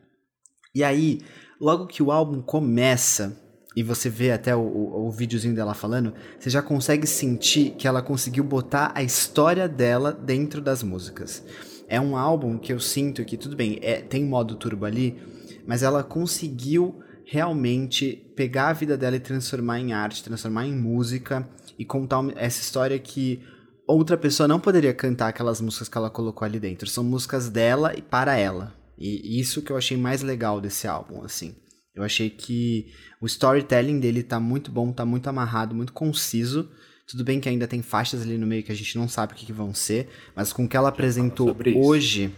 E 0.74 0.82
aí, 0.82 1.20
logo 1.61 1.87
que 1.87 2.02
o 2.02 2.11
álbum 2.11 2.40
começa, 2.40 3.37
e 3.76 3.82
você 3.82 4.08
vê 4.08 4.30
até 4.32 4.56
o, 4.56 4.61
o, 4.61 5.06
o 5.06 5.11
videozinho 5.11 5.54
dela 5.54 5.74
falando, 5.74 6.14
você 6.38 6.48
já 6.48 6.62
consegue 6.62 7.06
sentir 7.06 7.72
que 7.72 7.87
ela 7.87 8.00
conseguiu 8.00 8.42
botar 8.42 8.90
a 8.94 9.02
história 9.02 9.68
dela 9.68 10.12
dentro 10.12 10.62
das 10.62 10.82
músicas. 10.82 11.44
É 11.88 12.00
um 12.00 12.16
álbum 12.16 12.56
que 12.56 12.72
eu 12.72 12.80
sinto 12.80 13.22
que, 13.22 13.37
tudo 13.37 13.54
bem, 13.54 13.78
é, 13.82 14.00
tem 14.00 14.24
modo 14.24 14.54
turbo 14.54 14.87
ali, 14.87 15.18
mas 15.66 15.82
ela 15.82 16.02
conseguiu 16.02 17.02
realmente 17.24 18.32
pegar 18.35 18.68
a 18.68 18.72
vida 18.72 18.96
dela 18.96 19.16
e 19.16 19.20
transformar 19.20 19.78
em 19.78 19.92
arte, 19.92 20.24
transformar 20.24 20.66
em 20.66 20.74
música 20.74 21.46
e 21.78 21.85
contar 21.85 22.24
essa 22.37 22.62
história 22.62 22.98
que 22.98 23.42
outra 23.87 24.16
pessoa 24.16 24.48
não 24.48 24.58
poderia 24.58 24.94
cantar 24.94 25.28
aquelas 25.28 25.61
músicas 25.61 25.88
que 25.88 25.98
ela 25.98 26.11
colocou 26.11 26.46
ali 26.46 26.58
dentro. 26.58 26.88
São 26.88 27.04
músicas 27.04 27.50
dela 27.50 27.92
e 27.94 28.00
para 28.00 28.37
ela. 28.37 28.81
E 28.98 29.40
isso 29.40 29.62
que 29.62 29.70
eu 29.72 29.76
achei 29.76 29.96
mais 29.96 30.22
legal 30.22 30.61
desse 30.61 30.87
álbum, 30.87 31.22
assim. 31.22 31.55
Eu 31.94 32.02
achei 32.02 32.31
que 32.31 32.92
o 33.20 33.26
storytelling 33.26 34.00
dele 34.00 34.22
tá 34.22 34.40
muito 34.40 34.70
bom, 34.70 34.92
tá 34.92 35.05
muito 35.05 35.28
amarrado, 35.28 35.74
muito 35.74 35.92
conciso. 35.92 36.70
Tudo 37.07 37.24
bem 37.24 37.40
que 37.40 37.48
ainda 37.48 37.66
tem 37.66 37.83
faixas 37.83 38.22
ali 38.22 38.38
no 38.38 38.46
meio 38.46 38.62
que 38.62 38.72
a 38.72 38.74
gente 38.74 38.96
não 38.96 39.09
sabe 39.09 39.33
o 39.33 39.37
que, 39.37 39.44
que 39.44 39.52
vão 39.52 39.74
ser, 39.74 40.09
mas 40.35 40.52
com 40.52 40.64
o 40.64 40.68
que 40.68 40.76
ela 40.76 40.88
apresentou 40.88 41.55
hoje, 41.76 42.33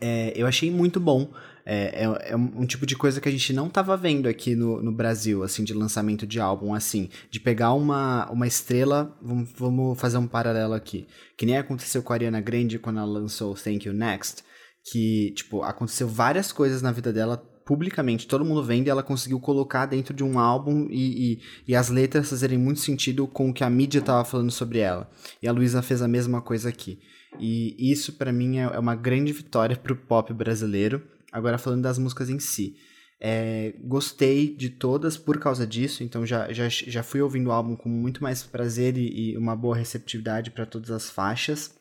é, 0.00 0.32
eu 0.34 0.46
achei 0.46 0.70
muito 0.70 0.98
bom. 0.98 1.30
É, 1.66 2.04
é, 2.04 2.30
é, 2.32 2.36
um 2.36 2.66
tipo 2.66 2.84
de 2.84 2.94
coisa 2.94 3.22
que 3.22 3.28
a 3.28 3.32
gente 3.32 3.52
não 3.52 3.68
estava 3.68 3.96
vendo 3.96 4.28
aqui 4.28 4.54
no, 4.54 4.82
no 4.82 4.92
Brasil, 4.92 5.42
assim, 5.42 5.64
de 5.64 5.72
lançamento 5.72 6.26
de 6.26 6.38
álbum, 6.38 6.74
assim, 6.74 7.08
de 7.30 7.40
pegar 7.40 7.72
uma, 7.72 8.30
uma 8.30 8.46
estrela, 8.46 9.16
vamos, 9.22 9.50
vamos 9.56 9.98
fazer 9.98 10.18
um 10.18 10.26
paralelo 10.26 10.74
aqui, 10.74 11.06
que 11.38 11.46
nem 11.46 11.56
aconteceu 11.56 12.02
com 12.02 12.12
a 12.12 12.16
Ariana 12.16 12.40
Grande 12.40 12.78
quando 12.78 12.98
ela 12.98 13.06
lançou 13.06 13.54
Thank 13.54 13.88
You 13.88 13.94
Next, 13.94 14.44
que, 14.84 15.32
tipo, 15.32 15.62
aconteceu 15.62 16.06
várias 16.06 16.52
coisas 16.52 16.82
na 16.82 16.92
vida 16.92 17.12
dela 17.12 17.36
publicamente, 17.64 18.26
todo 18.26 18.44
mundo 18.44 18.62
vendo 18.62 18.86
e 18.86 18.90
ela 18.90 19.02
conseguiu 19.02 19.40
colocar 19.40 19.86
dentro 19.86 20.12
de 20.12 20.22
um 20.22 20.38
álbum 20.38 20.86
e, 20.90 21.32
e, 21.32 21.40
e 21.68 21.74
as 21.74 21.88
letras 21.88 22.28
fazerem 22.28 22.58
muito 22.58 22.80
sentido 22.80 23.26
com 23.26 23.48
o 23.48 23.54
que 23.54 23.64
a 23.64 23.70
mídia 23.70 24.00
estava 24.00 24.24
falando 24.24 24.50
sobre 24.50 24.80
ela. 24.80 25.10
E 25.42 25.48
a 25.48 25.52
Luísa 25.52 25.80
fez 25.80 26.02
a 26.02 26.08
mesma 26.08 26.42
coisa 26.42 26.68
aqui. 26.68 26.98
E 27.40 27.74
isso, 27.78 28.12
para 28.12 28.32
mim, 28.32 28.58
é, 28.58 28.64
é 28.64 28.78
uma 28.78 28.94
grande 28.94 29.32
vitória 29.32 29.76
pro 29.76 29.96
pop 29.96 30.32
brasileiro. 30.34 31.02
Agora, 31.32 31.58
falando 31.58 31.82
das 31.82 31.98
músicas 31.98 32.28
em 32.28 32.38
si. 32.38 32.76
É, 33.18 33.74
gostei 33.82 34.54
de 34.54 34.68
todas 34.68 35.16
por 35.16 35.38
causa 35.38 35.66
disso, 35.66 36.04
então 36.04 36.26
já, 36.26 36.52
já, 36.52 36.68
já 36.68 37.02
fui 37.02 37.22
ouvindo 37.22 37.46
o 37.46 37.52
álbum 37.52 37.74
com 37.74 37.88
muito 37.88 38.22
mais 38.22 38.42
prazer 38.42 38.98
e, 38.98 39.32
e 39.32 39.38
uma 39.38 39.56
boa 39.56 39.74
receptividade 39.74 40.50
para 40.50 40.66
todas 40.66 40.90
as 40.90 41.08
faixas. 41.08 41.74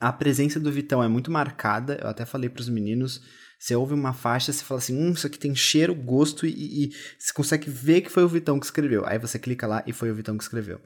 A 0.00 0.10
presença 0.10 0.58
do 0.58 0.72
Vitão 0.72 1.02
é 1.02 1.08
muito 1.08 1.30
marcada, 1.30 1.98
eu 2.00 2.08
até 2.08 2.24
falei 2.24 2.48
para 2.48 2.62
os 2.62 2.70
meninos. 2.70 3.20
Você 3.58 3.76
ouve 3.76 3.92
uma 3.92 4.14
faixa, 4.14 4.50
você 4.50 4.64
fala 4.64 4.78
assim: 4.78 4.96
hum, 4.96 5.12
isso 5.12 5.26
aqui 5.26 5.38
tem 5.38 5.54
cheiro, 5.54 5.94
gosto, 5.94 6.46
e, 6.46 6.86
e, 6.86 6.90
você 7.18 7.30
consegue 7.34 7.68
ver 7.68 8.00
que 8.00 8.08
foi 8.08 8.24
o 8.24 8.28
Vitão 8.28 8.58
que 8.58 8.64
escreveu. 8.64 9.04
Aí 9.06 9.18
você 9.18 9.38
clica 9.38 9.66
lá 9.66 9.84
e 9.86 9.92
foi 9.92 10.10
o 10.10 10.14
Vitão 10.14 10.38
que 10.38 10.42
escreveu. 10.42 10.80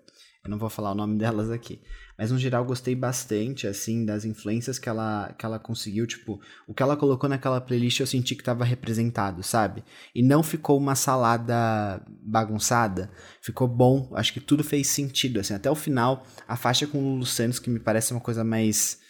Eu 0.44 0.50
não 0.50 0.58
vou 0.58 0.68
falar 0.68 0.90
o 0.90 0.94
nome 0.96 1.16
delas 1.18 1.48
aqui. 1.48 1.80
Mas 2.18 2.32
no 2.32 2.38
geral 2.38 2.64
gostei 2.64 2.96
bastante, 2.96 3.68
assim, 3.68 4.04
das 4.04 4.24
influências 4.24 4.80
que 4.80 4.88
ela, 4.88 5.32
que 5.38 5.46
ela 5.46 5.60
conseguiu. 5.60 6.06
Tipo, 6.08 6.40
o 6.66 6.74
que 6.74 6.82
ela 6.82 6.96
colocou 6.96 7.30
naquela 7.30 7.60
playlist 7.60 8.00
eu 8.00 8.06
senti 8.08 8.34
que 8.34 8.42
estava 8.42 8.64
representado, 8.64 9.44
sabe? 9.44 9.84
E 10.12 10.22
não 10.22 10.42
ficou 10.42 10.76
uma 10.76 10.96
salada 10.96 12.04
bagunçada. 12.20 13.10
Ficou 13.40 13.68
bom. 13.68 14.10
Acho 14.14 14.32
que 14.32 14.40
tudo 14.40 14.64
fez 14.64 14.88
sentido, 14.88 15.38
assim. 15.38 15.54
Até 15.54 15.70
o 15.70 15.74
final, 15.76 16.26
a 16.48 16.56
faixa 16.56 16.86
com 16.86 16.98
o 16.98 17.12
Lulu 17.12 17.26
Santos, 17.26 17.60
que 17.60 17.70
me 17.70 17.78
parece 17.78 18.12
uma 18.12 18.20
coisa 18.20 18.42
mais 18.42 19.03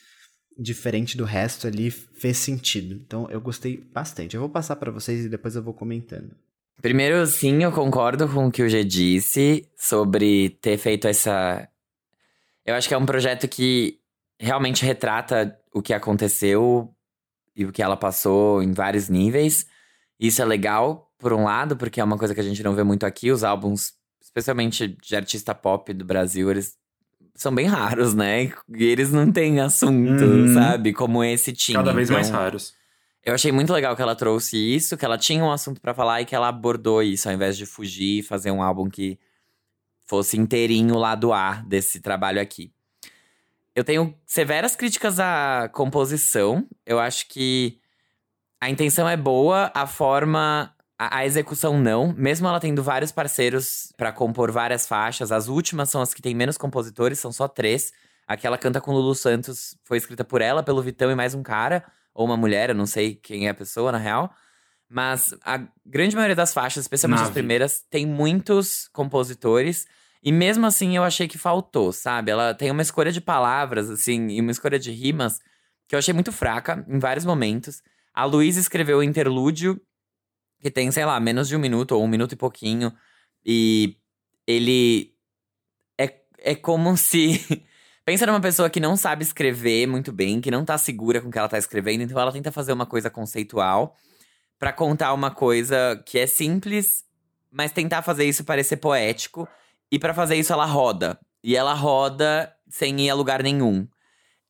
diferente 0.59 1.17
do 1.17 1.25
resto 1.25 1.67
ali, 1.67 1.91
fez 1.91 2.39
sentido. 2.39 2.95
Então 2.95 3.29
eu 3.31 3.41
gostei 3.41 3.77
bastante. 3.93 4.35
Eu 4.35 4.41
vou 4.41 4.49
passar 4.49 4.77
para 4.77 4.91
vocês 4.91 5.25
e 5.25 5.29
depois 5.29 5.57
eu 5.57 5.63
vou 5.63 5.75
comentando. 5.75 6.31
Primeiro, 6.81 7.25
sim, 7.27 7.63
eu 7.63 7.73
concordo 7.73 8.29
com 8.29 8.47
o 8.47 8.51
que 8.51 8.63
o 8.63 8.69
G 8.69 8.85
disse 8.85 9.69
sobre 9.77 10.51
ter 10.61 10.77
feito 10.77 11.09
essa. 11.09 11.69
Eu 12.65 12.75
acho 12.75 12.89
que 12.89 12.95
é 12.95 12.99
um 12.99 13.07
projeto 13.07 13.49
que 13.49 13.99
realmente 14.39 14.85
retrata 14.85 15.59
o 15.73 15.81
que 15.81 15.95
aconteceu 15.95 16.95
e 17.57 17.65
o 17.65 17.73
que 17.73 17.83
ela 17.83 17.97
passou 17.97 18.63
em 18.63 18.73
vários 18.73 19.09
níveis. 19.09 19.67
Isso 20.19 20.43
é 20.43 20.45
legal, 20.45 21.13
por 21.19 21.33
um 21.33 21.45
lado, 21.45 21.77
porque 21.77 22.01
é 22.01 22.05
uma 22.05 22.19
coisa 22.19 22.35
que 22.35 22.41
a 22.41 22.45
gente 22.45 22.63
não 22.63 22.75
vê 22.75 22.83
muito 22.83 23.07
aqui. 23.07 23.31
Os 23.31 23.45
álbuns, 23.45 23.93
especialmente 24.21 24.89
de 24.89 25.17
artista 25.17 25.55
pop 25.55 25.93
do 25.93 26.05
Brasil, 26.05 26.51
eles 26.51 26.77
são 27.35 27.55
bem 27.55 27.67
raros, 27.67 28.15
né? 28.15 28.45
E 28.45 28.85
eles 28.85 29.13
não 29.13 29.31
têm 29.31 29.61
assunto, 29.61 30.25
uhum. 30.25 30.55
sabe? 30.55 30.93
Como 30.93 31.23
esse 31.25 31.53
tinha. 31.53 31.79
Cada 31.79 31.93
vez 31.93 32.09
então, 32.09 32.21
mais 32.21 32.31
raros. 32.31 32.75
Eu 33.25 33.35
achei 33.35 33.51
muito 33.51 33.73
legal 33.73 33.97
que 33.97 34.03
ela 34.03 34.15
trouxe 34.15 34.57
isso, 34.57 34.97
que 34.97 35.05
ela 35.05 35.17
tinha 35.17 35.43
um 35.43 35.51
assunto 35.51 35.81
para 35.81 35.95
falar 35.95 36.21
e 36.21 36.27
que 36.27 36.35
ela 36.35 36.49
abordou 36.49 37.03
isso, 37.03 37.29
ao 37.29 37.35
invés 37.35 37.57
de 37.57 37.65
fugir 37.65 38.19
e 38.19 38.23
fazer 38.23 38.51
um 38.51 38.63
álbum 38.63 38.89
que 38.89 39.19
fosse 40.05 40.39
inteirinho 40.39 40.97
lá 40.97 41.15
do 41.15 41.33
ar 41.33 41.65
desse 41.65 42.01
trabalho 42.01 42.41
aqui. 42.41 42.71
Eu 43.75 43.83
tenho 43.83 44.15
severas 44.27 44.77
críticas 44.77 45.19
à 45.19 45.69
composição. 45.73 46.67
Eu 46.85 47.01
acho 47.01 47.27
que 47.29 47.81
a 48.61 48.71
intenção 48.71 49.09
é 49.09 49.17
boa, 49.17 49.73
a 49.75 49.87
forma, 49.87 50.74
a, 50.99 51.19
a 51.19 51.27
execução 51.27 51.79
não. 51.79 52.13
Mesmo 52.17 52.47
ela 52.47 52.61
tendo 52.61 52.83
vários 52.83 53.13
parceiros 53.13 53.93
para 53.97 54.13
compor 54.13 54.51
várias 54.51 54.87
faixas, 54.87 55.33
as 55.33 55.49
últimas 55.49 55.91
são 55.91 56.01
as 56.01 56.15
que 56.15 56.23
têm 56.23 56.35
menos 56.35 56.57
compositores, 56.57 57.19
são 57.19 57.33
só 57.33 57.49
três. 57.49 57.93
Aquela 58.27 58.57
canta 58.57 58.81
com 58.81 58.93
Lulu 58.93 59.15
Santos 59.15 59.77
foi 59.85 59.99
escrita 59.99 60.25
por 60.25 60.41
ela, 60.41 60.63
pelo 60.63 60.83
Vitão 60.83 61.11
e 61.11 61.15
mais 61.15 61.35
um 61.35 61.43
cara 61.43 61.85
ou 62.15 62.25
uma 62.25 62.37
mulher, 62.37 62.71
eu 62.71 62.75
não 62.75 62.87
sei 62.87 63.17
quem 63.17 63.49
é 63.49 63.51
a 63.51 63.55
pessoa 63.55 63.91
na 63.91 63.99
real. 63.99 64.33
Mas 64.89 65.35
a 65.45 65.61
grande 65.85 66.15
maioria 66.15 66.37
das 66.37 66.55
faixas, 66.55 66.85
especialmente 66.85 67.19
Nave. 67.19 67.31
as 67.31 67.35
primeiras, 67.35 67.85
tem 67.91 68.07
muitos 68.07 68.89
compositores. 68.93 69.87
E 70.23 70.31
mesmo 70.31 70.65
assim 70.65 70.97
eu 70.97 71.03
achei 71.03 71.27
que 71.27 71.37
faltou, 71.37 71.93
sabe? 71.93 72.31
Ela 72.31 72.55
tem 72.55 72.71
uma 72.71 72.83
escolha 72.83 73.11
de 73.11 73.21
palavras, 73.21 73.91
assim, 73.91 74.29
e 74.29 74.41
uma 74.41 74.53
escolha 74.53 74.79
de 74.79 74.93
rimas 74.93 75.41
que 75.89 75.95
eu 75.95 75.99
achei 75.99 76.15
muito 76.15 76.33
fraca 76.33 76.85
em 76.89 76.99
vários 76.99 77.25
momentos. 77.25 77.83
A 78.15 78.25
Luísa 78.25 78.61
escreveu 78.61 78.99
o 78.99 79.03
interlúdio, 79.03 79.81
que 80.65 80.71
tem, 80.71 80.91
sei 80.91 81.05
lá, 81.05 81.21
menos 81.21 81.47
de 81.47 81.55
um 81.55 81.59
minuto 81.59 81.93
ou 81.93 82.03
um 82.03 82.09
minuto 82.09 82.33
e 82.33 82.37
pouquinho. 82.37 82.91
E 83.45 83.99
ele 84.47 85.15
é, 86.01 86.23
é 86.39 86.55
como 86.55 86.97
se 86.97 87.39
Pensa 88.03 88.25
numa 88.25 88.41
pessoa 88.41 88.71
que 88.71 88.81
não 88.81 88.97
sabe 88.97 89.25
escrever 89.25 89.87
muito 89.87 90.11
bem, 90.11 90.41
que 90.41 90.51
não 90.51 90.65
tá 90.65 90.79
segura 90.79 91.21
com 91.21 91.29
o 91.29 91.31
que 91.31 91.39
ela 91.39 91.49
tá 91.49 91.59
escrevendo, 91.59 92.03
então 92.03 92.19
ela 92.19 92.33
tenta 92.33 92.51
fazer 92.51 92.73
uma 92.73 92.87
coisa 92.87 93.11
conceitual 93.11 93.95
para 94.59 94.73
contar 94.73 95.13
uma 95.13 95.31
coisa 95.31 96.03
que 96.07 96.19
é 96.19 96.27
simples, 96.27 97.05
mas 97.51 97.71
tentar 97.71 98.01
fazer 98.01 98.25
isso 98.25 98.43
parecer 98.43 98.79
poético. 98.79 99.47
E 99.93 99.99
para 99.99 100.15
fazer 100.15 100.37
isso 100.37 100.53
ela 100.53 100.65
roda. 100.65 101.19
E 101.43 101.55
ela 101.57 101.75
roda 101.75 102.55
sem 102.71 102.99
ir 103.03 103.11
a 103.11 103.15
lugar 103.15 103.43
nenhum. 103.43 103.87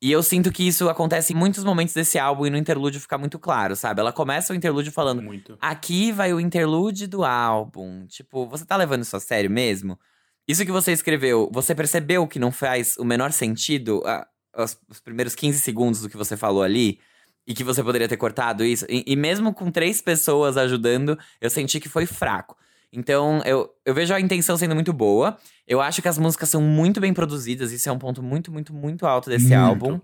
E 0.05 0.13
eu 0.13 0.23
sinto 0.23 0.53
que 0.53 0.69
isso 0.69 0.87
acontece 0.91 1.33
em 1.33 1.37
muitos 1.37 1.65
momentos 1.65 1.95
desse 1.95 2.19
álbum 2.19 2.45
e 2.45 2.51
no 2.51 2.59
interlúdio 2.59 3.01
fica 3.01 3.17
muito 3.17 3.39
claro, 3.39 3.75
sabe? 3.75 4.01
Ela 4.03 4.13
começa 4.13 4.53
o 4.53 4.57
interlúdio 4.57 4.93
falando: 4.93 5.23
muito. 5.23 5.57
Aqui 5.59 6.13
vai 6.13 6.31
o 6.35 6.39
interlúdio 6.39 7.09
do 7.09 7.25
álbum. 7.25 8.07
Tipo, 8.07 8.47
você 8.47 8.67
tá 8.67 8.77
levando 8.77 9.01
isso 9.01 9.17
a 9.17 9.21
sério 9.21 9.51
mesmo? 9.51 9.99
Isso 10.47 10.63
que 10.63 10.71
você 10.71 10.93
escreveu, 10.93 11.49
você 11.51 11.75
percebeu 11.75 12.29
que 12.29 12.39
não 12.39 12.53
faz 12.53 12.99
o 12.99 13.05
menor 13.05 13.33
sentido 13.33 14.03
a, 14.05 14.29
os, 14.63 14.79
os, 14.91 15.01
primeiros 15.01 15.35
15 15.35 15.59
segundos 15.61 16.03
do 16.03 16.11
que 16.11 16.19
você 16.19 16.37
falou 16.37 16.63
ali? 16.63 17.01
E 17.47 17.55
que 17.55 17.65
você 17.65 17.83
poderia 17.83 18.07
ter 18.07 18.19
cortado 18.19 18.63
isso? 18.63 18.85
E, 18.91 19.05
e, 19.07 19.17
mesmo 19.17 19.55
com 19.55 19.71
três 19.71 20.03
pessoas 20.03 20.59
ajudando, 20.59 21.19
eu 21.41 21.49
senti 21.49 21.81
que 21.81 21.89
foi 21.89 22.05
fraco. 22.05 22.55
Então, 22.95 23.43
eu, 23.45 23.69
eu 23.85 23.95
vejo 23.95 24.15
a 24.15 24.21
intenção 24.21 24.57
sendo 24.57 24.75
muito 24.75 24.93
boa. 24.93 25.37
Eu 25.67 25.81
acho 25.81 26.01
que 26.01 26.09
as 26.09 26.19
músicas 26.19 26.49
são 26.49 26.63
muito 26.63 27.01
bem 27.01 27.13
produzidas. 27.13 27.73
Isso 27.73 27.89
é 27.89 27.93
um 27.93 27.99
ponto 27.99 28.23
muito, 28.23 28.53
muito, 28.53 28.73
muito 28.73 29.07
alto 29.07 29.31
desse 29.31 29.49
muito. 29.49 29.59
álbum. 29.59 30.01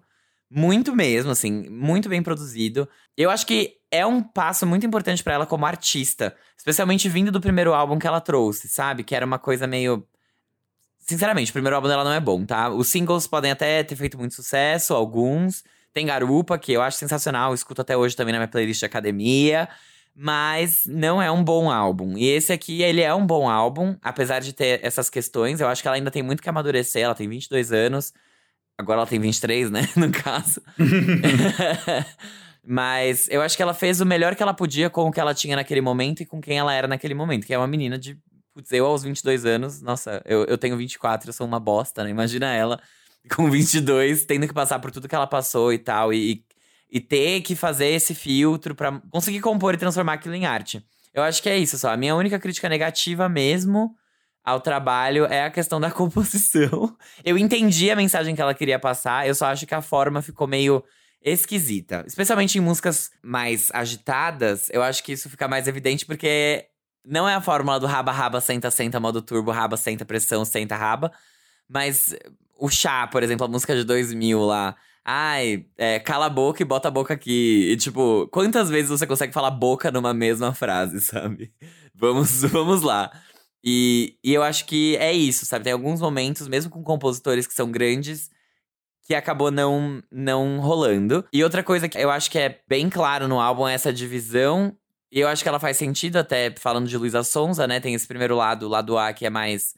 Muito 0.52 0.96
mesmo, 0.96 1.30
assim, 1.30 1.68
muito 1.70 2.08
bem 2.08 2.22
produzido. 2.22 2.88
Eu 3.16 3.30
acho 3.30 3.46
que 3.46 3.76
é 3.90 4.04
um 4.04 4.20
passo 4.20 4.66
muito 4.66 4.84
importante 4.84 5.22
para 5.22 5.34
ela 5.34 5.46
como 5.46 5.64
artista. 5.64 6.34
Especialmente 6.56 7.08
vindo 7.08 7.30
do 7.30 7.40
primeiro 7.40 7.72
álbum 7.72 7.98
que 7.98 8.06
ela 8.06 8.20
trouxe, 8.20 8.68
sabe? 8.68 9.04
Que 9.04 9.14
era 9.14 9.24
uma 9.24 9.38
coisa 9.38 9.66
meio 9.66 10.06
Sinceramente, 11.10 11.50
o 11.50 11.52
primeiro 11.52 11.74
álbum 11.74 11.88
dela 11.88 12.04
não 12.04 12.12
é 12.12 12.20
bom, 12.20 12.44
tá? 12.44 12.68
Os 12.68 12.86
singles 12.86 13.26
podem 13.26 13.50
até 13.50 13.82
ter 13.82 13.96
feito 13.96 14.16
muito 14.16 14.34
sucesso, 14.34 14.94
alguns. 14.94 15.64
Tem 15.92 16.06
Garupa, 16.06 16.56
que 16.56 16.72
eu 16.72 16.82
acho 16.82 16.98
sensacional, 16.98 17.52
escuto 17.52 17.80
até 17.80 17.96
hoje 17.96 18.14
também 18.14 18.32
na 18.32 18.38
minha 18.38 18.48
playlist 18.48 18.78
de 18.78 18.86
academia. 18.86 19.68
Mas 20.14 20.84
não 20.86 21.20
é 21.22 21.30
um 21.30 21.42
bom 21.42 21.70
álbum. 21.70 22.16
E 22.16 22.28
esse 22.28 22.52
aqui, 22.52 22.82
ele 22.82 23.00
é 23.00 23.14
um 23.14 23.26
bom 23.26 23.48
álbum, 23.48 23.96
apesar 24.02 24.40
de 24.40 24.52
ter 24.52 24.84
essas 24.84 25.08
questões. 25.08 25.60
Eu 25.60 25.68
acho 25.68 25.80
que 25.80 25.88
ela 25.88 25.96
ainda 25.96 26.10
tem 26.10 26.22
muito 26.22 26.42
que 26.42 26.48
amadurecer. 26.48 27.02
Ela 27.02 27.14
tem 27.14 27.28
22 27.28 27.72
anos. 27.72 28.12
Agora 28.76 29.00
ela 29.00 29.06
tem 29.06 29.18
23, 29.18 29.70
né? 29.70 29.88
No 29.96 30.10
caso. 30.10 30.60
Mas 32.62 33.26
eu 33.30 33.40
acho 33.40 33.56
que 33.56 33.62
ela 33.62 33.72
fez 33.72 34.00
o 34.00 34.06
melhor 34.06 34.36
que 34.36 34.42
ela 34.42 34.52
podia 34.52 34.90
com 34.90 35.08
o 35.08 35.12
que 35.12 35.20
ela 35.20 35.34
tinha 35.34 35.56
naquele 35.56 35.80
momento 35.80 36.22
e 36.22 36.26
com 36.26 36.40
quem 36.40 36.58
ela 36.58 36.74
era 36.74 36.86
naquele 36.86 37.14
momento, 37.14 37.46
que 37.46 37.54
é 37.54 37.58
uma 37.58 37.66
menina 37.66 37.98
de 37.98 38.18
Putz, 38.52 38.72
eu 38.72 38.84
aos 38.84 39.04
22 39.04 39.46
anos, 39.46 39.80
nossa, 39.80 40.20
eu, 40.26 40.44
eu 40.44 40.58
tenho 40.58 40.76
24, 40.76 41.28
eu 41.28 41.32
sou 41.32 41.46
uma 41.46 41.60
bosta, 41.60 42.02
né? 42.02 42.10
Imagina 42.10 42.52
ela 42.52 42.80
com 43.34 43.50
22, 43.50 44.24
tendo 44.24 44.46
que 44.48 44.54
passar 44.54 44.78
por 44.80 44.90
tudo 44.90 45.08
que 45.08 45.14
ela 45.14 45.26
passou 45.26 45.72
e 45.72 45.78
tal, 45.78 46.12
e, 46.12 46.32
e 46.32 46.44
ter 46.98 47.42
que 47.42 47.54
fazer 47.54 47.88
esse 47.88 48.14
filtro 48.14 48.74
para 48.74 49.00
conseguir 49.10 49.40
compor 49.40 49.74
e 49.74 49.76
transformar 49.76 50.14
aquilo 50.14 50.34
em 50.34 50.46
arte. 50.46 50.82
Eu 51.12 51.22
acho 51.22 51.42
que 51.42 51.48
é 51.48 51.58
isso 51.58 51.76
só. 51.76 51.90
A 51.90 51.96
minha 51.96 52.16
única 52.16 52.38
crítica 52.38 52.68
negativa 52.68 53.28
mesmo 53.28 53.94
ao 54.42 54.60
trabalho 54.60 55.26
é 55.26 55.44
a 55.44 55.50
questão 55.50 55.80
da 55.80 55.90
composição. 55.92 56.96
Eu 57.24 57.36
entendi 57.36 57.90
a 57.90 57.96
mensagem 57.96 58.34
que 58.34 58.40
ela 58.40 58.54
queria 58.54 58.78
passar, 58.78 59.28
eu 59.28 59.34
só 59.34 59.46
acho 59.46 59.66
que 59.66 59.74
a 59.74 59.82
forma 59.82 60.22
ficou 60.22 60.46
meio 60.46 60.82
esquisita. 61.22 62.02
Especialmente 62.06 62.56
em 62.56 62.60
músicas 62.60 63.10
mais 63.22 63.70
agitadas, 63.72 64.70
eu 64.70 64.82
acho 64.82 65.04
que 65.04 65.12
isso 65.12 65.28
fica 65.28 65.46
mais 65.46 65.68
evidente 65.68 66.06
porque 66.06 66.66
não 67.04 67.28
é 67.28 67.34
a 67.34 67.40
fórmula 67.40 67.78
do 67.78 67.86
raba, 67.86 68.12
raba, 68.12 68.40
senta, 68.40 68.70
senta, 68.70 68.98
modo 68.98 69.20
turbo, 69.20 69.50
raba, 69.50 69.76
senta, 69.76 70.04
pressão, 70.04 70.44
senta, 70.44 70.76
raba. 70.76 71.12
Mas 71.68 72.14
o 72.58 72.68
chá, 72.68 73.06
por 73.06 73.22
exemplo, 73.22 73.44
a 73.46 73.48
música 73.48 73.74
de 73.74 73.84
2000 73.84 74.38
lá. 74.40 74.76
Ai, 75.04 75.66
é, 75.78 75.98
cala 75.98 76.26
a 76.26 76.30
boca 76.30 76.62
e 76.62 76.64
bota 76.64 76.88
a 76.88 76.90
boca 76.90 77.14
aqui. 77.14 77.70
E 77.72 77.76
tipo, 77.76 78.28
quantas 78.28 78.68
vezes 78.68 78.90
você 78.90 79.06
consegue 79.06 79.32
falar 79.32 79.50
boca 79.50 79.90
numa 79.90 80.14
mesma 80.14 80.54
frase, 80.54 81.00
sabe? 81.02 81.52
Vamos, 81.94 82.42
vamos 82.50 82.82
lá. 82.82 83.10
E, 83.64 84.16
e 84.24 84.32
eu 84.32 84.42
acho 84.42 84.66
que 84.66 84.96
é 84.96 85.12
isso, 85.12 85.44
sabe? 85.46 85.64
Tem 85.64 85.72
alguns 85.72 86.00
momentos, 86.00 86.48
mesmo 86.48 86.70
com 86.70 86.82
compositores 86.82 87.46
que 87.46 87.54
são 87.54 87.70
grandes, 87.70 88.30
que 89.02 89.14
acabou 89.14 89.50
não, 89.50 90.02
não 90.10 90.60
rolando. 90.60 91.24
E 91.32 91.42
outra 91.44 91.62
coisa 91.62 91.88
que 91.88 91.98
eu 91.98 92.10
acho 92.10 92.30
que 92.30 92.38
é 92.38 92.60
bem 92.68 92.88
claro 92.88 93.28
no 93.28 93.40
álbum 93.40 93.68
é 93.68 93.74
essa 93.74 93.92
divisão 93.92 94.76
e 95.12 95.18
eu 95.20 95.28
acho 95.28 95.42
que 95.42 95.48
ela 95.48 95.58
faz 95.58 95.76
sentido, 95.76 96.16
até 96.16 96.54
falando 96.56 96.86
de 96.88 96.96
Luísa 96.96 97.24
Sonza, 97.24 97.66
né? 97.66 97.80
Tem 97.80 97.94
esse 97.94 98.06
primeiro 98.06 98.36
lado, 98.36 98.66
o 98.66 98.68
lado 98.68 98.96
A, 98.96 99.12
que 99.12 99.26
é 99.26 99.30
mais 99.30 99.74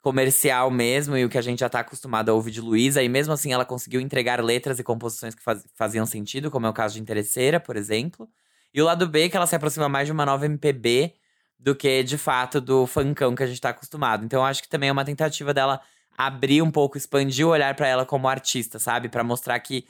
comercial 0.00 0.70
mesmo, 0.70 1.16
e 1.16 1.24
o 1.24 1.28
que 1.28 1.38
a 1.38 1.42
gente 1.42 1.60
já 1.60 1.68
tá 1.68 1.80
acostumado 1.80 2.30
a 2.30 2.34
ouvir 2.34 2.50
de 2.50 2.60
Luísa. 2.60 3.02
E 3.02 3.08
mesmo 3.08 3.32
assim, 3.32 3.52
ela 3.52 3.64
conseguiu 3.64 4.00
entregar 4.00 4.42
letras 4.42 4.78
e 4.78 4.84
composições 4.84 5.34
que 5.34 5.42
faz, 5.42 5.64
faziam 5.74 6.06
sentido, 6.06 6.50
como 6.50 6.66
é 6.66 6.70
o 6.70 6.72
caso 6.72 6.94
de 6.94 7.00
Interesseira, 7.00 7.58
por 7.58 7.76
exemplo. 7.76 8.28
E 8.72 8.80
o 8.80 8.84
lado 8.84 9.08
B, 9.08 9.28
que 9.28 9.36
ela 9.36 9.46
se 9.46 9.56
aproxima 9.56 9.88
mais 9.88 10.06
de 10.06 10.12
uma 10.12 10.24
nova 10.24 10.46
MPB 10.46 11.14
do 11.58 11.74
que, 11.74 12.02
de 12.02 12.16
fato, 12.16 12.60
do 12.60 12.86
funkão 12.86 13.34
que 13.34 13.42
a 13.42 13.46
gente 13.46 13.60
tá 13.60 13.70
acostumado. 13.70 14.24
Então, 14.24 14.44
acho 14.44 14.62
que 14.62 14.68
também 14.68 14.88
é 14.88 14.92
uma 14.92 15.04
tentativa 15.04 15.52
dela 15.52 15.80
abrir 16.16 16.62
um 16.62 16.70
pouco, 16.70 16.96
expandir 16.96 17.46
o 17.46 17.50
olhar 17.50 17.74
para 17.74 17.86
ela 17.86 18.06
como 18.06 18.28
artista, 18.28 18.78
sabe? 18.78 19.08
para 19.08 19.24
mostrar 19.24 19.58
que 19.60 19.84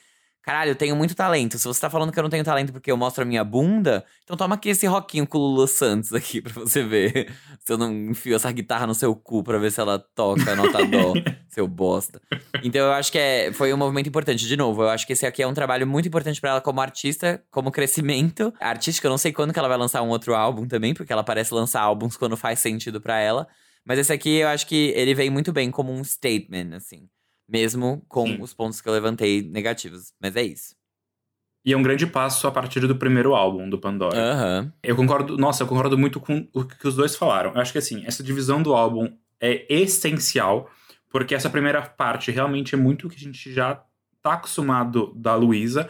Caralho, 0.48 0.70
eu 0.70 0.74
tenho 0.74 0.96
muito 0.96 1.14
talento. 1.14 1.58
Se 1.58 1.66
você 1.66 1.78
tá 1.78 1.90
falando 1.90 2.10
que 2.10 2.18
eu 2.18 2.22
não 2.22 2.30
tenho 2.30 2.42
talento 2.42 2.72
porque 2.72 2.90
eu 2.90 2.96
mostro 2.96 3.22
a 3.22 3.26
minha 3.26 3.44
bunda, 3.44 4.02
então 4.24 4.34
toma 4.34 4.54
aqui 4.54 4.70
esse 4.70 4.86
roquinho 4.86 5.26
com 5.26 5.36
o 5.36 5.40
Lula 5.42 5.66
Santos 5.66 6.14
aqui 6.14 6.40
pra 6.40 6.54
você 6.54 6.82
ver. 6.82 7.30
Se 7.60 7.74
eu 7.74 7.76
não 7.76 7.92
enfio 7.92 8.34
essa 8.34 8.50
guitarra 8.50 8.86
no 8.86 8.94
seu 8.94 9.14
cu 9.14 9.44
pra 9.44 9.58
ver 9.58 9.70
se 9.70 9.78
ela 9.78 9.98
toca 9.98 10.50
a 10.50 10.56
nota 10.56 10.86
dó, 10.86 11.12
seu 11.50 11.68
bosta. 11.68 12.18
Então 12.64 12.80
eu 12.80 12.92
acho 12.92 13.12
que 13.12 13.18
é, 13.18 13.52
foi 13.52 13.74
um 13.74 13.76
movimento 13.76 14.08
importante. 14.08 14.46
De 14.46 14.56
novo, 14.56 14.84
eu 14.84 14.88
acho 14.88 15.06
que 15.06 15.12
esse 15.12 15.26
aqui 15.26 15.42
é 15.42 15.46
um 15.46 15.52
trabalho 15.52 15.86
muito 15.86 16.08
importante 16.08 16.40
para 16.40 16.48
ela 16.48 16.60
como 16.62 16.80
artista, 16.80 17.44
como 17.50 17.70
crescimento 17.70 18.50
artístico. 18.58 19.06
Eu 19.06 19.10
não 19.10 19.18
sei 19.18 19.34
quando 19.34 19.52
que 19.52 19.58
ela 19.58 19.68
vai 19.68 19.76
lançar 19.76 20.00
um 20.00 20.08
outro 20.08 20.34
álbum 20.34 20.66
também, 20.66 20.94
porque 20.94 21.12
ela 21.12 21.22
parece 21.22 21.52
lançar 21.52 21.82
álbuns 21.82 22.16
quando 22.16 22.38
faz 22.38 22.58
sentido 22.58 23.02
para 23.02 23.18
ela. 23.20 23.46
Mas 23.84 23.98
esse 23.98 24.14
aqui 24.14 24.36
eu 24.36 24.48
acho 24.48 24.66
que 24.66 24.94
ele 24.96 25.14
vem 25.14 25.28
muito 25.28 25.52
bem 25.52 25.70
como 25.70 25.92
um 25.92 26.02
statement, 26.02 26.74
assim. 26.74 27.06
Mesmo 27.48 28.04
com 28.08 28.26
Sim. 28.26 28.42
os 28.42 28.52
pontos 28.52 28.80
que 28.80 28.88
eu 28.88 28.92
levantei 28.92 29.42
negativos. 29.42 30.12
Mas 30.20 30.36
é 30.36 30.42
isso. 30.42 30.76
E 31.64 31.72
é 31.72 31.76
um 31.76 31.82
grande 31.82 32.06
passo 32.06 32.46
a 32.46 32.50
partir 32.50 32.80
do 32.80 32.96
primeiro 32.96 33.34
álbum 33.34 33.68
do 33.68 33.78
Pandora. 33.78 34.18
Aham. 34.18 34.72
Eu 34.82 34.96
concordo, 34.96 35.36
nossa, 35.36 35.62
eu 35.62 35.66
concordo 35.66 35.98
muito 35.98 36.20
com 36.20 36.48
o 36.52 36.64
que 36.64 36.86
os 36.86 36.96
dois 36.96 37.16
falaram. 37.16 37.52
Eu 37.52 37.60
acho 37.60 37.72
que 37.72 37.78
assim, 37.78 38.04
essa 38.06 38.22
divisão 38.22 38.62
do 38.62 38.74
álbum 38.74 39.12
é 39.40 39.66
essencial, 39.72 40.70
porque 41.10 41.34
essa 41.34 41.50
primeira 41.50 41.82
parte 41.82 42.30
realmente 42.30 42.74
é 42.74 42.78
muito 42.78 43.06
o 43.06 43.10
que 43.10 43.16
a 43.16 43.20
gente 43.20 43.52
já 43.52 43.82
tá 44.22 44.34
acostumado 44.34 45.12
da 45.14 45.34
Luísa. 45.34 45.88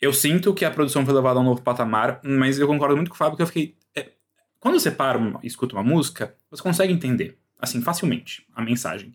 Eu 0.00 0.12
sinto 0.12 0.54
que 0.54 0.64
a 0.64 0.70
produção 0.70 1.04
foi 1.04 1.14
levada 1.14 1.38
a 1.38 1.42
um 1.42 1.44
novo 1.44 1.62
patamar, 1.62 2.20
mas 2.24 2.58
eu 2.58 2.66
concordo 2.66 2.96
muito 2.96 3.10
com 3.10 3.14
o 3.14 3.18
Fábio 3.18 3.36
que 3.36 3.42
eu 3.42 3.46
fiquei. 3.46 3.76
é, 3.94 4.12
quando 4.58 4.80
você 4.80 4.90
para 4.90 5.18
e 5.42 5.46
escuta 5.46 5.74
uma 5.74 5.82
música, 5.82 6.34
você 6.50 6.62
consegue 6.62 6.92
entender, 6.92 7.38
assim, 7.58 7.80
facilmente, 7.82 8.46
a 8.54 8.62
mensagem. 8.62 9.14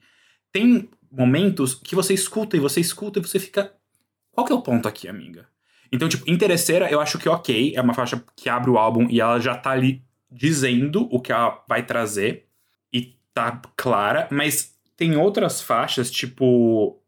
Tem 0.51 0.89
momentos 1.11 1.75
que 1.75 1.95
você 1.95 2.13
escuta 2.13 2.55
e 2.57 2.59
você 2.59 2.79
escuta 2.79 3.19
e 3.19 3.21
você 3.21 3.39
fica. 3.39 3.73
Qual 4.31 4.45
que 4.45 4.51
é 4.51 4.55
o 4.55 4.61
ponto 4.61 4.87
aqui, 4.87 5.07
amiga? 5.07 5.47
Então, 5.91 6.09
tipo, 6.09 6.29
Interesseira, 6.29 6.89
eu 6.89 6.99
acho 6.99 7.17
que 7.17 7.29
ok, 7.29 7.73
é 7.75 7.81
uma 7.81 7.93
faixa 7.93 8.23
que 8.35 8.49
abre 8.49 8.69
o 8.69 8.77
álbum 8.77 9.07
e 9.09 9.21
ela 9.21 9.39
já 9.39 9.55
tá 9.55 9.71
ali 9.71 10.03
dizendo 10.29 11.07
o 11.11 11.21
que 11.21 11.31
ela 11.31 11.63
vai 11.67 11.85
trazer 11.85 12.47
e 12.91 13.17
tá 13.33 13.61
clara, 13.75 14.27
mas 14.31 14.75
tem 14.97 15.15
outras 15.15 15.61
faixas, 15.61 16.11
tipo 16.11 17.01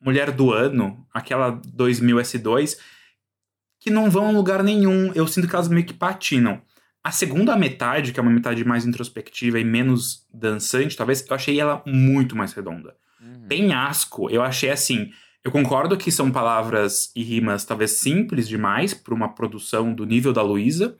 Mulher 0.00 0.30
do 0.30 0.52
Ano, 0.52 1.06
aquela 1.12 1.50
2000 1.50 2.16
S2, 2.18 2.78
que 3.80 3.90
não 3.90 4.10
vão 4.10 4.28
a 4.28 4.30
lugar 4.30 4.62
nenhum. 4.62 5.12
Eu 5.14 5.26
sinto 5.26 5.48
que 5.48 5.54
elas 5.54 5.68
meio 5.68 5.86
que 5.86 5.94
patinam. 5.94 6.60
A 7.04 7.10
segunda 7.10 7.54
metade, 7.54 8.12
que 8.12 8.18
é 8.18 8.22
uma 8.22 8.32
metade 8.32 8.64
mais 8.64 8.86
introspectiva 8.86 9.60
e 9.60 9.64
menos 9.64 10.26
dançante, 10.32 10.96
talvez, 10.96 11.22
eu 11.28 11.36
achei 11.36 11.60
ela 11.60 11.82
muito 11.84 12.34
mais 12.34 12.54
redonda. 12.54 12.96
Uhum. 13.20 13.46
Penhasco, 13.46 14.30
eu 14.30 14.42
achei 14.42 14.70
assim. 14.70 15.10
Eu 15.44 15.52
concordo 15.52 15.98
que 15.98 16.10
são 16.10 16.30
palavras 16.30 17.12
e 17.14 17.22
rimas 17.22 17.66
talvez 17.66 17.90
simples 17.90 18.48
demais 18.48 18.94
para 18.94 19.12
uma 19.12 19.28
produção 19.28 19.92
do 19.92 20.06
nível 20.06 20.32
da 20.32 20.40
Luísa, 20.40 20.96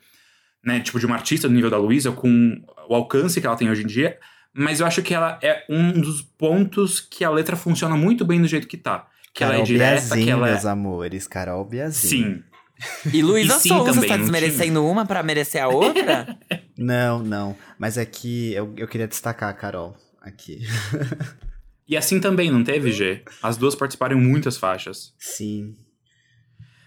né? 0.63 0.81
Tipo, 0.81 1.01
de 1.01 1.07
uma 1.07 1.15
artista 1.15 1.49
do 1.49 1.55
nível 1.55 1.71
da 1.71 1.79
Luísa, 1.79 2.13
com 2.13 2.63
o 2.87 2.95
alcance 2.95 3.41
que 3.41 3.47
ela 3.47 3.57
tem 3.57 3.71
hoje 3.71 3.85
em 3.85 3.87
dia. 3.87 4.19
Mas 4.53 4.81
eu 4.81 4.87
acho 4.87 5.03
que 5.03 5.15
ela 5.15 5.39
é 5.43 5.65
um 5.71 5.93
dos 5.93 6.21
pontos 6.21 7.01
que 7.01 7.25
a 7.25 7.31
letra 7.31 7.57
funciona 7.57 7.97
muito 7.97 8.27
bem 8.27 8.43
do 8.43 8.47
jeito 8.47 8.69
que 8.69 8.77
tá. 8.77 9.09
Que 9.33 9.43
ela 9.43 9.55
é 9.55 9.57
Carol 9.57 9.67
direta, 9.67 10.01
Biazin, 10.03 10.25
que 10.25 10.31
ela 10.31 10.49
é. 10.49 10.53
meus 10.53 10.67
amores. 10.67 11.27
Carol 11.27 11.65
Biazin. 11.65 12.09
Sim. 12.09 12.43
E 13.13 13.23
Luísa 13.23 13.59
Souza 13.61 13.93
também, 13.93 14.09
tá 14.09 14.17
desmerecendo 14.17 14.85
uma 14.85 15.07
pra 15.07 15.23
merecer 15.23 15.63
a 15.63 15.69
outra? 15.69 16.39
Não, 16.77 17.21
não. 17.23 17.57
Mas 17.79 17.97
aqui 17.97 18.53
eu, 18.53 18.75
eu 18.77 18.89
queria 18.89 19.07
destacar 19.07 19.49
a 19.49 19.53
Carol. 19.53 19.97
Aqui. 20.21 20.61
E 21.87 21.99
assim 21.99 22.19
também, 22.19 22.51
não 22.51 22.65
teve, 22.65 22.91
G? 22.91 23.23
As 23.43 23.59
duas 23.59 23.75
participaram 23.75 24.17
em 24.19 24.21
muitas 24.27 24.57
faixas. 24.57 25.13
Sim. 25.19 25.75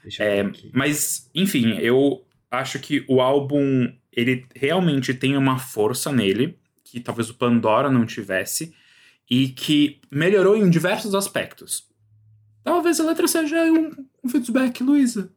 Deixa 0.01 0.23
eu 0.23 0.27
É, 0.27 0.43
ver 0.43 0.49
aqui. 0.49 0.71
mas, 0.73 1.29
enfim, 1.35 1.77
eu 1.77 2.25
acho 2.49 2.79
que 2.79 3.05
o 3.07 3.21
álbum, 3.21 3.93
ele 4.11 4.43
realmente 4.55 5.13
tem 5.13 5.37
uma 5.37 5.59
força 5.59 6.11
nele, 6.11 6.57
que 6.83 6.99
talvez 6.99 7.29
o 7.29 7.35
Pandora 7.35 7.91
não 7.91 8.07
tivesse, 8.07 8.73
e 9.29 9.49
que 9.49 10.01
melhorou 10.09 10.57
em 10.57 10.67
diversos 10.67 11.13
aspectos. 11.13 11.83
Talvez 12.63 12.99
a 12.99 13.03
letra 13.05 13.27
seja 13.27 13.65
um, 13.71 13.91
um 14.23 14.29
feedback, 14.29 14.81
Luísa, 14.81 15.31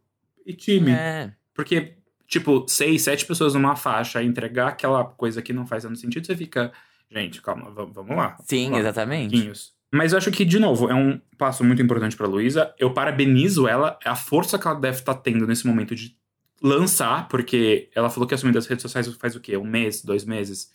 e 0.50 0.54
time. 0.54 0.92
é. 0.92 1.32
Porque, 1.54 1.94
tipo, 2.26 2.64
seis, 2.68 3.02
sete 3.02 3.26
pessoas 3.26 3.54
numa 3.54 3.76
faixa, 3.76 4.22
entregar 4.22 4.68
aquela 4.68 5.04
coisa 5.04 5.42
que 5.42 5.52
não 5.52 5.66
faz 5.66 5.82
tanto 5.82 5.98
sentido, 5.98 6.26
você 6.26 6.34
fica, 6.34 6.72
gente, 7.10 7.42
calma, 7.42 7.70
vamos, 7.70 8.16
lá. 8.16 8.36
Sim, 8.46 8.64
vamos 8.64 8.72
lá. 8.72 8.78
exatamente. 8.80 9.52
Mas 9.92 10.12
eu 10.12 10.18
acho 10.18 10.30
que, 10.30 10.44
de 10.44 10.58
novo, 10.58 10.88
é 10.88 10.94
um 10.94 11.20
passo 11.36 11.64
muito 11.64 11.82
importante 11.82 12.16
pra 12.16 12.26
Luísa. 12.26 12.72
Eu 12.78 12.94
parabenizo 12.94 13.66
ela, 13.66 13.98
a 14.04 14.14
força 14.14 14.58
que 14.58 14.66
ela 14.66 14.78
deve 14.78 14.98
estar 14.98 15.14
tendo 15.14 15.46
nesse 15.46 15.66
momento 15.66 15.94
de 15.94 16.16
lançar, 16.62 17.28
porque 17.28 17.90
ela 17.94 18.08
falou 18.08 18.26
que 18.26 18.34
assumiu 18.34 18.54
das 18.54 18.66
redes 18.66 18.82
sociais 18.82 19.08
faz 19.14 19.34
o 19.34 19.40
quê? 19.40 19.56
Um 19.56 19.64
mês, 19.64 20.02
dois 20.02 20.24
meses. 20.24 20.72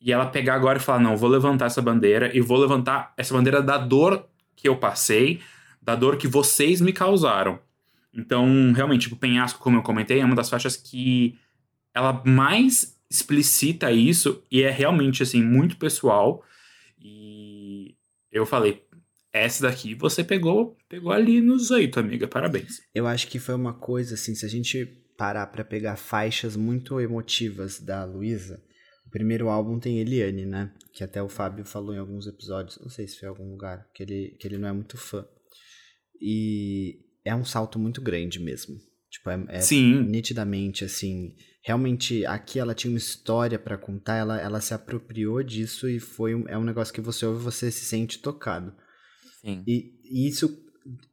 E 0.00 0.12
ela 0.12 0.26
pegar 0.26 0.54
agora 0.54 0.78
e 0.78 0.82
falar: 0.82 1.00
não, 1.00 1.16
vou 1.16 1.28
levantar 1.28 1.66
essa 1.66 1.82
bandeira 1.82 2.34
e 2.34 2.40
vou 2.40 2.58
levantar 2.58 3.12
essa 3.16 3.34
bandeira 3.34 3.62
da 3.62 3.76
dor 3.76 4.26
que 4.56 4.68
eu 4.68 4.76
passei, 4.76 5.40
da 5.82 5.94
dor 5.94 6.16
que 6.16 6.26
vocês 6.26 6.80
me 6.80 6.92
causaram. 6.92 7.58
Então, 8.16 8.72
realmente, 8.72 9.02
tipo, 9.02 9.16
Penhasco, 9.16 9.58
como 9.58 9.78
eu 9.78 9.82
comentei, 9.82 10.20
é 10.20 10.24
uma 10.24 10.36
das 10.36 10.48
faixas 10.48 10.76
que 10.76 11.36
ela 11.92 12.22
mais 12.24 12.98
explicita 13.10 13.90
isso 13.92 14.42
e 14.50 14.62
é 14.62 14.70
realmente, 14.70 15.22
assim, 15.22 15.42
muito 15.42 15.76
pessoal. 15.76 16.44
E 16.98 17.96
eu 18.30 18.46
falei, 18.46 18.82
essa 19.32 19.62
daqui 19.62 19.94
você 19.94 20.22
pegou, 20.22 20.76
pegou 20.88 21.12
ali 21.12 21.40
nos 21.40 21.70
oito, 21.70 21.98
amiga, 21.98 22.28
parabéns. 22.28 22.80
Eu 22.94 23.06
acho 23.06 23.26
que 23.28 23.38
foi 23.38 23.54
uma 23.54 23.74
coisa, 23.74 24.14
assim, 24.14 24.34
se 24.34 24.46
a 24.46 24.48
gente 24.48 24.86
parar 25.16 25.46
pra 25.48 25.64
pegar 25.64 25.96
faixas 25.96 26.56
muito 26.56 27.00
emotivas 27.00 27.80
da 27.80 28.04
Luísa, 28.04 28.62
o 29.06 29.10
primeiro 29.10 29.48
álbum 29.48 29.78
tem 29.78 29.98
Eliane, 29.98 30.46
né? 30.46 30.72
Que 30.92 31.04
até 31.04 31.22
o 31.22 31.28
Fábio 31.28 31.64
falou 31.64 31.94
em 31.94 31.98
alguns 31.98 32.26
episódios, 32.26 32.78
não 32.80 32.88
sei 32.88 33.06
se 33.06 33.18
foi 33.18 33.28
em 33.28 33.30
algum 33.30 33.50
lugar, 33.50 33.88
que 33.94 34.02
ele, 34.02 34.36
que 34.40 34.46
ele 34.46 34.58
não 34.58 34.68
é 34.68 34.72
muito 34.72 34.96
fã. 34.96 35.24
E 36.20 37.03
é 37.24 37.34
um 37.34 37.44
salto 37.44 37.78
muito 37.78 38.00
grande 38.00 38.38
mesmo. 38.38 38.76
Tipo, 39.10 39.30
é, 39.30 39.44
é 39.48 39.60
Sim, 39.60 40.02
nitidamente, 40.02 40.84
assim, 40.84 41.34
realmente 41.62 42.26
aqui 42.26 42.58
ela 42.58 42.74
tinha 42.74 42.90
uma 42.90 42.98
história 42.98 43.58
pra 43.58 43.78
contar, 43.78 44.16
ela, 44.16 44.40
ela 44.40 44.60
se 44.60 44.74
apropriou 44.74 45.42
disso 45.42 45.88
e 45.88 46.00
foi 46.00 46.34
um, 46.34 46.48
é 46.48 46.58
um 46.58 46.64
negócio 46.64 46.92
que 46.92 47.00
você 47.00 47.24
ouve 47.24 47.40
e 47.40 47.44
você 47.44 47.70
se 47.70 47.84
sente 47.84 48.18
tocado. 48.18 48.74
Sim. 49.40 49.62
E, 49.66 49.94
e 50.04 50.28
isso 50.28 50.62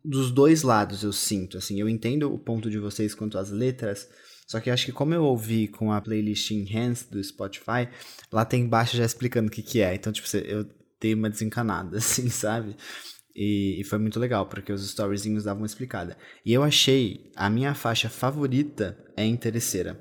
dos 0.04 0.32
dois 0.32 0.64
lados 0.64 1.04
eu 1.04 1.14
sinto, 1.14 1.58
assim, 1.58 1.80
eu 1.80 1.88
entendo 1.88 2.34
o 2.34 2.38
ponto 2.38 2.70
de 2.70 2.78
vocês 2.78 3.16
quanto 3.16 3.38
às 3.38 3.52
letras, 3.52 4.10
só 4.46 4.60
que 4.60 4.70
eu 4.70 4.74
acho 4.74 4.86
que 4.86 4.92
como 4.92 5.14
eu 5.14 5.24
ouvi 5.24 5.68
com 5.68 5.94
a 5.94 6.02
playlist 6.02 6.52
Enhanced 6.52 7.10
do 7.10 7.24
Spotify, 7.24 7.88
lá 8.32 8.44
tem 8.44 8.64
embaixo 8.64 8.98
já 8.98 9.06
explicando 9.06 9.48
o 9.48 9.52
que 9.52 9.62
que 9.62 9.80
é, 9.80 9.96
então, 9.96 10.12
tipo, 10.12 10.28
eu 10.38 10.68
dei 11.00 11.14
uma 11.14 11.30
desencanada, 11.30 11.98
assim, 12.00 12.28
sabe? 12.30 12.76
E, 13.36 13.80
e 13.80 13.84
foi 13.84 13.98
muito 13.98 14.20
legal, 14.20 14.46
porque 14.46 14.72
os 14.74 14.84
storyzinhos 14.84 15.44
davam 15.46 15.62
uma 15.62 15.66
explicada. 15.66 16.18
E 16.46 16.52
eu 16.54 16.64
achei, 16.64 17.32
a 17.36 17.50
minha 17.50 17.74
faixa 17.74 18.10
favorita 18.10 18.98
é 19.16 19.26
Interesseira. 19.26 20.00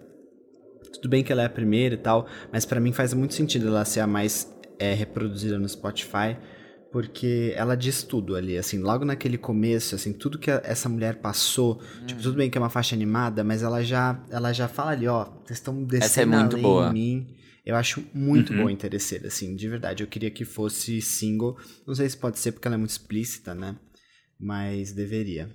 Tudo 0.95 1.09
bem 1.09 1.23
que 1.23 1.33
ela 1.33 1.43
é 1.43 1.47
a 1.47 1.51
primeira 1.51 1.95
e 1.95 1.99
tal, 1.99 2.27
mas 2.53 2.65
pra 2.67 2.81
mim 2.81 2.93
faz 2.93 3.15
muito 3.15 3.35
sentido 3.35 3.69
ela 3.69 3.85
ser 3.85 4.01
a 4.01 4.07
mais 4.07 4.53
é, 4.79 4.93
reproduzida 4.93 5.59
no 5.59 5.69
Spotify, 5.69 6.37
porque 6.91 7.53
ela 7.55 7.77
diz 7.77 8.03
tudo 8.03 8.35
ali, 8.35 8.59
assim, 8.59 8.79
logo 8.79 9.05
naquele 9.05 9.39
começo, 9.39 9.95
assim, 9.95 10.13
tudo 10.13 10.39
que 10.39 10.51
a- 10.51 10.61
essa 10.65 10.89
mulher 10.89 11.17
passou, 11.17 11.81
tipo, 12.07 12.21
tudo 12.21 12.37
bem 12.37 12.51
que 12.51 12.59
é 12.59 12.61
uma 12.61 12.69
faixa 12.69 12.97
animada, 12.97 13.45
mas 13.45 13.63
ela 13.63 13.83
já, 13.85 14.21
ela 14.31 14.53
já 14.53 14.67
fala 14.67 14.91
ali, 14.91 15.07
ó, 15.07 15.25
vocês 15.45 15.59
estão 15.59 15.85
descendo 15.85 16.33
muito 16.33 16.55
além 16.57 16.63
boa. 16.63 16.89
em 16.89 16.93
mim. 16.93 17.27
Eu 17.71 17.77
acho 17.77 18.05
muito 18.13 18.53
Uhum. 18.53 18.59
boa 18.59 18.73
interesseira, 18.73 19.29
assim, 19.29 19.55
de 19.55 19.69
verdade. 19.69 20.03
Eu 20.03 20.09
queria 20.09 20.29
que 20.29 20.45
fosse 20.45 21.01
single. 21.01 21.57
Não 21.87 21.95
sei 21.95 22.09
se 22.09 22.17
pode 22.17 22.37
ser 22.41 22.51
porque 22.51 22.67
ela 22.67 22.75
é 22.75 22.79
muito 22.79 22.91
explícita, 22.91 23.55
né? 23.55 23.77
Mas 24.39 24.93
deveria. 24.93 25.49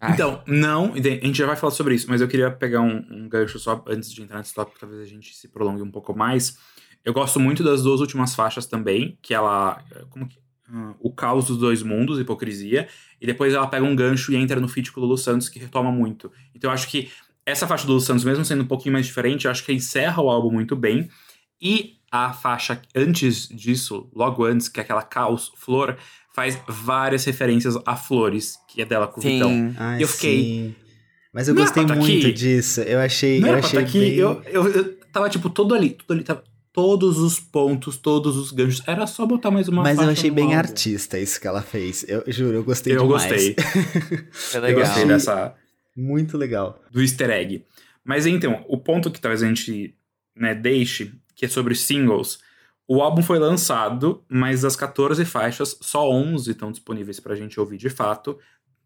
Ai. 0.00 0.14
Então, 0.14 0.42
não, 0.48 0.94
a 0.94 0.96
gente 0.98 1.38
já 1.38 1.46
vai 1.46 1.54
falar 1.54 1.70
sobre 1.70 1.94
isso, 1.94 2.06
mas 2.10 2.20
eu 2.20 2.26
queria 2.26 2.50
pegar 2.50 2.80
um, 2.80 2.96
um 3.08 3.28
gancho 3.28 3.56
só 3.60 3.84
antes 3.86 4.12
de 4.12 4.20
entrar 4.20 4.38
nesse 4.38 4.52
tópico, 4.52 4.80
talvez 4.80 5.00
a 5.00 5.04
gente 5.04 5.32
se 5.32 5.46
prolongue 5.46 5.80
um 5.80 5.92
pouco 5.92 6.12
mais. 6.12 6.58
Eu 7.04 7.12
gosto 7.12 7.38
muito 7.38 7.62
das 7.62 7.82
duas 7.84 8.00
últimas 8.00 8.34
faixas 8.34 8.66
também, 8.66 9.16
que 9.22 9.32
ela. 9.32 9.80
Como 10.10 10.26
que. 10.26 10.38
ah, 10.68 10.94
o 10.98 11.12
caos 11.14 11.46
dos 11.46 11.58
dois 11.58 11.84
mundos, 11.84 12.18
hipocrisia, 12.18 12.88
e 13.20 13.26
depois 13.26 13.54
ela 13.54 13.68
pega 13.68 13.84
um 13.84 13.94
gancho 13.94 14.32
e 14.32 14.36
entra 14.36 14.58
no 14.60 14.66
feat 14.66 14.90
com 14.90 15.00
o 15.00 15.04
Lulu 15.04 15.16
Santos, 15.16 15.48
que 15.48 15.60
retoma 15.60 15.92
muito. 15.92 16.32
Então 16.52 16.70
eu 16.70 16.74
acho 16.74 16.88
que 16.90 17.10
essa 17.46 17.64
faixa 17.64 17.86
do 17.86 17.90
Lulu 17.92 18.00
Santos, 18.00 18.24
mesmo 18.24 18.44
sendo 18.44 18.64
um 18.64 18.66
pouquinho 18.66 18.94
mais 18.94 19.06
diferente, 19.06 19.44
eu 19.44 19.52
acho 19.52 19.64
que 19.64 19.72
encerra 19.72 20.20
o 20.20 20.28
álbum 20.28 20.50
muito 20.50 20.74
bem. 20.74 21.08
E 21.64 21.94
a 22.12 22.32
faixa 22.32 22.80
antes 22.94 23.48
disso, 23.48 24.08
logo 24.14 24.44
antes, 24.44 24.68
que 24.68 24.78
é 24.78 24.82
aquela 24.82 25.02
caos, 25.02 25.50
flor, 25.56 25.96
faz 26.34 26.58
várias 26.68 27.24
referências 27.24 27.76
a 27.86 27.96
flores, 27.96 28.56
que 28.68 28.82
é 28.82 28.84
dela 28.84 29.08
com 29.08 29.18
o 29.20 29.22
Vitão. 29.22 29.48
Sim. 29.50 29.74
Ai, 29.78 30.02
Eu 30.02 30.08
fiquei- 30.08 30.42
sim. 30.42 30.74
Mas 31.32 31.48
eu 31.48 31.54
Não 31.54 31.62
era 31.62 31.70
gostei 31.72 31.86
tá 31.86 31.96
muito 31.96 32.26
aqui? 32.26 32.32
disso. 32.32 32.80
Eu 32.82 33.00
achei. 33.00 33.40
Não 33.40 33.48
eu 33.48 33.58
pra 33.58 33.66
achei 33.66 33.80
aqui, 33.80 33.98
bem... 33.98 34.14
eu, 34.14 34.40
eu, 34.44 34.68
eu 34.68 34.94
tava 35.12 35.28
tipo 35.28 35.50
todo 35.50 35.74
ali, 35.74 35.90
tudo 35.90 36.12
ali, 36.12 36.22
tava 36.22 36.44
todos 36.72 37.18
os 37.18 37.40
pontos, 37.40 37.96
todos 37.96 38.36
os 38.36 38.52
ganchos. 38.52 38.82
Era 38.86 39.04
só 39.06 39.26
botar 39.26 39.50
mais 39.50 39.66
uma 39.66 39.82
Mas 39.82 39.98
eu 39.98 40.08
achei 40.10 40.30
bem 40.30 40.44
álbum. 40.44 40.58
artista 40.58 41.18
isso 41.18 41.40
que 41.40 41.46
ela 41.48 41.60
fez. 41.62 42.04
Eu 42.08 42.22
juro, 42.28 42.56
eu 42.58 42.62
gostei 42.64 42.94
Eu 42.96 43.02
demais. 43.02 43.24
gostei. 43.24 43.56
Eu 44.54 44.60
legal. 44.60 44.80
gostei 44.86 45.06
dessa 45.06 45.54
Muito 45.96 46.36
legal. 46.38 46.80
do 46.92 47.00
easter 47.02 47.30
egg. 47.30 47.64
Mas 48.04 48.26
então, 48.26 48.64
o 48.68 48.78
ponto 48.78 49.10
que 49.10 49.20
talvez 49.20 49.42
a 49.42 49.46
gente 49.48 49.92
né, 50.36 50.54
deixe, 50.54 51.12
que 51.44 51.46
é 51.46 51.48
sobre 51.48 51.74
singles, 51.74 52.38
o 52.88 53.02
álbum 53.02 53.22
foi 53.22 53.38
lançado, 53.38 54.24
mas 54.28 54.62
das 54.62 54.76
14 54.76 55.24
faixas, 55.24 55.76
só 55.80 56.08
11 56.10 56.50
estão 56.50 56.70
disponíveis 56.70 57.20
pra 57.20 57.34
gente 57.34 57.60
ouvir 57.60 57.76
de 57.76 57.90
fato. 57.90 58.38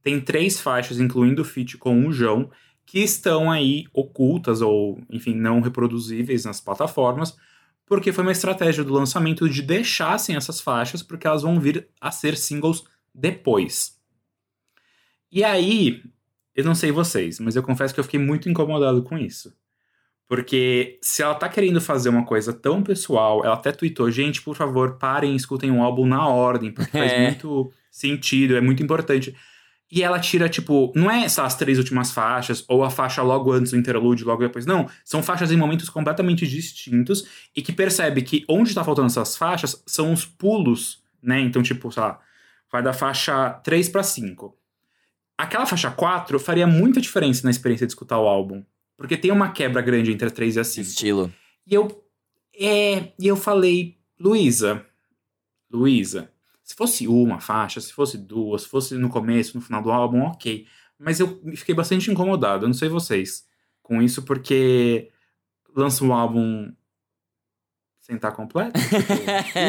Tem 0.03 0.21
três 0.21 0.61
faixas, 0.61 0.99
incluindo 0.99 1.43
o 1.43 1.45
feat 1.45 1.77
com 1.79 2.07
o 2.07 2.13
João, 2.13 2.51
que 2.85 3.01
estão 3.01 3.51
aí 3.51 3.87
ocultas 3.93 4.61
ou, 4.61 5.01
enfim, 5.11 5.35
não 5.35 5.61
reproduzíveis 5.61 6.45
nas 6.45 6.61
plataformas, 6.61 7.37
porque 7.87 8.13
foi 8.13 8.23
uma 8.23 8.33
estratégia 8.33 8.85
do 8.85 8.93
lançamento 8.93 9.49
de 9.49 9.63
deixassem 9.63 10.37
essas 10.37 10.61
faixas, 10.61 11.03
porque 11.03 11.27
elas 11.27 11.43
vão 11.43 11.61
vir 11.61 11.89
a 12.01 12.11
ser 12.11 12.37
singles 12.37 12.85
depois. 13.15 13.99
E 15.31 15.45
aí, 15.45 16.03
eu 16.55 16.65
não 16.65 16.75
sei 16.75 16.91
vocês, 16.91 17.39
mas 17.41 17.57
eu 17.57 17.63
confesso 17.63 17.95
que 17.95 18.01
eu 18.01 18.05
fiquei 18.05 18.21
muito 18.21 18.49
incomodado 18.49 19.03
com 19.03 19.19
isso. 19.19 19.53
Porque 20.29 20.99
se 21.01 21.23
ela 21.23 21.35
tá 21.35 21.49
querendo 21.49 21.81
fazer 21.81 22.11
uma 22.11 22.25
coisa 22.25 22.53
tão 22.53 22.83
pessoal, 22.83 23.43
ela 23.45 23.55
até 23.55 23.73
tweetou, 23.73 24.11
gente, 24.11 24.43
por 24.43 24.55
favor, 24.55 24.99
parem 24.99 25.33
e 25.33 25.37
escutem 25.37 25.71
um 25.71 25.83
álbum 25.83 26.07
na 26.07 26.29
ordem, 26.29 26.71
porque 26.71 26.99
faz 26.99 27.11
é. 27.13 27.23
muito 27.23 27.73
sentido, 27.91 28.55
é 28.55 28.61
muito 28.61 28.83
importante. 28.83 29.35
E 29.91 30.03
ela 30.03 30.21
tira, 30.21 30.51
tipo, 30.51 30.93
não 30.95 31.11
é 31.11 31.27
só 31.31 31.47
as 31.47 31.57
três 31.57 31.79
últimas 31.79 32.13
faixas, 32.13 32.63
ou 32.69 32.85
a 32.85 32.91
faixa 32.91 33.23
logo 33.23 33.51
antes 33.51 33.73
do 33.73 33.79
interlude, 33.79 34.23
logo 34.23 34.43
depois. 34.43 34.67
Não. 34.67 34.87
São 35.03 35.23
faixas 35.23 35.51
em 35.51 35.57
momentos 35.57 35.89
completamente 35.89 36.47
distintos 36.47 37.27
e 37.57 37.63
que 37.63 37.73
percebe 37.73 38.21
que 38.21 38.45
onde 38.47 38.75
tá 38.75 38.85
faltando 38.85 39.07
essas 39.07 39.35
faixas 39.35 39.83
são 39.87 40.13
os 40.13 40.27
pulos, 40.27 41.03
né? 41.23 41.41
Então, 41.41 41.63
tipo, 41.63 41.91
sei 41.91 42.03
lá, 42.03 42.21
vai 42.71 42.83
da 42.83 42.93
faixa 42.93 43.51
3 43.65 43.89
para 43.89 44.03
5. 44.03 44.55
Aquela 45.39 45.65
faixa 45.65 45.91
4 45.91 46.39
faria 46.39 46.67
muita 46.67 47.01
diferença 47.01 47.45
na 47.45 47.51
experiência 47.51 47.87
de 47.87 47.93
escutar 47.93 48.19
o 48.19 48.29
álbum. 48.29 48.63
Porque 48.99 49.17
tem 49.17 49.31
uma 49.31 49.53
quebra 49.53 49.81
grande 49.81 50.13
entre 50.13 50.27
a 50.27 50.31
3 50.31 50.57
e 50.57 50.61
a 50.61 50.65
5. 50.65 50.89
Estilo. 50.89 51.33
E 51.65 51.73
eu. 51.73 52.05
É. 52.53 53.13
E 53.19 53.27
eu 53.29 53.37
falei, 53.37 53.97
Luísa. 54.19 54.85
Luísa, 55.71 56.33
se 56.65 56.75
fosse 56.75 57.07
uma 57.07 57.41
faixa, 57.41 57.81
se 57.81 57.93
fosse 57.93 58.19
duas, 58.19 58.63
se 58.63 58.69
fosse 58.69 58.95
no 58.95 59.09
começo, 59.09 59.57
no 59.57 59.63
final 59.63 59.83
do 59.83 59.93
álbum, 59.93 60.23
ok. 60.23 60.67
Mas 60.99 61.21
eu 61.21 61.41
fiquei 61.55 61.75
bastante 61.75 62.11
incomodado, 62.11 62.65
eu 62.65 62.69
não 62.69 62.75
sei 62.75 62.89
vocês, 62.89 63.47
com 63.83 64.03
isso, 64.03 64.23
porque 64.23 65.11
lança 65.77 66.03
um 66.05 66.13
álbum 66.13 66.73
sem 68.09 68.17
estar 68.17 68.33
completo. 68.33 68.81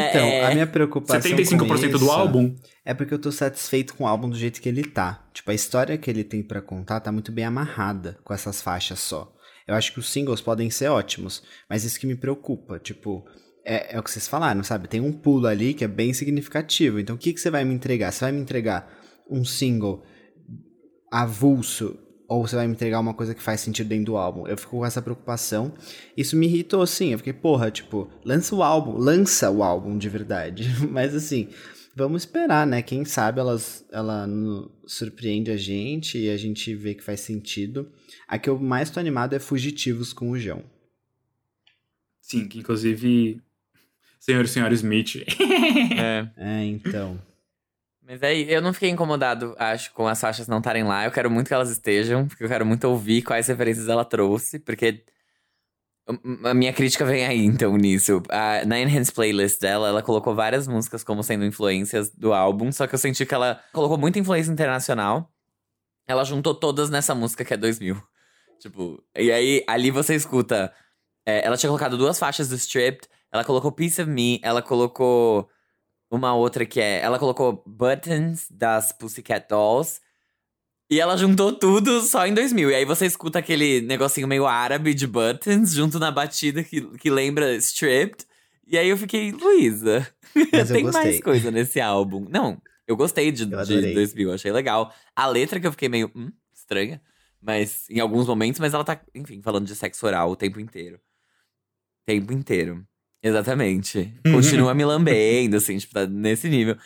Então, 0.09 0.45
a 0.45 0.53
minha 0.53 0.65
preocupação. 0.65 1.19
75% 1.31 1.97
do 1.99 2.09
álbum? 2.09 2.55
É 2.85 2.93
porque 2.93 3.13
eu 3.13 3.19
tô 3.19 3.31
satisfeito 3.31 3.93
com 3.93 4.05
o 4.05 4.07
álbum 4.07 4.29
do 4.29 4.37
jeito 4.37 4.61
que 4.61 4.69
ele 4.69 4.83
tá. 4.83 5.27
Tipo, 5.33 5.51
a 5.51 5.53
história 5.53 5.97
que 5.97 6.09
ele 6.09 6.23
tem 6.23 6.41
para 6.41 6.61
contar 6.61 7.01
tá 7.01 7.11
muito 7.11 7.31
bem 7.31 7.45
amarrada 7.45 8.17
com 8.23 8.33
essas 8.33 8.61
faixas 8.61 8.99
só. 8.99 9.33
Eu 9.67 9.75
acho 9.75 9.91
que 9.91 9.99
os 9.99 10.09
singles 10.09 10.41
podem 10.41 10.69
ser 10.69 10.87
ótimos, 10.87 11.43
mas 11.69 11.83
isso 11.83 11.99
que 11.99 12.07
me 12.07 12.15
preocupa. 12.15 12.79
Tipo, 12.79 13.25
é, 13.65 13.95
é 13.95 13.99
o 13.99 14.03
que 14.03 14.09
vocês 14.09 14.27
falaram, 14.27 14.63
sabe? 14.63 14.87
Tem 14.87 15.01
um 15.01 15.11
pulo 15.11 15.47
ali 15.47 15.73
que 15.73 15.83
é 15.83 15.87
bem 15.87 16.13
significativo. 16.13 16.99
Então, 16.99 17.15
o 17.15 17.19
que, 17.19 17.33
que 17.33 17.39
você 17.39 17.51
vai 17.51 17.65
me 17.65 17.73
entregar? 17.73 18.11
Você 18.11 18.25
vai 18.25 18.31
me 18.31 18.39
entregar 18.39 18.91
um 19.29 19.43
single 19.43 20.03
avulso 21.11 21.99
ou 22.29 22.47
você 22.47 22.55
vai 22.55 22.67
me 22.67 22.73
entregar 22.73 22.99
uma 22.99 23.13
coisa 23.15 23.33
que 23.33 23.41
faz 23.41 23.59
sentido 23.59 23.87
dentro 23.87 24.05
do 24.05 24.17
álbum? 24.17 24.47
Eu 24.47 24.55
fico 24.55 24.77
com 24.77 24.85
essa 24.85 25.01
preocupação. 25.01 25.73
Isso 26.15 26.37
me 26.37 26.45
irritou, 26.45 26.85
sim. 26.85 27.11
Eu 27.11 27.17
fiquei, 27.17 27.33
porra, 27.33 27.71
tipo, 27.71 28.07
lança 28.23 28.55
o 28.55 28.61
álbum, 28.61 28.95
lança 28.97 29.49
o 29.49 29.63
álbum 29.63 29.97
de 29.97 30.07
verdade. 30.07 30.69
Mas 30.91 31.15
assim, 31.15 31.49
vamos 31.95 32.21
esperar, 32.21 32.67
né? 32.67 32.83
Quem 32.83 33.03
sabe 33.03 33.39
elas, 33.39 33.83
ela 33.91 34.29
surpreende 34.85 35.49
a 35.49 35.57
gente 35.57 36.19
e 36.19 36.29
a 36.29 36.37
gente 36.37 36.75
vê 36.75 36.93
que 36.93 37.03
faz 37.03 37.21
sentido. 37.21 37.91
A 38.27 38.37
que 38.37 38.47
eu 38.47 38.59
mais 38.59 38.91
tô 38.91 38.99
animado 38.99 39.33
é 39.33 39.39
Fugitivos 39.39 40.13
com 40.13 40.29
o 40.29 40.37
João. 40.37 40.63
Sim, 42.21 42.47
que 42.47 42.59
inclusive 42.59 43.41
senhor 44.19 44.45
e 44.45 44.47
senhora 44.47 44.73
Smith. 44.75 45.15
é. 45.97 46.29
é, 46.37 46.63
então. 46.65 47.19
Mas 48.09 48.23
aí, 48.23 48.51
eu 48.51 48.59
não 48.59 48.73
fiquei 48.73 48.89
incomodado, 48.89 49.55
acho, 49.59 49.93
com 49.93 50.07
as 50.07 50.19
faixas 50.19 50.47
não 50.47 50.57
estarem 50.57 50.83
lá. 50.83 51.05
Eu 51.05 51.11
quero 51.11 51.29
muito 51.29 51.47
que 51.47 51.53
elas 51.53 51.69
estejam, 51.69 52.27
porque 52.27 52.43
eu 52.43 52.47
quero 52.47 52.65
muito 52.65 52.85
ouvir 52.85 53.21
quais 53.21 53.45
referências 53.45 53.87
ela 53.87 54.03
trouxe, 54.03 54.57
porque 54.57 55.03
a 56.43 56.55
minha 56.55 56.73
crítica 56.73 57.05
vem 57.05 57.23
aí, 57.23 57.45
então, 57.45 57.77
nisso. 57.77 58.23
A, 58.29 58.65
na 58.65 58.79
Enhanced 58.79 59.13
Playlist 59.13 59.61
dela, 59.61 59.89
ela 59.89 60.01
colocou 60.01 60.33
várias 60.33 60.67
músicas 60.67 61.03
como 61.03 61.21
sendo 61.21 61.45
influências 61.45 62.09
do 62.09 62.33
álbum, 62.33 62.71
só 62.71 62.87
que 62.87 62.95
eu 62.95 62.99
senti 62.99 63.27
que 63.27 63.33
ela 63.35 63.61
colocou 63.71 63.95
muita 63.95 64.17
influência 64.17 64.51
internacional. 64.51 65.31
Ela 66.07 66.23
juntou 66.23 66.55
todas 66.55 66.89
nessa 66.89 67.13
música 67.13 67.45
que 67.45 67.53
é 67.53 67.57
2000. 67.57 67.95
Tipo, 68.59 69.03
e 69.15 69.31
aí, 69.31 69.63
ali 69.67 69.91
você 69.91 70.15
escuta. 70.15 70.73
É, 71.23 71.45
ela 71.45 71.55
tinha 71.55 71.69
colocado 71.69 71.95
duas 71.95 72.17
faixas 72.17 72.49
do 72.49 72.55
Stripped, 72.55 73.07
ela 73.31 73.43
colocou 73.43 73.71
Piece 73.71 74.01
of 74.01 74.09
Me, 74.09 74.39
ela 74.41 74.63
colocou 74.63 75.47
uma 76.09 76.33
outra 76.33 76.65
que 76.65 76.79
é. 76.79 76.99
Ela 76.99 77.19
colocou 77.19 77.63
Buttons 77.65 78.47
das 78.49 78.91
Pussycat 78.91 79.47
Dolls. 79.49 80.01
E 80.89 80.99
ela 80.99 81.15
juntou 81.15 81.53
tudo 81.53 82.01
só 82.01 82.25
em 82.25 82.33
2000. 82.33 82.71
E 82.71 82.75
aí 82.75 82.85
você 82.85 83.05
escuta 83.05 83.37
aquele 83.37 83.79
negocinho 83.81 84.27
meio 84.27 84.47
árabe 84.47 84.95
de 84.95 85.05
buttons 85.05 85.71
junto 85.71 85.99
na 85.99 86.09
batida 86.09 86.63
que, 86.63 86.81
que 86.97 87.11
lembra 87.11 87.55
Stripped. 87.57 88.25
E 88.65 88.77
aí 88.77 88.89
eu 88.89 88.97
fiquei, 88.97 89.31
Luísa, 89.31 90.07
tem 90.71 90.83
mais 90.85 91.21
coisa 91.21 91.51
nesse 91.51 91.79
álbum. 91.79 92.25
Não, 92.29 92.59
eu 92.87 92.95
gostei 92.95 93.31
de, 93.31 93.43
eu 93.43 93.63
de 93.63 93.93
2000, 93.93 94.33
achei 94.33 94.51
legal. 94.51 94.93
A 95.15 95.27
letra 95.27 95.59
que 95.59 95.67
eu 95.67 95.71
fiquei 95.71 95.89
meio 95.89 96.11
hum, 96.15 96.31
estranha, 96.51 96.99
mas 97.41 97.87
em 97.89 97.99
alguns 97.99 98.27
momentos, 98.27 98.59
mas 98.59 98.73
ela 98.73 98.83
tá, 98.83 98.99
enfim, 99.13 99.41
falando 99.41 99.67
de 99.67 99.75
sexo 99.75 100.05
oral 100.05 100.31
o 100.31 100.35
tempo 100.35 100.59
inteiro. 100.59 100.99
Tempo 102.05 102.33
inteiro. 102.33 102.83
Exatamente. 103.21 104.13
Continua 104.23 104.73
me 104.73 104.85
lambendo, 104.85 105.57
assim, 105.57 105.77
tipo, 105.77 105.93
tá 105.93 106.07
nesse 106.07 106.47
nível. 106.47 106.77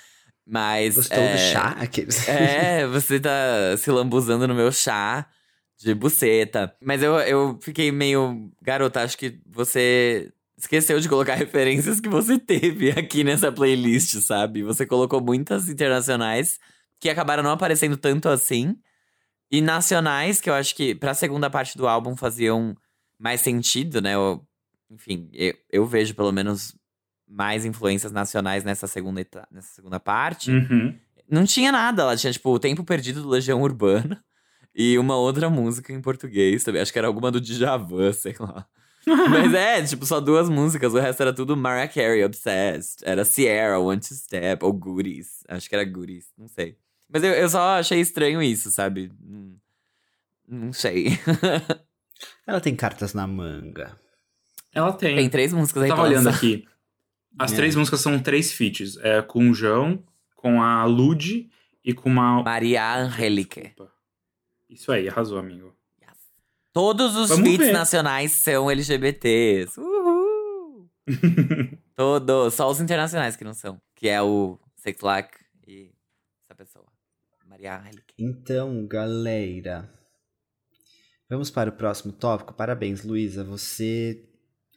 Mas. 0.45 0.95
Gostou 0.95 1.17
é... 1.17 1.33
do 1.33 1.39
chá? 1.39 1.77
Aqueles. 1.79 2.27
É, 2.27 2.85
você 2.87 3.19
tá 3.19 3.75
se 3.77 3.89
lambuzando 3.91 4.47
no 4.47 4.55
meu 4.55 4.71
chá 4.71 5.27
de 5.77 5.93
buceta. 5.93 6.75
Mas 6.81 7.01
eu, 7.01 7.15
eu 7.19 7.59
fiquei 7.61 7.91
meio. 7.91 8.51
Garota, 8.61 9.01
acho 9.01 9.17
que 9.17 9.39
você 9.45 10.31
esqueceu 10.57 10.99
de 10.99 11.09
colocar 11.09 11.35
referências 11.35 11.99
que 11.99 12.09
você 12.09 12.37
teve 12.39 12.91
aqui 12.91 13.23
nessa 13.23 13.51
playlist, 13.51 14.15
sabe? 14.21 14.63
Você 14.63 14.85
colocou 14.85 15.21
muitas 15.21 15.69
internacionais 15.69 16.59
que 16.99 17.09
acabaram 17.09 17.43
não 17.43 17.51
aparecendo 17.51 17.97
tanto 17.97 18.29
assim. 18.29 18.75
E 19.51 19.61
nacionais, 19.61 20.41
que 20.41 20.49
eu 20.49 20.53
acho 20.53 20.75
que 20.75 20.95
pra 20.95 21.13
segunda 21.13 21.47
parte 21.47 21.77
do 21.77 21.87
álbum 21.87 22.15
faziam 22.15 22.75
mais 23.19 23.41
sentido, 23.41 24.01
né? 24.01 24.15
Eu 24.15 24.43
enfim, 24.93 25.29
eu, 25.33 25.53
eu 25.71 25.85
vejo 25.85 26.13
pelo 26.13 26.31
menos 26.31 26.75
mais 27.27 27.65
influências 27.65 28.11
nacionais 28.11 28.63
nessa 28.63 28.87
segunda, 28.87 29.25
nessa 29.51 29.73
segunda 29.73 29.99
parte. 29.99 30.51
Uhum. 30.51 30.95
Não 31.29 31.45
tinha 31.45 31.71
nada, 31.71 32.03
ela 32.03 32.15
tinha, 32.15 32.31
tipo, 32.31 32.51
O 32.51 32.59
Tempo 32.59 32.83
Perdido 32.83 33.23
do 33.23 33.29
Legião 33.29 33.61
Urbana 33.61 34.23
e 34.75 34.97
uma 34.97 35.15
outra 35.15 35.49
música 35.49 35.91
em 35.91 36.01
português 36.01 36.63
também. 36.63 36.81
Acho 36.81 36.93
que 36.93 36.99
era 36.99 37.07
alguma 37.07 37.31
do 37.31 37.41
Djavan, 37.41 38.13
sei 38.13 38.35
lá. 38.39 38.67
Mas 39.05 39.53
é, 39.53 39.81
tipo, 39.83 40.05
só 40.05 40.21
duas 40.21 40.47
músicas, 40.47 40.93
o 40.93 40.99
resto 40.99 41.21
era 41.21 41.33
tudo 41.33 41.57
Mariah 41.57 41.91
Carey, 41.91 42.23
Obsessed. 42.23 43.03
Era 43.03 43.25
Sierra, 43.25 43.79
One 43.79 43.99
to 43.99 44.13
Step, 44.13 44.63
ou 44.63 44.71
Goodies. 44.71 45.43
Acho 45.47 45.67
que 45.67 45.75
era 45.75 45.83
Goodies, 45.83 46.27
não 46.37 46.47
sei. 46.47 46.77
Mas 47.09 47.21
eu, 47.23 47.31
eu 47.31 47.49
só 47.49 47.79
achei 47.79 47.99
estranho 47.99 48.41
isso, 48.41 48.71
sabe? 48.71 49.11
Não, 49.19 49.55
não 50.47 50.73
sei. 50.73 51.19
Ela 52.47 52.61
tem 52.61 52.75
cartas 52.75 53.13
na 53.13 53.27
manga. 53.27 53.97
Ela 54.73 54.91
tem. 54.93 55.15
Tem 55.15 55.29
três 55.29 55.53
músicas 55.53 55.83
aí. 55.83 55.89
Eu 55.89 55.95
tava 55.95 56.07
olhando 56.07 56.29
aqui. 56.29 56.67
As 57.37 57.51
é. 57.51 57.55
três 57.55 57.75
músicas 57.75 58.01
são 58.01 58.19
três 58.19 58.51
feats. 58.51 58.97
É 58.97 59.21
com 59.21 59.49
o 59.49 59.53
João, 59.53 60.03
com 60.35 60.61
a 60.61 60.83
Lud 60.85 61.49
e 61.83 61.93
com 61.93 62.09
uma. 62.09 62.43
Maria 62.43 62.95
Angelique. 62.95 63.73
Isso 64.69 64.91
aí, 64.91 65.07
arrasou, 65.07 65.37
amigo. 65.37 65.75
Yes. 66.01 66.17
Todos 66.71 67.15
os 67.15 67.29
Vamos 67.29 67.47
feats 67.47 67.67
ver. 67.67 67.73
nacionais 67.73 68.31
são 68.31 68.69
LGBTs. 68.69 69.79
Uhul! 69.79 70.89
Todos. 71.95 72.55
Só 72.55 72.69
os 72.69 72.81
internacionais 72.81 73.35
que 73.35 73.43
não 73.43 73.53
são. 73.53 73.79
Que 73.95 74.09
é 74.09 74.21
o 74.21 74.59
Sex 74.75 75.01
Lack 75.01 75.37
e 75.67 75.91
essa 76.43 76.55
pessoa. 76.55 76.85
Maria 77.45 77.79
Angelique. 77.79 78.15
Então, 78.17 78.87
galera. 78.87 79.89
Vamos 81.29 81.51
para 81.51 81.69
o 81.69 81.73
próximo 81.73 82.11
tópico. 82.11 82.53
Parabéns, 82.53 83.03
Luísa. 83.03 83.43
Você 83.43 84.23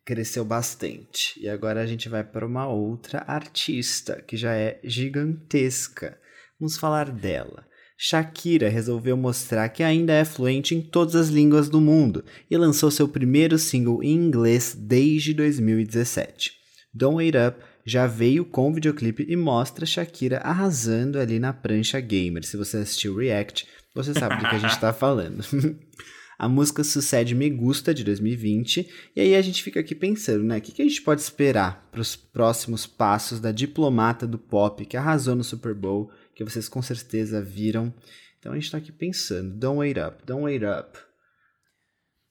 cresceu 0.06 0.44
bastante. 0.44 1.38
E 1.38 1.48
agora 1.48 1.82
a 1.82 1.86
gente 1.86 2.08
vai 2.08 2.22
para 2.22 2.46
uma 2.46 2.68
outra 2.68 3.24
artista 3.26 4.22
que 4.22 4.36
já 4.36 4.54
é 4.54 4.78
gigantesca. 4.84 6.16
Vamos 6.60 6.78
falar 6.78 7.10
dela. 7.10 7.66
Shakira 7.98 8.68
resolveu 8.68 9.16
mostrar 9.16 9.68
que 9.70 9.82
ainda 9.82 10.12
é 10.12 10.24
fluente 10.24 10.74
em 10.74 10.80
todas 10.80 11.16
as 11.16 11.28
línguas 11.28 11.68
do 11.68 11.80
mundo 11.80 12.24
e 12.48 12.56
lançou 12.56 12.90
seu 12.90 13.08
primeiro 13.08 13.58
single 13.58 14.02
em 14.02 14.12
inglês 14.12 14.76
desde 14.78 15.34
2017. 15.34 16.52
Don't 16.94 17.16
Wait 17.16 17.34
Up 17.34 17.58
já 17.84 18.06
veio 18.06 18.44
com 18.44 18.72
videoclipe 18.72 19.26
e 19.28 19.34
mostra 19.34 19.86
Shakira 19.86 20.38
arrasando 20.38 21.18
ali 21.18 21.38
na 21.38 21.52
prancha 21.52 21.98
gamer. 21.98 22.44
Se 22.44 22.56
você 22.56 22.78
assistiu 22.78 23.16
React, 23.16 23.66
você 23.94 24.12
sabe 24.12 24.36
do 24.36 24.48
que 24.48 24.56
a 24.56 24.58
gente 24.58 24.72
está 24.72 24.92
falando. 24.92 25.42
A 26.38 26.48
música 26.48 26.84
sucede 26.84 27.34
Me 27.34 27.48
Gusta 27.48 27.94
de 27.94 28.04
2020, 28.04 28.88
e 29.14 29.20
aí 29.20 29.34
a 29.34 29.42
gente 29.42 29.62
fica 29.62 29.80
aqui 29.80 29.94
pensando, 29.94 30.44
né? 30.44 30.58
O 30.58 30.60
que, 30.60 30.72
que 30.72 30.82
a 30.82 30.84
gente 30.84 31.00
pode 31.02 31.20
esperar 31.20 31.88
para 31.90 32.00
os 32.00 32.14
próximos 32.14 32.86
passos 32.86 33.40
da 33.40 33.52
diplomata 33.52 34.26
do 34.26 34.38
pop 34.38 34.84
que 34.84 34.96
arrasou 34.96 35.34
no 35.34 35.44
Super 35.44 35.74
Bowl, 35.74 36.10
que 36.34 36.44
vocês 36.44 36.68
com 36.68 36.82
certeza 36.82 37.40
viram. 37.40 37.92
Então 38.38 38.52
a 38.52 38.54
gente 38.54 38.64
está 38.64 38.78
aqui 38.78 38.92
pensando, 38.92 39.54
don't 39.54 39.78
wait 39.78 39.96
up, 39.96 40.24
don't 40.26 40.44
wait 40.44 40.62
up. 40.62 40.98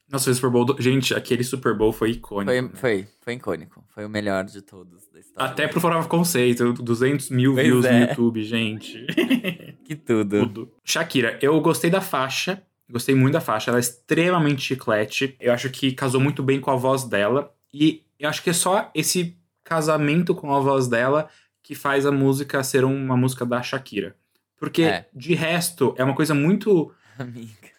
Nossa, 0.08 0.30
o 0.30 0.36
Super 0.36 0.52
Bowl. 0.52 0.66
Do... 0.66 0.80
Gente, 0.80 1.14
aquele 1.16 1.44
Super 1.44 1.76
Bowl 1.76 1.92
foi 1.92 2.12
icônico. 2.12 2.52
Foi, 2.52 2.62
né? 2.62 2.70
foi, 2.76 3.08
foi 3.22 3.34
icônico. 3.34 3.84
Foi 3.90 4.06
o 4.06 4.10
melhor 4.10 4.44
de 4.44 4.62
todos 4.62 5.08
da 5.12 5.20
história. 5.20 5.52
Até 5.52 5.68
pro 5.68 5.82
Fora 5.82 6.04
Conceito, 6.06 6.74
200 6.74 7.32
mil 7.32 7.54
Pois 7.54 7.66
views 7.66 7.86
é. 7.86 7.92
no 7.92 8.06
YouTube, 8.08 8.44
gente. 8.44 9.06
Que 9.86 9.96
tudo. 9.96 10.48
Tudo. 10.48 10.72
Shakira, 10.84 11.38
eu 11.44 11.62
gostei 11.62 11.92
da 11.92 12.02
faixa. 12.02 12.60
Gostei 12.90 13.16
muito 13.16 13.34
da 13.34 13.42
faixa. 13.42 13.72
Ela 13.72 13.80
é 13.80 13.82
extremamente 13.82 14.62
chiclete. 14.62 15.36
Eu 15.40 15.54
acho 15.54 15.70
que 15.70 15.92
casou 15.92 16.22
muito 16.22 16.44
bem 16.44 16.60
com 16.60 16.70
a 16.72 16.76
voz 16.76 17.04
dela. 17.04 17.54
E 17.74 18.04
eu 18.20 18.30
acho 18.30 18.44
que 18.44 18.50
é 18.50 18.54
só 18.54 18.92
esse 18.94 19.38
casamento 19.64 20.36
com 20.36 20.54
a 20.54 20.60
voz 20.60 20.88
dela 20.88 21.28
que 21.64 21.74
faz 21.74 22.06
a 22.06 22.12
música 22.12 22.64
ser 22.64 22.86
uma 22.86 23.18
música 23.18 23.44
da 23.46 23.62
Shakira. 23.64 24.16
Porque, 24.60 24.84
É. 24.84 25.08
de 25.14 25.34
resto, 25.34 25.96
é 25.98 26.04
uma 26.04 26.14
coisa 26.16 26.34
muito. 26.36 26.94
Amiga. 27.18 27.74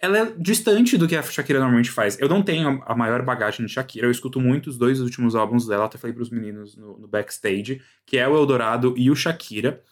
Ela 0.00 0.18
é 0.18 0.32
distante 0.38 0.96
do 0.96 1.08
que 1.08 1.16
a 1.16 1.22
Shakira 1.22 1.58
normalmente 1.58 1.90
faz. 1.90 2.16
Eu 2.20 2.28
não 2.28 2.40
tenho 2.40 2.80
a 2.86 2.94
maior 2.94 3.20
bagagem 3.22 3.66
de 3.66 3.72
Shakira. 3.72 4.06
Eu 4.06 4.10
escuto 4.12 4.40
muito 4.40 4.70
os 4.70 4.78
dois 4.78 5.00
últimos 5.00 5.34
álbuns 5.34 5.66
dela. 5.66 5.86
Até 5.86 5.98
falei 5.98 6.14
pros 6.14 6.30
meninos 6.30 6.76
no, 6.76 6.96
no 6.98 7.08
backstage. 7.08 7.82
Que 8.06 8.16
é 8.16 8.28
o 8.28 8.36
Eldorado 8.36 8.94
e 8.96 9.10
o 9.10 9.16
Shakira. 9.16 9.82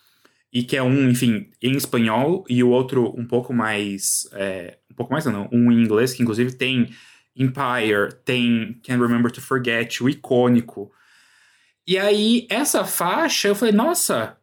E 0.52 0.62
que 0.62 0.76
é 0.76 0.82
um, 0.82 1.10
enfim, 1.10 1.50
em 1.62 1.76
espanhol. 1.76 2.44
E 2.48 2.62
o 2.62 2.70
outro 2.70 3.12
um 3.18 3.26
pouco 3.26 3.52
mais... 3.52 4.28
é, 4.32 4.78
um 4.90 4.94
pouco 4.94 5.12
mais 5.12 5.24
não, 5.26 5.48
um 5.52 5.70
em 5.70 5.82
inglês. 5.82 6.14
Que 6.14 6.22
inclusive 6.22 6.52
tem 6.52 6.90
Empire. 7.34 8.14
Tem 8.24 8.80
Can't 8.82 9.00
Remember 9.00 9.30
to 9.30 9.40
Forget. 9.40 10.02
O 10.02 10.08
icônico. 10.08 10.90
E 11.86 11.98
aí, 11.98 12.46
essa 12.50 12.84
faixa, 12.84 13.48
eu 13.48 13.54
falei, 13.54 13.74
nossa... 13.74 14.36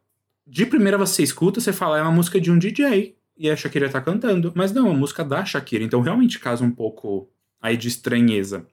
De 0.46 0.66
primeira 0.66 0.98
você 0.98 1.22
escuta, 1.22 1.58
você 1.58 1.72
fala, 1.72 1.98
é 1.98 2.02
uma 2.02 2.12
música 2.12 2.38
de 2.38 2.50
um 2.50 2.58
DJ 2.58 3.16
e 3.36 3.50
a 3.50 3.56
Shakira 3.56 3.88
tá 3.88 4.00
cantando. 4.00 4.52
Mas 4.54 4.72
não, 4.72 4.86
é 4.86 4.90
uma 4.90 4.98
música 4.98 5.24
da 5.24 5.44
Shakira, 5.44 5.82
então 5.82 6.00
realmente 6.00 6.38
casa 6.38 6.64
um 6.64 6.70
pouco 6.70 7.30
aí 7.60 7.76
de 7.76 7.88
estranheza. 7.88 8.66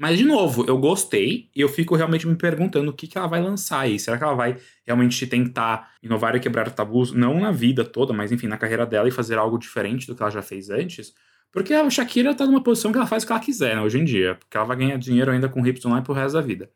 Mas, 0.00 0.16
de 0.16 0.24
novo, 0.24 0.64
eu 0.68 0.78
gostei 0.78 1.50
e 1.56 1.60
eu 1.60 1.68
fico 1.68 1.96
realmente 1.96 2.24
me 2.24 2.36
perguntando 2.36 2.88
o 2.88 2.94
que, 2.94 3.08
que 3.08 3.18
ela 3.18 3.26
vai 3.26 3.42
lançar 3.42 3.80
aí. 3.80 3.98
Será 3.98 4.16
que 4.16 4.22
ela 4.22 4.34
vai 4.34 4.56
realmente 4.86 5.26
tentar 5.26 5.92
inovar 6.00 6.36
e 6.36 6.40
quebrar 6.40 6.70
tabus, 6.70 7.10
não 7.10 7.40
na 7.40 7.50
vida 7.50 7.84
toda, 7.84 8.12
mas 8.12 8.30
enfim, 8.30 8.46
na 8.46 8.56
carreira 8.56 8.86
dela 8.86 9.08
e 9.08 9.10
fazer 9.10 9.36
algo 9.36 9.58
diferente 9.58 10.06
do 10.06 10.14
que 10.14 10.22
ela 10.22 10.30
já 10.30 10.40
fez 10.40 10.70
antes? 10.70 11.12
Porque 11.50 11.74
a 11.74 11.90
Shakira 11.90 12.32
tá 12.32 12.46
numa 12.46 12.62
posição 12.62 12.92
que 12.92 12.98
ela 12.98 13.08
faz 13.08 13.24
o 13.24 13.26
que 13.26 13.32
ela 13.32 13.40
quiser, 13.40 13.74
né, 13.74 13.82
hoje 13.82 13.98
em 13.98 14.04
dia. 14.04 14.36
Porque 14.36 14.56
ela 14.56 14.66
vai 14.66 14.76
ganhar 14.76 14.96
dinheiro 14.98 15.32
ainda 15.32 15.48
com 15.48 15.66
hips 15.66 15.84
online 15.84 16.04
pro 16.04 16.14
resto 16.14 16.34
da 16.34 16.42
vida. 16.42 16.70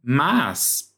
Mas 0.00 0.94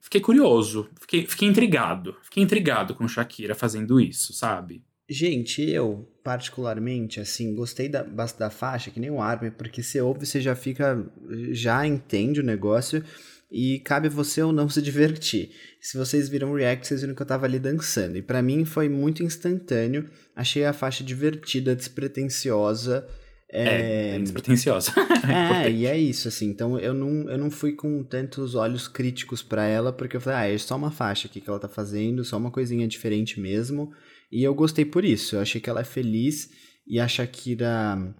fiquei 0.00 0.20
curioso, 0.20 0.90
fiquei, 1.00 1.24
fiquei 1.24 1.48
intrigado. 1.48 2.16
Fiquei 2.24 2.42
intrigado 2.42 2.96
com 2.96 3.06
Shakira 3.06 3.54
fazendo 3.54 4.00
isso, 4.00 4.32
sabe? 4.32 4.82
Gente, 5.08 5.62
eu, 5.62 6.09
particularmente, 6.22 7.20
assim, 7.20 7.54
gostei 7.54 7.88
da, 7.88 8.02
da 8.02 8.50
faixa, 8.50 8.90
que 8.90 9.00
nem 9.00 9.10
o 9.10 9.20
Armin, 9.20 9.50
porque 9.50 9.82
você 9.82 10.00
ouve, 10.00 10.26
você 10.26 10.40
já 10.40 10.54
fica. 10.54 11.04
já 11.52 11.86
entende 11.86 12.40
o 12.40 12.44
negócio 12.44 13.02
e 13.50 13.80
cabe 13.80 14.08
você 14.08 14.42
ou 14.42 14.52
não 14.52 14.68
se 14.68 14.80
divertir. 14.80 15.50
Se 15.80 15.98
vocês 15.98 16.28
viram 16.28 16.52
o 16.52 16.56
react, 16.56 16.86
vocês 16.86 17.00
viram 17.00 17.14
que 17.14 17.22
eu 17.22 17.26
tava 17.26 17.46
ali 17.46 17.58
dançando. 17.58 18.16
E 18.16 18.22
pra 18.22 18.42
mim 18.42 18.64
foi 18.64 18.88
muito 18.88 19.24
instantâneo. 19.24 20.08
Achei 20.36 20.64
a 20.64 20.72
faixa 20.72 21.02
divertida, 21.02 21.74
despretensiosa. 21.74 23.06
É, 23.52 23.64
É, 23.64 24.16
é 24.16 24.18
despretensiosa. 24.20 24.92
é, 25.64 25.70
e 25.70 25.84
é 25.84 25.98
isso, 25.98 26.28
assim. 26.28 26.46
Então 26.46 26.78
eu 26.78 26.94
não, 26.94 27.28
eu 27.28 27.36
não 27.36 27.50
fui 27.50 27.72
com 27.72 28.04
tantos 28.04 28.54
olhos 28.54 28.86
críticos 28.86 29.42
pra 29.42 29.66
ela, 29.66 29.92
porque 29.92 30.16
eu 30.16 30.20
falei, 30.20 30.38
ah, 30.38 30.54
é 30.54 30.58
só 30.58 30.76
uma 30.76 30.92
faixa 30.92 31.26
aqui 31.26 31.40
que 31.40 31.50
ela 31.50 31.58
tá 31.58 31.68
fazendo, 31.68 32.24
só 32.24 32.36
uma 32.36 32.52
coisinha 32.52 32.86
diferente 32.86 33.40
mesmo. 33.40 33.92
E 34.30 34.42
eu 34.42 34.54
gostei 34.54 34.84
por 34.84 35.04
isso. 35.04 35.36
Eu 35.36 35.40
achei 35.40 35.60
que 35.60 35.68
ela 35.68 35.80
é 35.80 35.84
feliz 35.84 36.50
e 36.86 36.98
a 37.00 37.08
Shakira, 37.08 38.14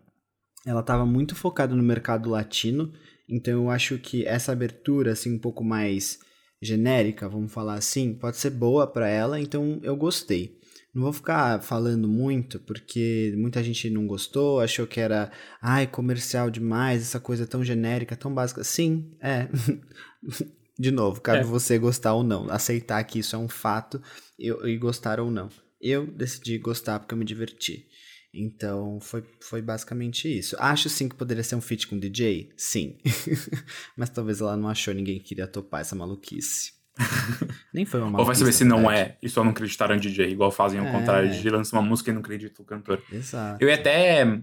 ela 0.66 0.82
tava 0.82 1.06
muito 1.06 1.34
focada 1.34 1.74
no 1.74 1.82
mercado 1.82 2.28
latino. 2.30 2.92
Então 3.28 3.54
eu 3.64 3.70
acho 3.70 3.98
que 3.98 4.26
essa 4.26 4.52
abertura, 4.52 5.12
assim, 5.12 5.34
um 5.34 5.38
pouco 5.38 5.62
mais 5.62 6.18
genérica, 6.61 7.28
vamos 7.28 7.52
falar 7.52 7.74
assim, 7.74 8.14
pode 8.14 8.36
ser 8.36 8.50
boa 8.50 8.86
pra 8.86 9.08
ela. 9.08 9.40
Então 9.40 9.78
eu 9.82 9.96
gostei. 9.96 10.58
Não 10.92 11.02
vou 11.04 11.12
ficar 11.12 11.62
falando 11.62 12.08
muito, 12.08 12.58
porque 12.58 13.32
muita 13.36 13.62
gente 13.62 13.88
não 13.88 14.08
gostou, 14.08 14.58
achou 14.58 14.88
que 14.88 14.98
era, 14.98 15.30
ai, 15.62 15.86
comercial 15.86 16.50
demais, 16.50 17.02
essa 17.02 17.20
coisa 17.20 17.46
tão 17.46 17.62
genérica, 17.62 18.16
tão 18.16 18.34
básica. 18.34 18.64
Sim, 18.64 19.12
é. 19.20 19.48
De 20.78 20.90
novo, 20.90 21.20
cabe 21.20 21.40
É. 21.40 21.44
você 21.44 21.78
gostar 21.78 22.14
ou 22.14 22.22
não, 22.24 22.50
aceitar 22.50 23.04
que 23.04 23.18
isso 23.20 23.36
é 23.36 23.38
um 23.38 23.48
fato 23.48 24.02
eu- 24.38 24.66
e 24.66 24.76
gostar 24.78 25.20
ou 25.20 25.30
não. 25.30 25.48
Eu 25.81 26.07
decidi 26.07 26.59
gostar 26.59 26.99
porque 27.01 27.14
eu 27.14 27.18
me 27.18 27.24
diverti. 27.24 27.87
Então, 28.33 29.01
foi, 29.01 29.24
foi 29.41 29.61
basicamente 29.61 30.28
isso. 30.28 30.55
Acho 30.59 30.89
sim 30.89 31.09
que 31.09 31.16
poderia 31.16 31.43
ser 31.43 31.57
um 31.57 31.61
feat 31.61 31.87
com 31.89 31.99
DJ? 31.99 32.53
Sim. 32.57 32.99
Mas 33.97 34.09
talvez 34.11 34.41
ela 34.41 34.57
não 34.57 34.68
achou 34.68 34.95
ninguém 34.95 35.18
que 35.18 35.24
queria 35.31 35.47
topar 35.49 35.81
essa 35.81 35.97
maluquice. 35.97 36.74
Nem 37.74 37.85
foi 37.85 37.99
uma 38.01 38.07
Ou 38.07 38.12
maluquice. 38.12 38.26
vai 38.26 38.37
saber 38.37 38.53
se 38.53 38.64
não 38.64 38.91
é 38.91 39.16
e 39.22 39.28
só 39.28 39.43
não 39.43 39.51
acreditaram 39.51 39.97
em 39.97 39.99
DJ, 40.01 40.31
igual 40.31 40.51
fazem 40.53 40.78
ao 40.78 40.87
É. 40.87 40.93
contrário, 40.93 41.31
de 41.31 41.51
lança 41.51 41.74
uma 41.74 41.83
música 41.83 42.11
e 42.11 42.12
não 42.14 42.20
acredita 42.20 42.62
o 42.62 42.64
cantor. 42.64 43.03
Exato. 43.11 43.62
Eu 43.64 43.68
ia 43.68 43.74
até 43.74 44.41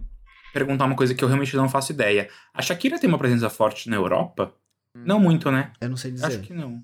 perguntar 0.53 0.85
uma 0.85 0.95
coisa 0.95 1.13
que 1.15 1.23
eu 1.23 1.27
realmente 1.27 1.55
não 1.55 1.69
faço 1.69 1.91
ideia. 1.91 2.29
A 2.53 2.61
Shakira 2.61 2.99
tem 2.99 3.07
uma 3.07 3.17
presença 3.19 3.49
forte 3.49 3.89
na 3.89 3.95
Europa? 3.95 4.53
Não 4.95 5.19
muito, 5.19 5.49
né? 5.51 5.71
Eu 5.79 5.89
não 5.89 5.97
sei 5.97 6.11
dizer. 6.11 6.25
Acho 6.25 6.39
que 6.41 6.53
não. 6.53 6.83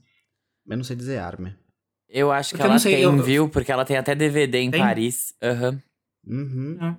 Eu 0.68 0.78
não 0.78 0.84
sei 0.84 0.96
dizer 0.96 1.18
arma. 1.18 1.58
Eu 2.16 2.32
acho 2.32 2.50
que 2.52 2.58
Porque 2.58 2.68
eu 2.68 2.70
ela 2.72 2.80
sei, 2.80 2.94
tem, 2.96 3.04
eu- 3.04 3.24
viu? 3.24 3.50
Porque 3.50 3.72
ela 3.72 3.84
tem 3.84 3.98
até 3.98 4.14
DVD 4.14 4.60
em 4.60 4.70
Tem? 4.70 4.80
Paris. 4.80 5.34
Aham. 5.42 5.82
Uhum. 6.28 6.78
É. 6.80 6.96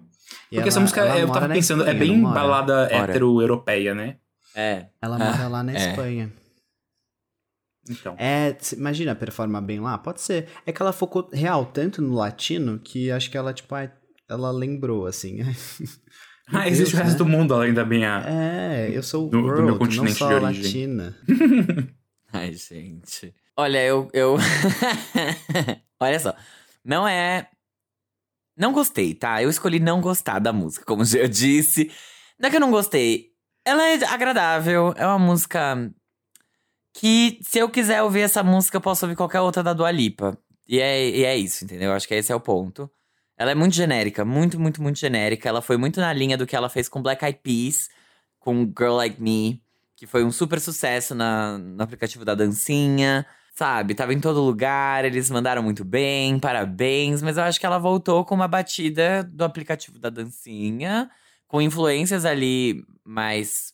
E 0.50 0.56
Porque 0.56 0.68
essa 0.68 0.78
ela- 0.78 0.80
música, 0.82 1.00
ela 1.02 1.18
eu 1.20 1.30
tava 1.30 1.48
pensando, 1.48 1.82
é 1.84 1.92
Espanha, 1.92 1.98
bem 2.00 2.08
não 2.16 2.22
mora? 2.28 2.34
balada 2.34 2.88
Mora. 2.92 3.10
hetero-europeia, 3.12 3.94
né? 3.94 4.16
É. 4.56 4.86
Ela 5.00 5.14
Ah, 5.16 5.18
mora 5.18 5.48
lá 5.48 5.62
na 5.62 5.72
é. 5.72 5.76
Espanha. 5.90 6.32
Então. 7.88 8.16
É, 8.18 8.56
imagina 8.76 9.14
performar 9.14 9.62
bem 9.62 9.78
lá? 9.78 9.96
Pode 9.98 10.20
ser. 10.20 10.48
É 10.66 10.72
que 10.72 10.80
ela 10.82 10.92
focou 10.92 11.28
real 11.32 11.66
tanto 11.66 12.00
no 12.02 12.14
latino 12.14 12.78
que 12.78 13.10
acho 13.10 13.30
que 13.30 13.36
ela, 13.36 13.52
tipo, 13.52 13.74
ela 14.28 14.50
lembrou, 14.50 15.06
assim. 15.06 15.38
Ah, 16.46 16.68
existe 16.68 16.92
Deus, 16.92 17.00
o 17.00 17.06
resto 17.06 17.24
né? 17.24 17.30
do 17.30 17.38
mundo 17.38 17.54
ainda 17.54 17.86
bem 17.86 18.04
a. 18.04 18.22
É, 18.28 18.90
eu 18.92 19.02
sou 19.02 19.30
Do- 19.30 19.40
do 19.40 19.46
world, 19.46 19.62
meu 19.62 19.78
continente 19.78 20.10
não 20.20 20.28
só 20.28 20.28
de 20.38 20.44
origem. 20.44 20.62
latina. 20.94 21.16
Ai, 22.30 22.52
gente. 22.52 23.34
Olha, 23.56 23.82
eu. 23.84 24.08
eu... 24.12 24.36
Olha 26.00 26.18
só. 26.18 26.34
Não 26.84 27.06
é. 27.06 27.48
Não 28.56 28.72
gostei, 28.72 29.14
tá? 29.14 29.42
Eu 29.42 29.50
escolhi 29.50 29.80
não 29.80 30.00
gostar 30.00 30.38
da 30.38 30.52
música, 30.52 30.84
como 30.84 31.02
eu 31.16 31.28
disse. 31.28 31.90
Não 32.38 32.48
é 32.48 32.50
que 32.50 32.56
eu 32.56 32.60
não 32.60 32.70
gostei. 32.70 33.32
Ela 33.64 33.88
é 33.88 34.04
agradável, 34.04 34.92
é 34.96 35.06
uma 35.06 35.18
música 35.18 35.90
que, 36.92 37.40
se 37.42 37.58
eu 37.58 37.68
quiser 37.68 38.02
ouvir 38.02 38.20
essa 38.20 38.42
música, 38.42 38.76
eu 38.76 38.80
posso 38.80 39.04
ouvir 39.04 39.16
qualquer 39.16 39.40
outra 39.40 39.62
da 39.62 39.72
Dua 39.72 39.90
Lipa. 39.90 40.38
E 40.68 40.80
é, 40.80 41.08
e 41.08 41.24
é 41.24 41.36
isso, 41.36 41.64
entendeu? 41.64 41.90
Eu 41.90 41.96
acho 41.96 42.06
que 42.06 42.14
esse 42.14 42.32
é 42.32 42.34
o 42.34 42.40
ponto. 42.40 42.90
Ela 43.36 43.50
é 43.50 43.54
muito 43.54 43.74
genérica, 43.74 44.24
muito, 44.24 44.60
muito, 44.60 44.80
muito 44.82 44.98
genérica. 44.98 45.48
Ela 45.48 45.60
foi 45.60 45.76
muito 45.76 46.00
na 46.00 46.12
linha 46.12 46.36
do 46.36 46.46
que 46.46 46.54
ela 46.54 46.68
fez 46.68 46.88
com 46.88 47.02
Black 47.02 47.24
Eyed 47.24 47.40
Peas, 47.42 47.88
com 48.38 48.64
Girl 48.66 48.94
Like 48.94 49.20
Me, 49.20 49.60
que 49.96 50.06
foi 50.06 50.24
um 50.24 50.30
super 50.30 50.60
sucesso 50.60 51.14
na, 51.14 51.58
no 51.58 51.82
aplicativo 51.82 52.24
da 52.24 52.34
dancinha. 52.34 53.26
Sabe, 53.56 53.94
tava 53.94 54.12
em 54.12 54.20
todo 54.20 54.42
lugar, 54.42 55.04
eles 55.04 55.30
mandaram 55.30 55.62
muito 55.62 55.84
bem, 55.84 56.40
parabéns. 56.40 57.22
Mas 57.22 57.36
eu 57.36 57.44
acho 57.44 57.60
que 57.60 57.64
ela 57.64 57.78
voltou 57.78 58.24
com 58.24 58.34
uma 58.34 58.48
batida 58.48 59.22
do 59.22 59.44
aplicativo 59.44 59.96
da 59.96 60.10
dancinha, 60.10 61.08
com 61.46 61.62
influências 61.62 62.24
ali 62.24 62.84
mais 63.04 63.72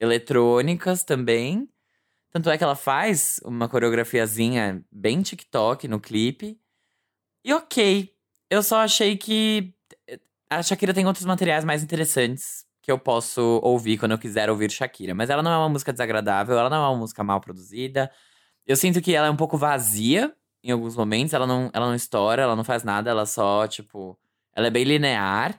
eletrônicas 0.00 1.04
também. 1.04 1.68
Tanto 2.30 2.48
é 2.48 2.56
que 2.56 2.64
ela 2.64 2.74
faz 2.74 3.38
uma 3.44 3.68
coreografiazinha 3.68 4.82
bem 4.90 5.20
TikTok 5.20 5.86
no 5.88 6.00
clipe. 6.00 6.58
E 7.44 7.52
ok, 7.52 8.10
eu 8.50 8.62
só 8.62 8.78
achei 8.78 9.16
que 9.16 9.74
a 10.48 10.62
Shakira 10.62 10.94
tem 10.94 11.06
outros 11.06 11.26
materiais 11.26 11.64
mais 11.66 11.82
interessantes 11.82 12.66
que 12.82 12.90
eu 12.90 12.98
posso 12.98 13.60
ouvir 13.62 13.98
quando 13.98 14.12
eu 14.12 14.18
quiser 14.18 14.48
ouvir 14.48 14.70
Shakira. 14.70 15.14
Mas 15.14 15.28
ela 15.28 15.42
não 15.42 15.52
é 15.52 15.58
uma 15.58 15.68
música 15.68 15.92
desagradável, 15.92 16.58
ela 16.58 16.70
não 16.70 16.78
é 16.78 16.88
uma 16.88 16.96
música 16.98 17.22
mal 17.22 17.40
produzida. 17.40 18.10
Eu 18.68 18.76
sinto 18.76 19.00
que 19.00 19.14
ela 19.14 19.28
é 19.28 19.30
um 19.30 19.36
pouco 19.36 19.56
vazia 19.56 20.30
em 20.62 20.70
alguns 20.70 20.94
momentos. 20.94 21.32
Ela 21.32 21.46
não, 21.46 21.70
ela 21.72 21.86
não 21.86 21.94
estoura, 21.94 22.42
ela 22.42 22.54
não 22.54 22.62
faz 22.62 22.84
nada, 22.84 23.08
ela 23.08 23.24
só, 23.24 23.66
tipo. 23.66 24.16
Ela 24.54 24.66
é 24.66 24.70
bem 24.70 24.84
linear. 24.84 25.58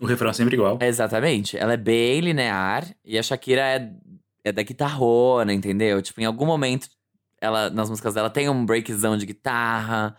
O 0.00 0.06
refrão 0.06 0.30
é 0.30 0.32
sempre 0.32 0.54
igual. 0.54 0.78
Exatamente. 0.80 1.58
Ela 1.58 1.72
é 1.72 1.76
bem 1.76 2.20
linear. 2.20 2.86
E 3.04 3.18
a 3.18 3.22
Shakira 3.22 3.62
é, 3.62 3.92
é 4.44 4.52
da 4.52 4.62
guitarrona, 4.62 5.52
entendeu? 5.52 6.00
Tipo, 6.00 6.20
em 6.20 6.24
algum 6.24 6.46
momento, 6.46 6.88
ela, 7.40 7.68
nas 7.68 7.90
músicas 7.90 8.14
dela 8.14 8.30
tem 8.30 8.48
um 8.48 8.64
breakzão 8.64 9.16
de 9.16 9.26
guitarra, 9.26 10.16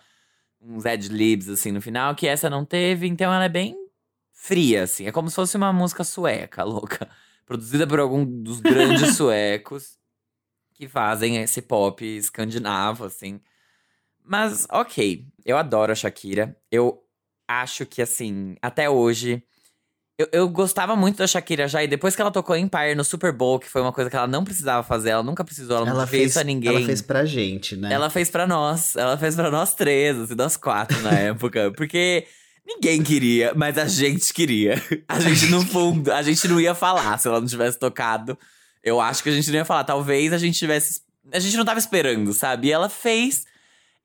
uns 0.61 0.85
ad-libs, 0.85 1.47
assim, 1.47 1.71
no 1.71 1.81
final, 1.81 2.13
que 2.13 2.27
essa 2.27 2.49
não 2.49 2.65
teve. 2.65 3.07
Então 3.07 3.33
ela 3.33 3.45
é 3.45 3.49
bem 3.49 3.77
fria, 4.33 4.83
assim. 4.83 5.07
É 5.07 5.13
como 5.13 5.29
se 5.29 5.35
fosse 5.35 5.55
uma 5.55 5.71
música 5.71 6.03
sueca, 6.03 6.63
louca. 6.65 7.07
Produzida 7.45 7.87
por 7.87 8.01
algum 8.01 8.25
dos 8.25 8.59
grandes 8.59 9.15
suecos 9.15 10.00
que 10.81 10.87
fazem 10.87 11.37
esse 11.37 11.61
pop 11.61 12.03
escandinavo, 12.03 13.05
assim. 13.05 13.39
Mas, 14.25 14.65
ok. 14.71 15.25
Eu 15.45 15.55
adoro 15.55 15.91
a 15.91 15.95
Shakira. 15.95 16.57
Eu 16.71 17.03
acho 17.47 17.85
que, 17.85 18.01
assim, 18.01 18.55
até 18.61 18.89
hoje, 18.89 19.43
Eu, 20.17 20.27
eu 20.31 20.49
gostava 20.49 20.95
muito 20.95 21.17
da 21.17 21.25
Shakira 21.27 21.67
já, 21.67 21.83
e 21.83 21.87
depois 21.87 22.15
que 22.15 22.21
ela 22.21 22.29
tocou 22.31 22.55
Empire 22.55 22.93
no 22.95 23.03
Super 23.03 23.31
Bowl, 23.31 23.59
que 23.59 23.67
foi 23.69 23.81
uma 23.81 23.91
coisa 23.93 24.07
que 24.09 24.15
ela 24.15 24.27
não 24.27 24.43
precisava 24.43 24.83
fazer, 24.83 25.09
ela 25.11 25.23
nunca 25.23 25.43
precisou, 25.43 25.77
ela, 25.77 25.87
Ela 25.89 26.01
não 26.01 26.07
fez 26.07 26.21
fez, 26.21 26.31
isso 26.31 26.39
a 26.39 26.43
ninguém. 26.43 26.75
ela 26.75 26.85
fez 26.85 27.01
pra 27.01 27.25
gente, 27.25 27.75
né? 27.75 27.91
Ela 27.93 28.09
fez 28.09 28.29
pra 28.29 28.45
nós. 28.47 28.95
Ela 28.95 29.17
fez 29.17 29.35
pra 29.35 29.49
nós 29.51 29.73
três, 29.75 30.17
assim, 30.17 30.35
nós 30.35 30.57
quatro 30.57 30.99
na 31.01 31.11
época. 31.29 31.71
Porque 31.75 32.25
ninguém 32.65 33.01
queria, 33.03 33.53
mas 33.55 33.77
a 33.77 33.85
gente 33.85 34.31
queria. 34.33 34.75
A 35.07 35.19
gente, 35.19 35.45
no 35.47 35.63
fundo, 35.65 36.11
a 36.11 36.21
gente 36.21 36.47
não 36.47 36.59
ia 36.59 36.73
falar 36.75 37.17
se 37.19 37.27
ela 37.27 37.39
não 37.39 37.47
tivesse 37.47 37.77
tocado. 37.79 38.37
Eu 38.83 38.99
acho 38.99 39.23
que 39.23 39.29
a 39.29 39.31
gente 39.31 39.49
não 39.49 39.57
ia 39.57 39.65
falar. 39.65 39.83
Talvez 39.83 40.33
a 40.33 40.37
gente 40.37 40.57
tivesse. 40.57 41.01
A 41.31 41.39
gente 41.39 41.55
não 41.55 41.65
tava 41.65 41.79
esperando, 41.79 42.33
sabe? 42.33 42.67
E 42.67 42.71
ela 42.71 42.89
fez. 42.89 43.45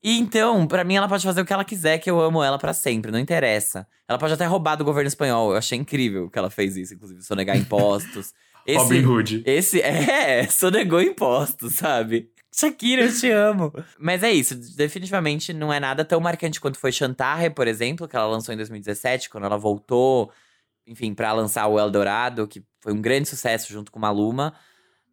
E 0.02 0.18
então, 0.18 0.66
pra 0.66 0.84
mim, 0.84 0.94
ela 0.96 1.08
pode 1.08 1.24
fazer 1.24 1.40
o 1.40 1.44
que 1.44 1.52
ela 1.52 1.64
quiser, 1.64 1.98
que 1.98 2.10
eu 2.10 2.20
amo 2.20 2.42
ela 2.42 2.58
pra 2.58 2.72
sempre, 2.72 3.10
não 3.10 3.18
interessa. 3.18 3.86
Ela 4.06 4.18
pode 4.18 4.34
até 4.34 4.44
roubar 4.44 4.76
do 4.76 4.84
governo 4.84 5.08
espanhol. 5.08 5.50
Eu 5.50 5.56
achei 5.56 5.76
incrível 5.78 6.30
que 6.30 6.38
ela 6.38 6.50
fez 6.50 6.76
isso, 6.76 6.94
inclusive, 6.94 7.22
sonegar 7.22 7.56
impostos. 7.56 8.32
Esse, 8.66 8.78
Robin 8.78 9.06
Hood. 9.06 9.42
esse 9.46 9.80
é, 9.80 10.44
sonegou 10.50 11.00
impostos, 11.00 11.74
sabe? 11.76 12.32
Shakira, 12.52 13.02
eu 13.02 13.14
te 13.14 13.30
amo. 13.30 13.72
Mas 13.96 14.24
é 14.24 14.32
isso, 14.32 14.56
definitivamente 14.76 15.52
não 15.52 15.72
é 15.72 15.78
nada 15.78 16.04
tão 16.04 16.18
marcante 16.18 16.60
quanto 16.60 16.76
foi 16.76 16.90
Chantarre, 16.90 17.48
por 17.48 17.68
exemplo, 17.68 18.08
que 18.08 18.16
ela 18.16 18.26
lançou 18.26 18.52
em 18.52 18.56
2017, 18.56 19.30
quando 19.30 19.44
ela 19.44 19.56
voltou, 19.56 20.32
enfim, 20.84 21.14
pra 21.14 21.32
lançar 21.32 21.68
o 21.68 21.78
Eldorado, 21.78 22.48
que 22.48 22.60
foi 22.80 22.92
um 22.92 23.00
grande 23.00 23.28
sucesso 23.28 23.72
junto 23.72 23.92
com 23.92 24.00
Maluma. 24.00 24.52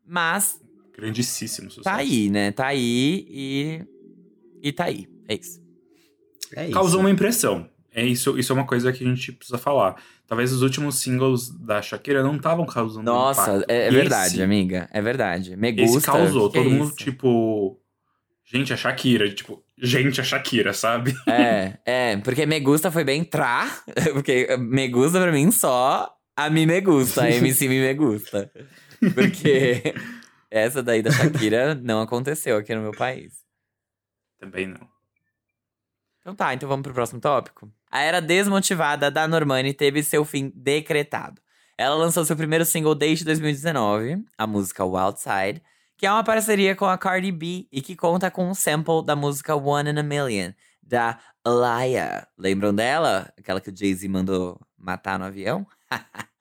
Mas 0.06 0.60
Grandíssimo 0.96 1.70
sucesso. 1.70 1.82
tá 1.84 1.96
aí, 1.96 2.30
né? 2.30 2.52
Tá 2.52 2.68
aí 2.68 3.26
e. 3.30 3.82
E 4.62 4.72
tá 4.72 4.86
aí. 4.86 5.08
É 5.28 5.36
isso. 5.36 5.62
É 6.56 6.64
isso. 6.66 6.74
Causou 6.74 7.00
uma 7.00 7.10
impressão. 7.12 7.68
É 7.96 8.04
isso, 8.04 8.38
isso 8.40 8.52
é 8.52 8.56
uma 8.56 8.66
coisa 8.66 8.92
que 8.92 9.04
a 9.04 9.08
gente 9.08 9.32
precisa 9.32 9.58
falar. 9.58 10.02
Talvez 10.26 10.52
os 10.52 10.62
últimos 10.64 10.96
singles 11.00 11.50
da 11.50 11.80
Shakira 11.82 12.24
não 12.24 12.36
estavam 12.38 12.66
causando 12.66 13.06
Nossa, 13.06 13.42
impacto. 13.58 13.72
é, 13.72 13.76
é 13.76 13.88
Esse- 13.88 13.96
verdade, 13.96 14.42
amiga. 14.42 14.90
É 14.92 15.02
verdade. 15.02 15.56
Me 15.56 15.70
Esse 15.72 15.94
gusta. 15.94 16.12
causou. 16.12 16.50
que 16.50 16.58
é 16.58 16.64
Todo 16.64 16.72
mundo, 16.72 16.88
isso? 16.88 16.96
tipo. 16.96 17.80
Gente, 18.46 18.74
a 18.74 18.78
Shakira. 18.78 19.30
Tipo, 19.32 19.64
gente, 19.78 20.20
a 20.20 20.24
Shakira, 20.24 20.74
sabe? 20.74 21.14
É, 21.28 21.78
é, 21.86 22.18
porque 22.18 22.46
me 22.46 22.60
gusta 22.60 22.90
foi 22.92 23.04
bem 23.04 23.24
tra, 23.24 23.68
porque 24.14 24.56
me 24.58 24.88
gusta 24.90 25.20
pra 25.22 25.32
mim 25.32 25.52
só 25.52 26.12
a 26.36 26.50
mi 26.50 26.66
me 26.66 26.82
gusta, 26.82 27.24
a 27.24 27.30
MC 27.32 27.68
mi 27.68 27.80
me 27.80 27.94
gusta. 27.94 28.52
Porque 29.14 29.94
essa 30.50 30.84
daí 30.84 31.02
da 31.02 31.12
Shakira 31.12 31.74
não 31.76 32.02
aconteceu 32.02 32.58
aqui 32.58 32.76
no 32.76 32.82
meu 32.82 32.92
país. 32.92 33.44
Também 34.40 34.68
não. 34.68 34.88
Então 36.20 36.36
tá, 36.36 36.54
então 36.54 36.70
vamos 36.70 36.84
pro 36.84 36.94
próximo 36.94 37.20
tópico. 37.20 37.72
A 37.92 38.02
era 38.02 38.22
desmotivada 38.22 39.12
da 39.12 39.28
Normani 39.28 39.74
teve 39.74 40.02
seu 40.02 40.24
fim 40.24 40.52
decretado. 40.56 41.42
Ela 41.78 41.96
lançou 41.96 42.24
seu 42.24 42.36
primeiro 42.36 42.64
single 42.66 42.96
desde 42.96 43.26
2019, 43.26 44.24
a 44.38 44.48
música 44.48 44.86
Wild 44.86 45.20
Side, 45.20 45.62
que 45.98 46.06
é 46.06 46.12
uma 46.12 46.24
parceria 46.24 46.76
com 46.76 46.86
a 46.86 46.98
Cardi 46.98 47.32
B 47.32 47.68
e 47.72 47.82
que 47.82 47.96
conta 47.96 48.30
com 48.30 48.48
um 48.48 48.54
sample 48.54 49.04
da 49.04 49.16
música 49.16 49.56
One 49.56 49.90
in 49.90 50.00
a 50.00 50.04
Million, 50.04 50.54
da 50.82 51.20
Alaya. 51.44 52.28
Lembram 52.38 52.74
dela? 52.74 53.34
Aquela 53.38 53.60
que 53.60 53.70
o 53.70 53.76
Jay-Z 53.76 54.08
mandou 54.08 54.60
matar 54.78 55.18
no 55.18 55.26
avião? 55.26 55.66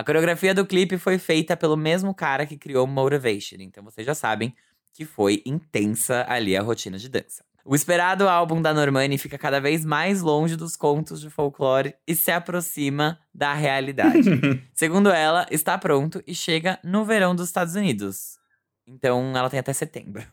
a 0.00 0.04
coreografia 0.04 0.54
do 0.54 0.64
clipe 0.64 0.96
foi 0.96 1.18
feita 1.18 1.56
pelo 1.56 1.76
mesmo 1.76 2.14
cara 2.14 2.46
que 2.46 2.56
criou 2.56 2.86
Motivation, 2.86 3.56
então 3.58 3.82
vocês 3.82 4.06
já 4.06 4.14
sabem 4.14 4.54
que 4.94 5.04
foi 5.04 5.42
intensa 5.44 6.24
ali 6.28 6.56
a 6.56 6.62
rotina 6.62 6.96
de 6.98 7.08
dança. 7.08 7.44
O 7.64 7.74
esperado 7.74 8.28
álbum 8.28 8.62
da 8.62 8.72
Normani 8.72 9.18
fica 9.18 9.36
cada 9.36 9.60
vez 9.60 9.84
mais 9.84 10.22
longe 10.22 10.54
dos 10.56 10.76
contos 10.76 11.20
de 11.20 11.28
folclore 11.28 11.94
e 12.06 12.14
se 12.14 12.30
aproxima 12.30 13.18
da 13.34 13.52
realidade. 13.54 14.30
Segundo 14.72 15.10
ela, 15.10 15.46
está 15.50 15.76
pronto 15.76 16.22
e 16.26 16.34
chega 16.34 16.78
no 16.82 17.04
verão 17.04 17.34
dos 17.34 17.46
Estados 17.48 17.74
Unidos. 17.74 18.38
Então 18.86 19.36
ela 19.36 19.50
tem 19.50 19.58
até 19.60 19.72
setembro. 19.72 20.24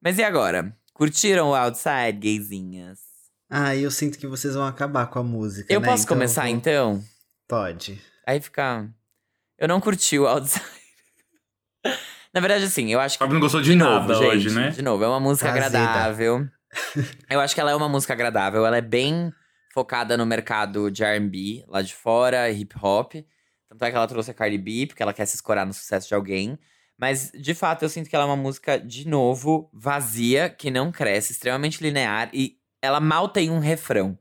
Mas 0.00 0.16
e 0.18 0.22
agora? 0.22 0.74
Curtiram 0.94 1.50
o 1.50 1.54
Outside, 1.54 2.12
gayzinhas? 2.18 3.00
Ah, 3.50 3.74
eu 3.76 3.90
sinto 3.90 4.16
que 4.18 4.26
vocês 4.26 4.54
vão 4.54 4.64
acabar 4.64 5.08
com 5.08 5.18
a 5.18 5.22
música. 5.24 5.72
Eu 5.72 5.80
né? 5.80 5.88
posso 5.88 6.04
Então 6.04 6.16
começar 6.16 6.42
vou- 6.46 6.50
então? 6.50 7.04
Pode. 7.46 8.00
Aí 8.26 8.40
fica. 8.40 8.88
Eu 9.58 9.66
não 9.66 9.80
curti 9.80 10.18
o 10.18 10.26
Outside. 10.26 10.64
Na 12.32 12.40
verdade, 12.40 12.64
assim, 12.64 12.92
eu 12.92 13.00
acho 13.00 13.16
que. 13.16 13.18
Fábio 13.18 13.34
não 13.34 13.40
gostou 13.40 13.60
de, 13.60 13.70
De 13.70 13.76
nada 13.76 14.06
novo, 14.06 14.14
gente, 14.14 14.36
hoje, 14.36 14.50
né? 14.54 14.70
De 14.70 14.82
novo, 14.82 15.02
é 15.02 15.08
uma 15.08 15.18
música 15.18 15.48
agradável. 15.48 16.46
Eu 17.30 17.40
acho 17.40 17.54
que 17.54 17.60
ela 17.60 17.70
é 17.70 17.74
uma 17.74 17.88
música 17.88 18.12
agradável. 18.12 18.64
Ela 18.66 18.76
é 18.76 18.82
bem 18.82 19.32
focada 19.72 20.16
no 20.16 20.26
mercado 20.26 20.90
de 20.90 21.02
R&B 21.02 21.64
lá 21.66 21.80
de 21.80 21.94
fora, 21.94 22.50
hip 22.50 22.74
hop. 22.80 23.14
Tanto 23.68 23.84
é 23.84 23.90
que 23.90 23.96
ela 23.96 24.06
trouxe 24.06 24.30
a 24.30 24.34
Cardi 24.34 24.58
B, 24.58 24.86
porque 24.86 25.02
ela 25.02 25.14
quer 25.14 25.26
se 25.26 25.36
escorar 25.36 25.66
no 25.66 25.72
sucesso 25.72 26.08
de 26.08 26.14
alguém. 26.14 26.58
Mas, 26.98 27.30
de 27.32 27.54
fato, 27.54 27.84
eu 27.84 27.88
sinto 27.88 28.08
que 28.10 28.16
ela 28.16 28.24
é 28.24 28.26
uma 28.26 28.36
música, 28.36 28.78
de 28.78 29.06
novo, 29.06 29.70
vazia, 29.72 30.50
que 30.50 30.70
não 30.70 30.90
cresce, 30.90 31.32
extremamente 31.32 31.82
linear. 31.82 32.28
E 32.32 32.56
ela 32.82 33.00
mal 33.00 33.28
tem 33.28 33.50
um 33.50 33.60
refrão. 33.60 34.18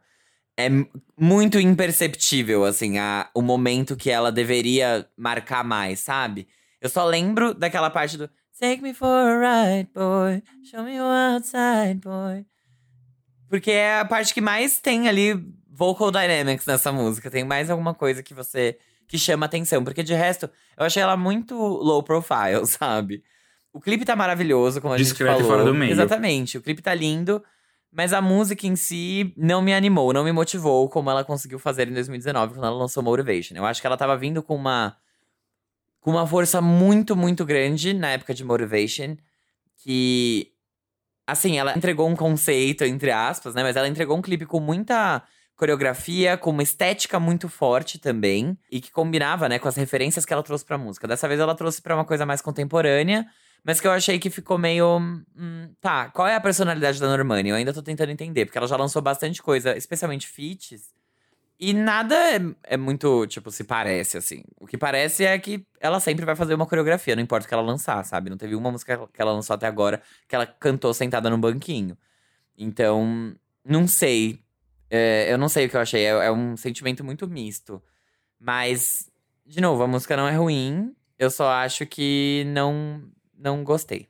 É 0.58 0.70
muito 1.16 1.60
imperceptível, 1.60 2.66
assim, 2.66 2.98
a, 2.98 3.30
o 3.34 3.42
momento 3.44 3.96
que 3.96 4.10
ela 4.10 4.32
deveria 4.32 5.08
marcar 5.16 5.64
mais, 5.64 6.00
sabe? 6.00 6.48
Eu 6.82 6.90
só 6.90 7.06
lembro 7.06 7.54
daquela 7.54 7.90
parte 7.90 8.18
do 8.18 8.30
Take 8.60 8.82
me 8.82 8.92
for 8.92 9.06
a 9.08 9.76
ride, 9.76 9.90
boy. 9.94 10.42
Show 10.64 10.84
me 10.84 10.98
outside, 10.98 12.02
boy. 12.04 12.44
Porque 13.48 13.70
é 13.70 14.00
a 14.00 14.06
parte 14.06 14.34
que 14.34 14.42
mais 14.42 14.80
tem 14.80 15.08
ali 15.08 15.36
vocal 15.70 16.12
dynamics 16.12 16.66
nessa 16.66 16.92
música. 16.92 17.30
Tem 17.30 17.44
mais 17.44 17.70
alguma 17.70 17.94
coisa 17.94 18.24
que 18.24 18.34
você. 18.34 18.78
que 19.08 19.18
chama 19.18 19.46
atenção. 19.46 19.84
Porque 19.84 20.02
de 20.02 20.14
resto, 20.16 20.50
eu 20.76 20.86
achei 20.86 21.04
ela 21.04 21.16
muito 21.16 21.56
low 21.56 22.02
profile, 22.02 22.66
sabe? 22.66 23.24
O 23.72 23.80
clipe 23.80 24.04
tá 24.04 24.16
maravilhoso, 24.16 24.82
como 24.82 24.96
a 24.96 24.98
Discreto 24.98 25.38
gente 25.38 25.44
falou. 25.44 25.58
fora 25.60 25.72
do 25.72 25.78
meio. 25.78 25.92
Exatamente. 25.92 26.58
O 26.58 26.62
clipe 26.62 26.82
tá 26.82 26.96
lindo. 26.96 27.44
Mas 27.92 28.14
a 28.14 28.22
música 28.22 28.68
em 28.68 28.76
si 28.76 29.34
não 29.38 29.62
me 29.62 29.74
animou, 29.74 30.14
não 30.14 30.24
me 30.24 30.32
motivou 30.32 30.90
como 30.90 31.10
ela 31.10 31.24
conseguiu 31.24 31.58
fazer 31.58 31.88
em 31.88 31.94
2019, 31.94 32.54
quando 32.54 32.66
ela 32.66 32.76
lançou 32.76 33.02
Motivation. 33.02 33.56
Eu 33.56 33.66
acho 33.66 33.82
que 33.82 33.88
ela 33.88 33.98
tava 33.98 34.16
vindo 34.18 34.44
com 34.44 34.56
uma 34.56 34.98
com 36.00 36.12
uma 36.12 36.26
força 36.26 36.62
muito, 36.62 37.18
muito 37.18 37.44
grande 37.44 37.94
na 37.94 38.12
época 38.12 38.34
de 38.34 38.44
Motivation, 38.44 39.18
que 39.78 40.54
assim, 41.26 41.58
ela 41.58 41.76
entregou 41.76 42.08
um 42.08 42.16
conceito 42.16 42.86
entre 42.86 43.12
aspas, 43.12 43.54
né, 43.54 43.62
mas 43.62 43.76
ela 43.76 43.88
entregou 43.88 44.18
um 44.18 44.22
clipe 44.22 44.46
com 44.46 44.60
muita 44.60 45.22
coreografia, 45.58 46.38
com 46.38 46.52
uma 46.52 46.64
estética 46.64 47.20
muito 47.20 47.50
forte 47.50 47.98
também, 48.00 48.58
e 48.72 48.80
que 48.80 48.92
combinava, 48.92 49.50
né, 49.50 49.60
com 49.60 49.68
as 49.68 49.76
referências 49.76 50.24
que 50.24 50.32
ela 50.32 50.44
trouxe 50.44 50.64
pra 50.64 50.78
música. 50.78 51.08
Dessa 51.08 51.28
vez 51.28 51.40
ela 51.40 51.56
trouxe 51.56 51.82
pra 51.82 51.96
uma 51.96 52.06
coisa 52.06 52.26
mais 52.26 52.42
contemporânea, 52.42 53.26
mas 53.64 53.80
que 53.80 53.88
eu 53.88 53.92
achei 53.92 54.20
que 54.20 54.30
ficou 54.30 54.58
meio. 54.58 55.00
hum, 55.00 55.74
tá, 55.82 56.10
qual 56.10 56.28
é 56.28 56.36
a 56.36 56.42
personalidade 56.42 57.00
da 57.00 57.08
Normani? 57.08 57.50
Eu 57.50 57.56
ainda 57.56 57.74
tô 57.74 57.82
tentando 57.82 58.12
entender, 58.12 58.46
porque 58.46 58.58
ela 58.58 58.68
já 58.68 58.78
lançou 58.78 59.02
bastante 59.02 59.42
coisa, 59.42 59.76
especialmente 59.78 60.28
feats. 60.28 60.96
E 61.60 61.74
nada 61.74 62.16
é, 62.16 62.40
é 62.64 62.78
muito, 62.78 63.26
tipo, 63.26 63.50
se 63.50 63.64
parece, 63.64 64.18
assim. 64.18 64.44
O 64.60 64.68
que 64.68 64.78
parece 64.78 65.26
é 65.26 65.38
que 65.40 65.66
ela 65.80 66.00
sempre 66.00 66.24
vai 66.24 66.36
fazer 66.36 66.54
uma 66.54 66.68
coreografia, 66.68 67.16
não 67.16 67.24
importa 67.24 67.46
o 67.46 67.48
que 67.48 67.54
ela 67.54 67.64
lançar, 67.64 68.04
sabe? 68.06 68.30
Não 68.30 68.38
teve 68.38 68.56
uma 68.56 68.72
música 68.72 69.08
que 69.12 69.22
ela 69.22 69.32
lançou 69.32 69.56
até 69.56 69.66
agora 69.66 70.02
que 70.28 70.36
ela 70.36 70.46
cantou 70.46 70.94
sentada 70.94 71.30
no 71.30 71.38
banquinho. 71.38 71.98
Então, 72.58 73.36
não 73.66 73.88
sei. 73.88 74.40
É, 74.90 75.32
eu 75.32 75.38
não 75.38 75.50
sei 75.50 75.66
o 75.66 75.70
que 75.70 75.76
eu 75.78 75.82
achei. 75.82 76.06
É, 76.06 76.10
é 76.10 76.32
um 76.32 76.56
sentimento 76.56 77.04
muito 77.04 77.28
misto. 77.28 77.82
Mas, 78.40 79.10
de 79.46 79.60
novo, 79.62 79.84
a 79.84 79.88
música 79.88 80.16
não 80.16 80.28
é 80.28 80.36
ruim. 80.36 80.96
Eu 81.18 81.32
só 81.32 81.50
acho 81.50 81.86
que 81.88 82.44
não, 82.48 83.02
não 83.38 83.64
gostei. 83.64 84.08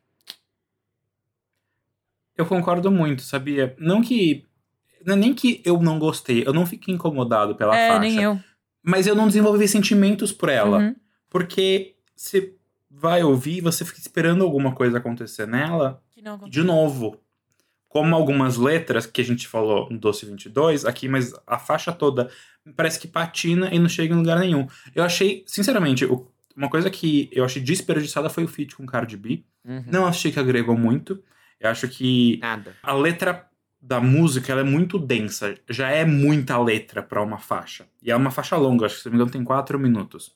Eu 2.36 2.45
concordo 2.45 2.91
muito, 2.91 3.21
sabia? 3.23 3.75
Não 3.80 4.01
que. 4.01 4.45
Não 5.05 5.13
é 5.13 5.17
nem 5.17 5.34
que 5.34 5.61
eu 5.65 5.82
não 5.82 5.97
gostei, 5.99 6.43
eu 6.45 6.53
não 6.53 6.65
fiquei 6.65 6.93
incomodado 6.93 7.55
pela 7.55 7.75
é, 7.78 7.88
faixa. 7.89 7.99
nem 8.01 8.21
eu. 8.21 8.39
Mas 8.84 9.07
eu 9.07 9.15
não 9.15 9.28
desenvolvi 9.28 9.67
sentimentos 9.67 10.32
por 10.32 10.49
ela. 10.49 10.80
Uhum. 10.80 10.95
Porque 11.30 11.95
você 12.15 12.55
vai 12.89 13.23
ouvir, 13.23 13.61
você 13.61 13.86
fica 13.86 13.99
esperando 13.99 14.43
alguma 14.43 14.73
coisa 14.73 14.97
acontecer 14.97 15.47
nela 15.47 16.01
de 16.49 16.63
novo. 16.63 17.19
Como 17.88 18.15
algumas 18.15 18.57
letras 18.57 19.05
que 19.05 19.21
a 19.21 19.23
gente 19.23 19.47
falou 19.47 19.89
no 19.89 19.97
Doce 19.97 20.25
22, 20.25 20.84
aqui, 20.86 21.07
mas 21.07 21.34
a 21.45 21.57
faixa 21.57 21.91
toda 21.93 22.30
parece 22.75 22.99
que 22.99 23.07
patina 23.07 23.73
e 23.73 23.80
não 23.80 23.88
chega 23.88 24.13
em 24.13 24.17
lugar 24.17 24.39
nenhum. 24.39 24.67
Eu 24.93 25.03
achei, 25.03 25.43
sinceramente, 25.47 26.05
o- 26.05 26.30
uma 26.58 26.70
coisa 26.70 26.89
que 26.89 27.30
eu 27.32 27.45
achei 27.45 27.62
desperdiçada 27.62 28.32
foi 28.32 28.43
o 28.43 28.47
feat 28.47 28.76
com 28.76 28.86
Cardi 28.86 29.16
B. 29.16 29.43
Uhum. 29.64 29.84
Não 29.86 30.08
achei 30.08 30.32
que 30.32 30.39
agregou 30.39 30.76
muito. 30.76 31.24
Eu 31.60 31.70
acho 31.70 31.88
que 31.88 32.39
Nada. 32.41 32.76
a 32.82 32.93
letra 32.93 33.47
da 33.80 34.01
música 34.01 34.51
ela 34.51 34.62
é 34.62 34.64
muito 34.64 34.97
densa. 34.97 35.55
Já 35.70 35.89
é 35.89 36.03
muita 36.03 36.58
letra 36.60 37.03
pra 37.03 37.22
uma 37.22 37.38
faixa. 37.38 37.88
E 38.01 38.10
é 38.10 38.16
uma 38.16 38.32
faixa 38.32 38.58
longa, 38.58 38.88
acho 38.88 38.95
que 38.95 39.01
se 39.01 39.05
não 39.08 39.12
me 39.12 39.18
engano 39.18 39.32
tem 39.32 39.43
quatro 39.43 39.78
minutos. 39.78 40.36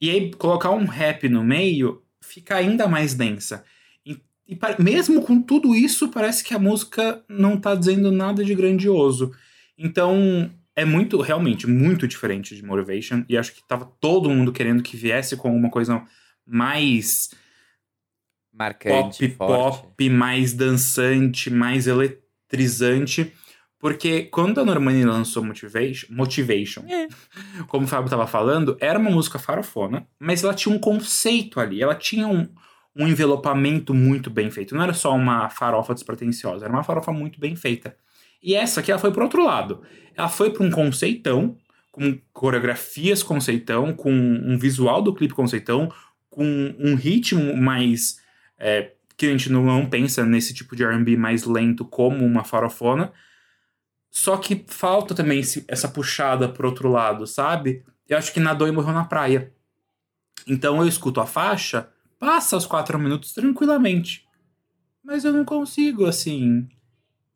E 0.00 0.10
aí 0.10 0.32
colocar 0.32 0.70
um 0.70 0.84
rap 0.84 1.28
no 1.28 1.42
meio 1.42 2.02
fica 2.20 2.54
ainda 2.54 2.86
mais 2.86 3.12
densa. 3.12 3.64
E, 4.06 4.20
e 4.46 4.56
mesmo 4.78 5.22
com 5.22 5.42
tudo 5.42 5.74
isso, 5.74 6.08
parece 6.08 6.44
que 6.44 6.54
a 6.54 6.58
música 6.58 7.20
não 7.28 7.56
tá 7.56 7.74
dizendo 7.74 8.12
nada 8.12 8.44
de 8.44 8.54
grandioso. 8.54 9.34
Então, 9.76 10.48
é 10.74 10.84
muito, 10.84 11.20
realmente, 11.20 11.66
muito 11.66 12.08
diferente 12.08 12.56
de 12.56 12.64
Motivation. 12.64 13.24
E 13.28 13.36
acho 13.36 13.52
que 13.52 13.66
tava 13.66 13.84
todo 14.00 14.30
mundo 14.30 14.52
querendo 14.52 14.82
que 14.82 14.96
viesse 14.96 15.36
com 15.36 15.48
alguma 15.48 15.70
coisa 15.70 16.02
mais. 16.46 17.30
Marcante, 18.52 19.28
pop, 19.28 19.48
forte. 19.48 19.82
pop, 19.82 20.10
mais 20.10 20.52
dançante, 20.52 21.50
mais 21.50 21.86
eletrizante. 21.86 23.32
Porque 23.78 24.24
quando 24.24 24.60
a 24.60 24.64
Normani 24.64 25.04
lançou 25.04 25.42
Motivation, 25.42 26.06
Motivation 26.10 26.84
É. 26.88 27.08
como 27.66 27.84
o 27.84 27.88
Fábio 27.88 28.08
tava 28.08 28.26
falando, 28.28 28.76
era 28.78 28.98
uma 28.98 29.10
música 29.10 29.40
farofona, 29.40 30.06
mas 30.20 30.44
ela 30.44 30.54
tinha 30.54 30.72
um 30.72 30.78
conceito 30.78 31.58
ali, 31.58 31.82
ela 31.82 31.94
tinha 31.94 32.28
um, 32.28 32.48
um 32.94 33.08
envelopamento 33.08 33.92
muito 33.92 34.30
bem 34.30 34.50
feito. 34.52 34.74
Não 34.74 34.84
era 34.84 34.94
só 34.94 35.12
uma 35.14 35.48
farofa 35.48 35.94
despretensiosa, 35.94 36.64
era 36.64 36.72
uma 36.72 36.84
farofa 36.84 37.10
muito 37.10 37.40
bem 37.40 37.56
feita. 37.56 37.96
E 38.42 38.54
essa 38.54 38.80
aqui, 38.80 38.90
ela 38.90 39.00
foi 39.00 39.12
pro 39.12 39.22
outro 39.24 39.44
lado. 39.44 39.82
Ela 40.16 40.28
foi 40.28 40.50
para 40.50 40.64
um 40.64 40.70
conceitão, 40.70 41.56
com 41.90 42.18
coreografias 42.32 43.22
conceitão, 43.22 43.92
com 43.94 44.10
um 44.12 44.58
visual 44.58 45.00
do 45.02 45.14
clipe 45.14 45.34
conceitão, 45.34 45.92
com 46.28 46.44
um 46.78 46.94
ritmo 46.94 47.56
mais. 47.56 48.20
é, 48.58 48.92
que 49.16 49.26
a 49.26 49.30
gente 49.30 49.50
não 49.50 49.86
pensa 49.88 50.24
nesse 50.24 50.54
tipo 50.54 50.74
de 50.76 50.84
RB 50.84 51.16
mais 51.16 51.44
lento 51.44 51.84
como 51.84 52.24
uma 52.24 52.44
farofona. 52.44 53.12
Só 54.10 54.36
que 54.36 54.64
falta 54.68 55.14
também 55.14 55.40
esse- 55.40 55.64
essa 55.68 55.88
puxada 55.88 56.48
pro 56.48 56.68
outro 56.68 56.88
lado, 56.88 57.26
sabe? 57.26 57.84
Eu 58.08 58.16
acho 58.18 58.32
que 58.32 58.38
nadou 58.40 58.68
e 58.68 58.72
morreu 58.72 58.92
na 58.92 59.04
praia. 59.04 59.52
Então 60.46 60.80
eu 60.80 60.86
escuto 60.86 61.20
a 61.20 61.26
faixa, 61.26 61.88
passa 62.18 62.56
os 62.56 62.66
quatro 62.66 62.98
minutos 62.98 63.32
tranquilamente. 63.32 64.26
Mas 65.04 65.24
eu 65.24 65.32
não 65.32 65.44
consigo, 65.44 66.06
assim, 66.06 66.68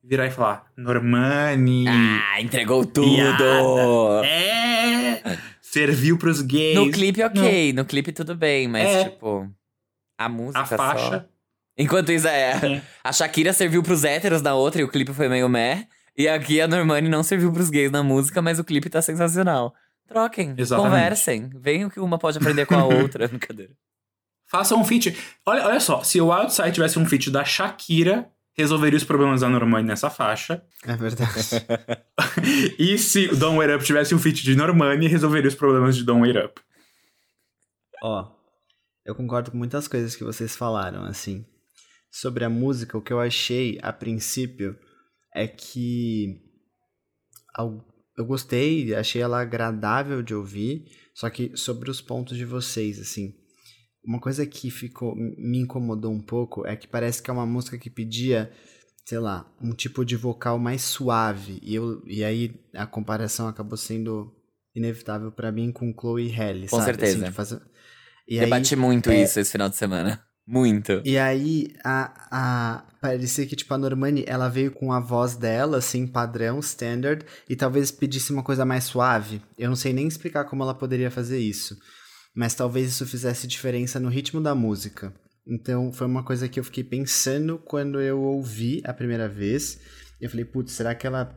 virar 0.07 0.27
e 0.27 0.31
falar, 0.31 0.67
Normani. 0.77 1.87
Ah, 1.89 2.41
entregou 2.41 2.85
tudo! 2.85 3.15
Piada. 3.15 4.27
É! 4.27 5.39
Serviu 5.61 6.17
pros 6.17 6.41
gays. 6.41 6.77
No 6.77 6.91
clipe, 6.91 7.23
ok. 7.23 7.73
No 7.73 7.85
clipe, 7.85 8.13
tudo 8.13 8.35
bem. 8.35 8.69
Mas, 8.69 8.87
É. 8.89 9.05
tipo, 9.05 9.51
a 10.19 10.29
música 10.29 10.61
A 10.61 10.65
faixa. 10.65 11.11
só... 11.21 11.25
Enquanto 11.79 12.11
isso, 12.13 12.27
é... 12.27 12.53
É. 12.53 12.83
A 13.05 13.13
Shakira 13.13 13.53
serviu 13.53 13.83
pros 13.83 14.03
héteros 14.05 14.41
na 14.41 14.55
outra 14.55 14.81
e 14.81 14.85
o 14.85 14.89
clipe 14.89 15.13
foi 15.13 15.29
meio 15.29 15.49
meh. 15.49 15.87
E 16.17 16.27
aqui 16.27 16.61
a 16.61 16.67
Normani 16.69 17.09
não 17.11 17.23
serviu 17.23 17.53
pros 17.53 17.69
gays 17.69 17.91
na 17.91 18.03
música, 18.03 18.41
mas 18.41 18.59
o 18.59 18.65
clipe 18.65 18.89
tá 18.89 19.03
sensacional. 19.03 19.75
Troquem, 20.09 20.55
Exatamente. 20.57 20.91
conversem. 20.95 21.51
Venham 21.55 21.91
que 21.91 22.01
uma 22.01 22.19
pode 22.19 22.39
aprender 22.39 22.65
com 22.65 22.77
a 22.77 22.85
outra. 22.87 23.27
Brincadeira. 23.29 23.73
Faça 24.47 24.75
um 24.77 24.85
feat. 24.85 25.15
Olha, 25.45 25.67
olha 25.67 25.81
só, 25.81 26.03
se 26.03 26.19
o 26.21 26.33
Outside 26.33 26.73
tivesse 26.73 26.99
um 26.99 27.05
feat 27.05 27.31
da 27.31 27.45
Shakira, 27.45 28.31
resolveria 28.57 28.97
os 28.97 29.05
problemas 29.05 29.43
da 29.43 29.49
Normani 29.49 29.89
nessa 29.89 30.09
faixa. 30.11 30.63
É 30.85 30.97
verdade. 30.97 31.31
E 32.79 32.97
se 32.99 33.29
o 33.29 33.37
Don't 33.37 33.59
Wait 33.59 33.75
Up 33.75 33.85
tivesse 33.85 34.15
um 34.15 34.19
feat 34.19 34.43
de 34.43 34.55
Normani, 34.55 35.07
resolveria 35.07 35.49
os 35.49 35.55
problemas 35.55 35.97
de 35.97 36.05
Don't 36.05 36.23
Wait 36.23 36.37
Up. 36.37 36.61
Ó, 38.03 38.31
eu 39.05 39.15
concordo 39.15 39.51
com 39.51 39.57
muitas 39.57 39.89
coisas 39.89 40.15
que 40.15 40.25
vocês 40.25 40.57
falaram, 40.57 41.05
assim. 41.05 41.45
Sobre 42.11 42.45
a 42.45 42.49
música, 42.49 42.97
o 42.97 43.03
que 43.03 43.13
eu 43.13 43.21
achei 43.21 43.79
a 43.83 43.93
princípio 43.93 44.79
é 45.35 45.47
que 45.47 46.41
eu 48.17 48.25
gostei, 48.25 48.95
achei 48.95 49.21
ela 49.21 49.41
agradável 49.41 50.23
de 50.23 50.35
ouvir, 50.35 50.85
só 51.15 51.29
que 51.29 51.57
sobre 51.57 51.91
os 51.91 52.01
pontos 52.01 52.37
de 52.37 52.45
vocês, 52.45 52.99
assim, 53.01 53.35
uma 54.07 54.21
coisa 54.21 54.47
que 54.47 54.71
ficou 54.71 55.15
me 55.17 55.59
incomodou 55.59 56.13
um 56.13 56.21
pouco 56.21 56.67
é 56.67 56.77
que 56.77 56.87
parece 56.87 57.23
que 57.23 57.29
é 57.31 57.33
uma 57.33 57.45
música 57.47 57.77
que 57.77 57.91
pedia, 57.91 58.51
sei 59.05 59.19
lá, 59.19 59.45
um 59.61 59.73
tipo 59.75 60.05
de 60.05 60.15
vocal 60.17 60.59
mais 60.59 60.83
suave, 60.83 61.59
e 61.63 61.75
eu 61.75 62.03
e 62.07 62.23
aí 62.25 62.55
a 62.75 62.87
comparação 62.87 63.49
acabou 63.49 63.77
sendo 63.77 64.33
inevitável 64.75 65.33
pra 65.33 65.51
mim 65.51 65.73
com 65.73 65.93
Chloe 65.99 66.33
Haley, 66.35 66.69
Com 66.69 66.77
sabe? 66.77 66.85
certeza. 66.85 67.25
Assim, 67.25 67.33
fazer- 67.35 67.61
E 68.29 68.39
aí, 68.39 68.45
Debati 68.45 68.77
muito 68.77 69.11
é- 69.11 69.23
isso 69.23 69.41
esse 69.41 69.53
final 69.53 69.69
de 69.69 69.77
semana. 69.77 70.23
Muito. 70.49 71.03
e 71.05 71.19
aí, 71.19 71.75
a, 71.85 72.29
a, 72.31 72.85
parecia 73.01 73.45
que, 73.47 73.57
tipo, 73.57 73.75
a 73.75 73.79
Normani, 73.79 74.23
ela 74.29 74.49
veio 74.49 74.71
com 74.71 74.93
a 74.93 75.01
voz 75.01 75.35
dela, 75.35 75.79
assim, 75.79 76.07
padrão, 76.07 76.61
standard, 76.61 77.25
e 77.49 77.57
talvez 77.57 77.91
pedisse 77.91 78.33
uma 78.33 78.45
coisa 78.45 78.65
mais 78.65 78.85
suave. 78.85 79.43
Eu 79.59 79.69
não 79.69 79.75
sei 79.75 79.93
nem 79.93 80.07
explicar 80.07 80.45
como 80.45 80.63
ela 80.63 80.73
poderia 80.73 81.11
fazer 81.11 81.41
isso. 81.41 81.77
Mas 82.37 82.55
talvez 82.55 82.91
isso 82.91 83.07
fizesse 83.07 83.47
diferença 83.47 83.99
no 83.99 84.11
ritmo 84.11 84.43
da 84.43 84.55
música. 84.55 85.14
Então, 85.47 85.91
foi 85.91 86.07
uma 86.07 86.22
coisa 86.22 86.49
que 86.49 86.61
eu 86.61 86.64
fiquei 86.64 86.84
pensando 86.84 87.59
quando 87.59 87.99
eu 87.99 88.20
ouvi 88.20 88.82
a 88.84 88.93
primeira 88.93 89.26
vez. 89.26 89.80
Eu 90.20 90.28
falei, 90.28 90.45
putz, 90.45 90.72
será 90.72 90.95
que 90.95 91.07
ela 91.07 91.34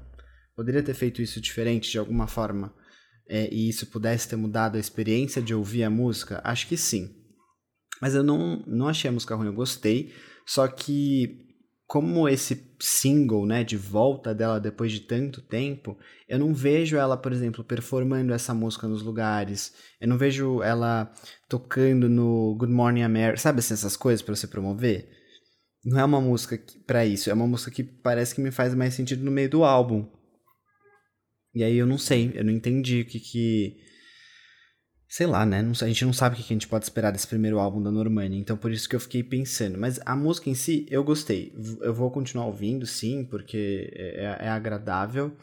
poderia 0.57 0.83
ter 0.83 0.93
feito 0.93 1.21
isso 1.21 1.39
diferente 1.39 1.89
de 1.89 1.97
alguma 1.97 2.27
forma? 2.27 2.73
É, 3.29 3.47
e 3.53 3.69
isso 3.69 3.87
pudesse 3.87 4.27
ter 4.27 4.35
mudado 4.35 4.75
a 4.75 4.79
experiência 4.79 5.41
de 5.41 5.53
ouvir 5.53 5.83
a 5.83 5.89
música? 5.89 6.41
Acho 6.43 6.67
que 6.67 6.75
sim. 6.75 7.15
Mas 8.01 8.13
eu 8.13 8.23
não, 8.23 8.61
não 8.67 8.89
achei 8.89 9.07
a 9.07 9.13
música 9.13 9.35
ruim, 9.35 9.47
eu 9.47 9.53
gostei. 9.53 10.13
Só 10.45 10.67
que, 10.67 11.45
como 11.87 12.27
esse 12.27 12.55
single, 12.79 13.45
né, 13.45 13.63
de 13.63 13.75
volta 13.75 14.33
dela 14.33 14.59
depois 14.59 14.91
de 14.91 15.01
tanto 15.01 15.41
tempo, 15.41 15.97
eu 16.27 16.39
não 16.39 16.53
vejo 16.53 16.97
ela, 16.97 17.17
por 17.17 17.31
exemplo, 17.31 17.63
performando 17.63 18.33
essa 18.33 18.53
música 18.53 18.87
nos 18.87 19.01
lugares. 19.01 19.73
Eu 19.99 20.07
não 20.07 20.17
vejo 20.17 20.63
ela 20.63 21.11
tocando 21.47 22.07
no 22.07 22.55
Good 22.57 22.71
Morning 22.71 23.01
America. 23.01 23.37
Sabe 23.37 23.59
assim, 23.59 23.73
essas 23.73 23.97
coisas 23.97 24.21
pra 24.21 24.35
você 24.35 24.47
promover? 24.47 25.09
Não 25.83 25.99
é 25.99 26.05
uma 26.05 26.21
música 26.21 26.61
pra 26.85 27.05
isso, 27.05 27.29
é 27.29 27.33
uma 27.33 27.47
música 27.47 27.71
que 27.71 27.83
parece 27.83 28.35
que 28.35 28.41
me 28.41 28.51
faz 28.51 28.75
mais 28.75 28.93
sentido 28.93 29.23
no 29.23 29.31
meio 29.31 29.49
do 29.49 29.63
álbum. 29.63 30.09
E 31.53 31.63
aí 31.63 31.77
eu 31.77 31.85
não 31.85 31.97
sei, 31.97 32.31
eu 32.35 32.43
não 32.43 32.51
entendi 32.51 33.01
o 33.01 33.05
que 33.05 33.19
que. 33.19 33.77
Sei 35.09 35.25
lá, 35.25 35.43
né? 35.43 35.67
A 35.81 35.87
gente 35.87 36.05
não 36.05 36.13
sabe 36.13 36.35
o 36.35 36.37
que 36.37 36.43
a 36.43 36.55
gente 36.55 36.67
pode 36.67 36.85
esperar 36.85 37.11
desse 37.11 37.27
primeiro 37.27 37.57
álbum 37.57 37.81
da 37.81 37.89
Normani, 37.89 38.37
então 38.37 38.55
por 38.55 38.71
isso 38.71 38.87
que 38.87 38.95
eu 38.95 38.99
fiquei 38.99 39.23
pensando. 39.23 39.75
Mas 39.75 39.99
a 40.05 40.15
música 40.15 40.51
em 40.51 40.53
si, 40.53 40.85
eu 40.87 41.03
gostei. 41.03 41.51
Eu 41.81 41.95
vou 41.95 42.11
continuar 42.11 42.45
ouvindo, 42.45 42.85
sim, 42.85 43.25
porque 43.25 43.91
é, 43.95 44.37
é 44.41 44.49
agradável. 44.49 45.35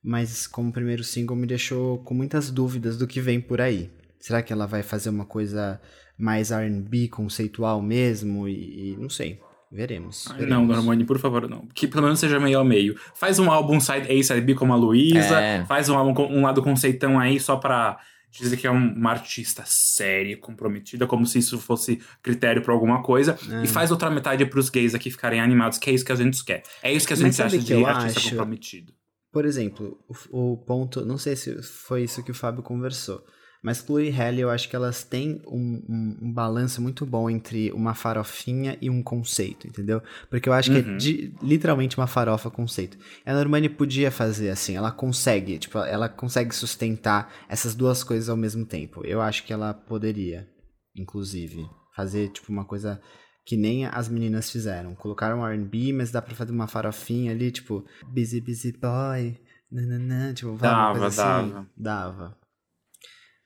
Mas 0.00 0.46
como 0.46 0.72
primeiro 0.72 1.02
single 1.02 1.36
me 1.36 1.48
deixou 1.48 1.98
com 2.04 2.14
muitas 2.14 2.48
dúvidas 2.48 2.96
do 2.96 3.08
que 3.08 3.20
vem 3.20 3.40
por 3.40 3.60
aí. 3.60 3.90
Será 4.20 4.40
que 4.40 4.52
ela 4.52 4.68
vai 4.68 4.84
fazer 4.84 5.10
uma 5.10 5.24
coisa 5.24 5.80
mais 6.16 6.52
R&B, 6.52 7.08
conceitual 7.08 7.82
mesmo? 7.82 8.46
E, 8.46 8.92
e 8.92 8.96
não 8.96 9.08
sei. 9.08 9.40
Veremos. 9.70 10.26
Veremos. 10.28 10.48
Não, 10.48 10.64
Normani, 10.64 11.04
por 11.04 11.18
favor, 11.18 11.48
não. 11.48 11.66
Que 11.74 11.88
pelo 11.88 12.04
menos 12.04 12.20
seja 12.20 12.38
meio 12.38 12.60
ao 12.60 12.64
meio. 12.64 12.94
Faz 13.16 13.40
um 13.40 13.50
álbum 13.50 13.80
side 13.80 14.10
A, 14.10 14.22
side 14.22 14.42
B 14.42 14.54
como 14.54 14.72
a 14.72 14.76
Luísa. 14.76 15.40
É. 15.40 15.64
Faz 15.64 15.88
um 15.88 15.98
álbum 15.98 16.14
com 16.14 16.26
um 16.26 16.42
lado 16.42 16.62
conceitão 16.62 17.18
aí 17.18 17.40
só 17.40 17.56
pra 17.56 17.98
dizer 18.30 18.56
que 18.56 18.66
é 18.66 18.70
um- 18.70 18.92
uma 18.94 19.10
artista 19.10 19.64
séria, 19.66 20.36
comprometida, 20.36 21.06
como 21.06 21.24
se 21.26 21.38
isso 21.38 21.58
fosse 21.58 22.00
critério 22.22 22.62
pra 22.62 22.72
alguma 22.74 23.02
coisa. 23.02 23.38
É. 23.50 23.64
E 23.64 23.66
faz 23.68 23.90
outra 23.90 24.10
metade 24.10 24.44
pros 24.46 24.68
gays 24.68 24.94
aqui 24.94 25.10
ficarem 25.10 25.40
animados, 25.40 25.78
que 25.78 25.90
é 25.90 25.92
isso 25.92 26.04
que 26.04 26.12
a 26.12 26.16
gente 26.16 26.44
quer. 26.44 26.62
É 26.82 26.92
isso 26.92 27.06
que 27.06 27.12
a 27.12 27.16
Mas 27.16 27.24
gente 27.24 27.34
sabe 27.36 27.48
acha 27.48 27.58
que 27.58 27.64
de 27.64 27.72
eu 27.72 27.86
artista 27.86 28.18
acho? 28.20 28.30
comprometido. 28.30 28.92
Por 29.32 29.44
exemplo, 29.44 29.98
o, 30.30 30.52
o 30.52 30.56
ponto, 30.56 31.04
não 31.04 31.18
sei 31.18 31.36
se 31.36 31.62
foi 31.62 32.04
isso 32.04 32.22
que 32.22 32.30
o 32.30 32.34
Fábio 32.34 32.62
conversou, 32.62 33.24
mas 33.62 33.78
Chloe 33.78 34.08
e 34.08 34.10
Halle 34.10 34.40
eu 34.40 34.50
acho 34.50 34.68
que 34.68 34.76
elas 34.76 35.02
têm 35.02 35.42
um, 35.46 35.82
um, 35.88 36.18
um 36.22 36.32
balanço 36.32 36.80
muito 36.80 37.04
bom 37.04 37.28
entre 37.28 37.72
uma 37.72 37.94
farofinha 37.94 38.76
e 38.80 38.88
um 38.90 39.02
conceito, 39.02 39.66
entendeu? 39.66 40.00
Porque 40.30 40.48
eu 40.48 40.52
acho 40.52 40.70
que 40.70 40.78
é 40.78 40.82
Uhum. 40.82 40.96
de- 40.96 41.34
literalmente 41.42 41.96
uma 41.96 42.06
farofa 42.06 42.50
conceito. 42.50 42.96
A 43.26 43.32
Normani 43.32 43.68
podia 43.68 44.10
fazer 44.10 44.50
assim, 44.50 44.76
ela 44.76 44.90
consegue, 44.92 45.58
tipo, 45.58 45.78
ela 45.78 46.08
consegue 46.08 46.54
sustentar 46.54 47.32
essas 47.48 47.74
duas 47.74 48.02
coisas 48.04 48.28
ao 48.28 48.36
mesmo 48.36 48.64
tempo. 48.64 49.04
Eu 49.04 49.20
acho 49.20 49.44
que 49.44 49.52
ela 49.52 49.72
poderia, 49.74 50.48
inclusive, 50.96 51.66
fazer 51.94 52.28
tipo 52.30 52.52
uma 52.52 52.64
coisa 52.64 53.00
que 53.44 53.56
nem 53.56 53.86
as 53.86 54.08
meninas 54.08 54.50
fizeram. 54.50 54.94
Colocaram 54.94 55.46
R&B, 55.46 55.92
mas 55.92 56.10
dá 56.10 56.20
pra 56.20 56.34
fazer 56.34 56.52
uma 56.52 56.66
farofinha 56.68 57.32
ali, 57.32 57.50
tipo, 57.50 57.84
busy, 58.06 58.40
busy 58.40 58.72
boy, 58.72 59.36
nananã, 59.72 60.34
tipo, 60.34 60.54
Dava, 60.56 60.98
coisa 60.98 61.06
assim. 61.06 61.54
dava. 61.76 62.36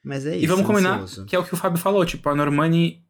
Mas 0.03 0.27
é 0.27 0.35
isso, 0.37 0.45
E 0.45 0.47
vamos 0.47 0.67
combinar 0.67 1.01
ansioso. 1.01 1.27
que 1.27 1.37
é 1.37 1.39
o 1.39 1.45
que 1.45 1.55
o 1.55 1.57
Fábio 1.57 1.79
falou, 1.79 2.05
tipo, 2.05 2.29
a 2.29 2.35
Normani 2.35 3.05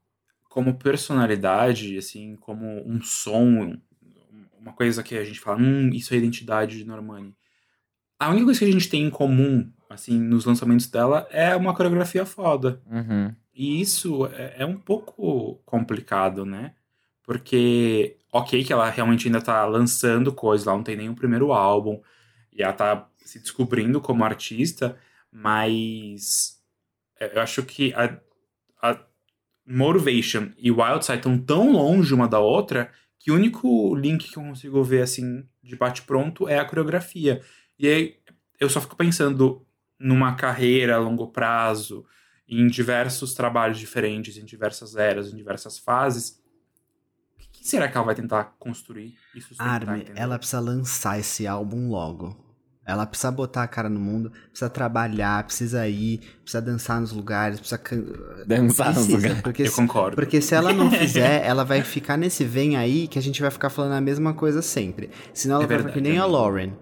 como 0.48 0.74
personalidade, 0.74 1.96
assim, 1.96 2.36
como 2.36 2.66
um 2.86 3.00
som, 3.00 3.74
uma 4.60 4.72
coisa 4.74 5.02
que 5.02 5.16
a 5.16 5.24
gente 5.24 5.40
fala, 5.40 5.58
hum, 5.58 5.88
isso 5.92 6.12
é 6.12 6.16
a 6.16 6.18
identidade 6.18 6.76
de 6.76 6.84
Normani. 6.84 7.34
A 8.18 8.28
única 8.28 8.44
coisa 8.44 8.60
que 8.60 8.66
a 8.66 8.72
gente 8.72 8.88
tem 8.88 9.02
em 9.04 9.10
comum, 9.10 9.72
assim, 9.88 10.18
nos 10.18 10.44
lançamentos 10.44 10.86
dela 10.86 11.26
é 11.30 11.56
uma 11.56 11.74
coreografia 11.74 12.26
foda. 12.26 12.80
Uhum. 12.86 13.34
E 13.54 13.80
isso 13.80 14.26
é, 14.26 14.56
é 14.58 14.66
um 14.66 14.76
pouco 14.76 15.60
complicado, 15.64 16.44
né? 16.44 16.74
Porque, 17.22 18.16
ok, 18.30 18.62
que 18.62 18.72
ela 18.72 18.88
realmente 18.90 19.26
ainda 19.26 19.40
tá 19.40 19.64
lançando 19.64 20.32
coisas, 20.32 20.66
ela 20.66 20.76
não 20.76 20.84
tem 20.84 20.96
nenhum 20.96 21.14
primeiro 21.14 21.52
álbum, 21.52 22.00
e 22.52 22.62
ela 22.62 22.72
tá 22.72 23.08
se 23.16 23.38
descobrindo 23.38 24.00
como 24.00 24.24
artista, 24.24 24.96
mas 25.30 26.61
eu 27.32 27.40
acho 27.40 27.62
que 27.62 27.92
a, 27.94 28.18
a 28.82 28.98
Motivation 29.66 30.50
e 30.58 30.70
Wildside 30.70 31.18
estão 31.18 31.38
tão 31.38 31.72
longe 31.72 32.12
uma 32.12 32.28
da 32.28 32.38
outra 32.38 32.90
que 33.18 33.30
o 33.30 33.34
único 33.34 33.94
link 33.94 34.30
que 34.30 34.36
eu 34.36 34.42
consigo 34.42 34.82
ver, 34.82 35.02
assim, 35.02 35.46
de 35.62 35.76
bate-pronto 35.76 36.48
é 36.48 36.58
a 36.58 36.64
coreografia. 36.64 37.40
E 37.78 37.86
aí, 37.86 38.16
eu 38.58 38.68
só 38.68 38.80
fico 38.80 38.96
pensando 38.96 39.64
numa 39.98 40.34
carreira 40.34 40.96
a 40.96 40.98
longo 40.98 41.28
prazo, 41.28 42.04
em 42.48 42.66
diversos 42.66 43.32
trabalhos 43.34 43.78
diferentes, 43.78 44.36
em 44.36 44.44
diversas 44.44 44.96
eras, 44.96 45.32
em 45.32 45.36
diversas 45.36 45.78
fases. 45.78 46.42
O 47.38 47.50
que 47.52 47.66
será 47.66 47.88
que 47.88 47.96
ela 47.96 48.06
vai 48.06 48.14
tentar 48.16 48.56
construir 48.58 49.16
e 49.34 49.40
sustentar? 49.40 49.88
Armin, 49.88 50.04
ela 50.16 50.36
precisa 50.36 50.60
lançar 50.60 51.20
esse 51.20 51.46
álbum 51.46 51.88
logo. 51.88 52.41
Ela 52.84 53.06
precisa 53.06 53.30
botar 53.30 53.62
a 53.62 53.68
cara 53.68 53.88
no 53.88 54.00
mundo, 54.00 54.32
precisa 54.50 54.68
trabalhar, 54.68 55.44
precisa 55.44 55.86
ir, 55.86 56.18
precisa 56.42 56.60
dançar 56.60 57.00
nos 57.00 57.12
lugares, 57.12 57.60
precisa. 57.60 57.80
Dançar 58.46 58.88
nos 58.88 58.96
Precisa, 59.06 59.16
lugares. 59.16 59.40
Porque, 59.42 59.62
Eu 59.62 59.66
se- 59.70 59.76
concordo. 59.76 60.16
porque 60.16 60.40
se 60.40 60.54
ela 60.54 60.72
não 60.72 60.90
fizer, 60.92 61.46
ela 61.46 61.64
vai 61.64 61.82
ficar 61.82 62.16
nesse 62.16 62.44
vem 62.44 62.76
aí 62.76 63.06
que 63.06 63.18
a 63.18 63.22
gente 63.22 63.40
vai 63.40 63.50
ficar 63.52 63.70
falando 63.70 63.92
a 63.92 64.00
mesma 64.00 64.34
coisa 64.34 64.60
sempre. 64.62 65.10
Senão 65.32 65.56
ela 65.56 65.64
É 65.64 65.66
vai 65.68 65.78
ficar 65.78 65.92
que 65.92 66.00
nem 66.00 66.18
a. 66.18 66.24
Lauren. 66.26 66.72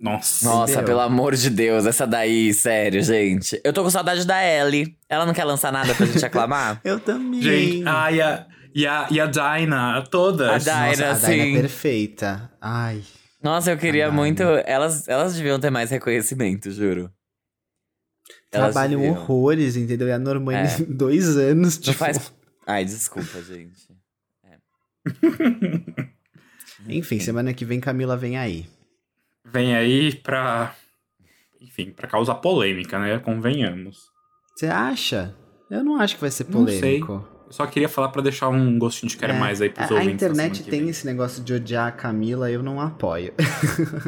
Nossa. 0.00 0.46
Nossa, 0.46 0.82
pelo 0.82 1.00
amor 1.00 1.34
de 1.34 1.50
Deus, 1.50 1.84
essa 1.84 2.06
daí, 2.06 2.54
sério, 2.54 3.02
gente. 3.02 3.60
Eu 3.62 3.72
tô 3.72 3.82
com 3.82 3.90
saudade 3.90 4.24
da 4.26 4.42
Ellie. 4.42 4.96
Ela 5.08 5.26
não 5.26 5.34
quer 5.34 5.44
lançar 5.44 5.70
nada 5.70 5.94
pra 5.94 6.06
gente 6.06 6.24
aclamar? 6.24 6.80
Eu 6.84 6.98
também. 6.98 7.42
Gente, 7.42 7.82
ah, 7.86 8.10
e 8.10 8.22
a, 8.22 8.46
e 8.74 8.86
a, 8.86 9.06
e 9.10 9.20
a 9.20 9.26
Dinah, 9.26 10.02
todas. 10.10 10.48
A 10.48 10.58
Dinah. 10.58 10.86
Nossa, 10.86 11.04
a 11.04 11.12
Daina, 11.12 11.18
Daina 11.20 11.44
sim. 11.44 11.56
é 11.56 11.60
perfeita. 11.60 12.50
Ai. 12.60 13.02
Nossa, 13.42 13.70
eu 13.70 13.78
queria 13.78 14.06
Ai, 14.06 14.12
muito. 14.12 14.42
Elas, 14.42 15.08
elas 15.08 15.34
deviam 15.34 15.58
ter 15.58 15.70
mais 15.70 15.90
reconhecimento, 15.90 16.70
juro. 16.70 17.10
Elas 18.52 18.72
Trabalham 18.74 19.00
deviam. 19.00 19.14
horrores, 19.16 19.76
entendeu? 19.76 20.08
E 20.08 20.12
a 20.12 20.18
Normani, 20.18 20.68
É. 20.68 20.84
dois 20.88 21.36
anos, 21.36 21.76
Não 21.76 21.82
tipo... 21.82 21.98
faz. 21.98 22.32
Ai, 22.66 22.84
desculpa, 22.84 23.40
gente. 23.42 23.88
Enfim, 26.88 27.18
semana 27.20 27.52
que 27.54 27.64
vem 27.64 27.80
Camila 27.80 28.16
vem 28.16 28.36
aí. 28.38 28.66
Vem 29.44 29.74
aí 29.74 30.14
pra. 30.14 30.74
Enfim, 31.60 31.90
pra 31.90 32.08
causar 32.08 32.36
polêmica, 32.36 32.98
né? 32.98 33.18
Convenhamos. 33.18 34.10
Você 34.56 34.66
acha? 34.66 35.34
Eu 35.70 35.84
não 35.84 36.00
acho 36.00 36.14
que 36.16 36.20
vai 36.20 36.30
ser 36.30 36.46
Não 36.48 36.66
sei. 36.66 37.00
Só 37.50 37.66
queria 37.66 37.88
falar 37.88 38.08
pra 38.08 38.22
deixar 38.22 38.48
um 38.48 38.78
gostinho 38.78 39.10
de 39.10 39.16
quero 39.16 39.32
É, 39.34 39.38
mais 39.38 39.60
aí 39.60 39.68
pros 39.70 39.90
a, 39.90 39.94
a 39.94 39.98
ouvintes. 39.98 40.20
da 40.20 40.26
internet 40.26 40.62
tem 40.64 40.88
esse 40.88 41.04
negócio 41.04 41.42
de 41.42 41.52
odiar 41.52 41.88
a 41.88 41.92
Camila, 41.92 42.50
eu 42.50 42.62
não 42.62 42.80
apoio. 42.80 43.34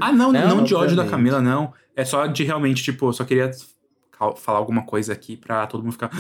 Ah, 0.01 0.13
não, 0.13 0.31
não, 0.33 0.57
Não, 0.57 0.65
de 0.65 0.75
ódio 0.75 0.97
da. 0.97 1.07
Camila, 1.07 1.41
não. 1.43 1.73
É 1.95 2.05
só 2.05 2.27
de 2.27 2.45
realmente, 2.45 2.83
tipo, 2.83 3.09
eu 3.09 3.13
só 3.13 3.25
queria 3.25 3.51
falar 4.37 4.59
alguma 4.59 4.87
coisa 4.87 5.13
aqui 5.13 5.37
pra 5.37 5.67
todo 5.67 5.83
mundo 5.83 5.93
ficar. 5.93 6.11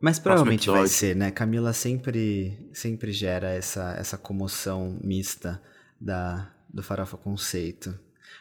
Mas 0.00 0.18
provavelmente 0.18 0.70
vai 0.70 0.86
ser, 0.86 1.14
né? 1.14 1.30
Camila 1.30 1.72
sempre, 1.74 2.58
sempre 2.72 3.12
gera 3.12 3.50
essa, 3.50 3.94
essa 3.98 4.16
comoção 4.16 4.98
mista 5.04 5.60
da, 6.00 6.50
do 6.72 6.82
Farofa 6.82 7.18
Conceito. 7.18 7.98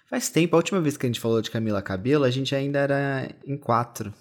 Faz 0.10 0.30
tempo, 0.30 0.56
a 0.56 0.58
última 0.58 0.80
vez 0.80 0.96
que 0.98 1.06
a 1.06 1.10
gente 1.10 1.20
falou 1.20 1.42
de 1.42 1.52
Camila 1.52 1.82
Cabelo, 1.82 2.24
a 2.24 2.32
gente 2.32 2.56
ainda 2.56 2.80
era 2.80 3.30
em 3.46 3.58
quatro. 3.58 4.14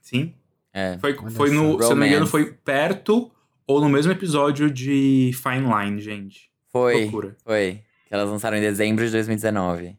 Sim. 0.00 0.34
É. 0.74 0.98
Foi, 0.98 1.16
foi 1.30 1.50
no. 1.50 1.80
Se 1.80 1.84
eu 1.84 1.90
não 1.90 1.96
me 1.96 2.08
engano, 2.08 2.26
foi 2.26 2.52
perto 2.52 3.30
ou 3.66 3.80
no 3.80 3.88
mesmo 3.88 4.10
episódio 4.12 4.68
de 4.70 5.30
Fine 5.40 5.66
Line, 5.72 6.00
gente. 6.00 6.50
Foi. 6.70 7.02
Loucura. 7.02 7.36
Foi. 7.44 7.80
Que 8.06 8.14
elas 8.14 8.28
lançaram 8.28 8.56
em 8.56 8.60
dezembro 8.60 9.06
de 9.06 9.12
2019. 9.12 9.96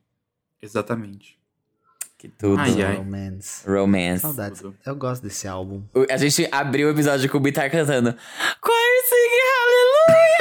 Exatamente. 0.61 1.39
Que 2.17 2.28
tudo. 2.28 2.59
Ai, 2.59 2.82
ai. 2.82 2.95
Romance. 2.97 3.69
Romance. 3.69 4.21
Saudades. 4.21 4.61
Tudo. 4.61 4.76
Eu 4.86 4.95
gosto 4.95 5.23
desse 5.23 5.47
álbum. 5.47 5.84
A 6.09 6.17
gente 6.17 6.47
abriu 6.51 6.88
o 6.88 6.91
episódio 6.91 7.30
com 7.30 7.38
o 7.38 7.41
Bitar 7.41 7.69
cantando 7.71 8.15
Choir 8.63 9.01
singing 9.09 9.45
hallelujah 9.59 10.36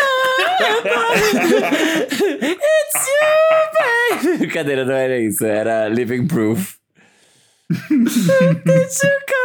It's 2.42 3.06
you, 3.06 3.24
baby 3.78 4.38
Brincadeira, 4.46 4.84
não 4.84 4.94
era 4.94 5.18
isso 5.18 5.44
Era 5.44 5.88
Living 5.88 6.26
Proof 6.26 6.76
Did 7.90 7.90
you 7.90 9.10
come 9.26 9.43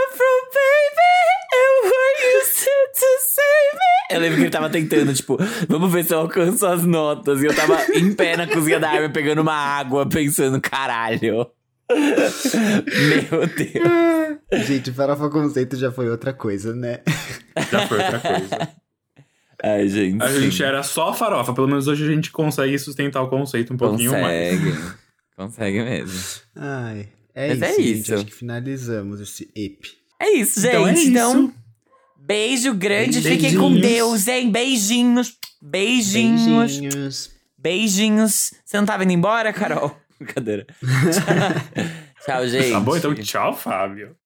Eu 4.10 4.20
lembro 4.20 4.38
que 4.38 4.44
ele 4.44 4.50
tava 4.50 4.70
tentando, 4.70 5.14
tipo, 5.14 5.38
vamos 5.68 5.92
ver 5.92 6.04
se 6.04 6.14
eu 6.14 6.20
alcanço 6.20 6.66
as 6.66 6.84
notas. 6.84 7.42
E 7.42 7.46
eu 7.46 7.56
tava 7.56 7.78
em 7.94 8.14
pé 8.14 8.36
na 8.36 8.48
cozinha 8.48 8.80
da 8.80 8.90
Armin, 8.90 9.12
pegando 9.12 9.42
uma 9.42 9.54
água, 9.54 10.08
pensando, 10.10 10.60
caralho. 10.60 11.48
Meu 11.92 13.48
Deus. 13.48 14.68
Gente, 14.68 14.92
Farofa 14.92 15.30
Conceito 15.30 15.76
já 15.76 15.92
foi 15.92 16.10
outra 16.10 16.34
coisa, 16.34 16.74
né? 16.76 17.00
Já 17.72 17.88
foi 17.88 17.98
outra 17.98 18.20
coisa. 18.20 18.70
Ai, 19.64 19.88
gente. 19.90 20.24
A 20.24 20.40
gente 20.40 20.64
era 20.64 20.82
só 20.84 21.14
farofa. 21.14 21.54
Pelo 21.54 21.68
menos 21.68 21.88
hoje 21.88 22.06
a 22.06 22.08
gente 22.08 22.32
consegue 22.32 22.78
sustentar 22.80 23.22
o 23.22 23.30
conceito 23.30 23.74
um 23.74 23.78
pouquinho 23.78 24.12
mais. 24.12 24.58
Consegue. 24.60 24.78
Consegue 25.36 25.84
mesmo. 25.84 26.42
Ai. 26.56 27.10
É 27.36 27.54
Mas 27.56 27.58
isso, 27.58 27.64
é 27.66 27.74
gente. 27.84 28.00
isso. 28.02 28.16
Acho 28.16 28.26
que 28.26 28.34
finalizamos 28.34 29.20
esse 29.20 29.50
EP. 29.56 29.82
É 30.22 30.32
isso, 30.32 30.62
gente. 30.62 30.76
Então 30.76 30.88
é 30.88 30.92
Então, 30.94 31.44
isso. 31.46 31.54
Beijo 32.30 32.76
grande. 32.76 33.20
Beijinhos. 33.20 33.42
Fiquem 33.42 33.58
com 33.58 33.74
Deus, 33.74 34.28
hein? 34.28 34.52
Beijinhos. 34.52 35.36
Beijinhos. 35.60 36.78
Beijinhos. 36.78 37.32
Beijinhos. 37.58 38.54
Você 38.64 38.78
não 38.78 38.86
tava 38.86 39.04
indo 39.04 39.14
embora, 39.14 39.52
Carol? 39.52 39.98
Brincadeira. 40.20 40.68
Tchau, 40.80 41.86
Tchau, 42.26 42.48
gente. 42.48 42.72
Tá 42.72 42.80
bom? 42.80 42.96
Então, 42.96 43.16
tchau, 43.16 43.56
Fábio. 43.56 44.16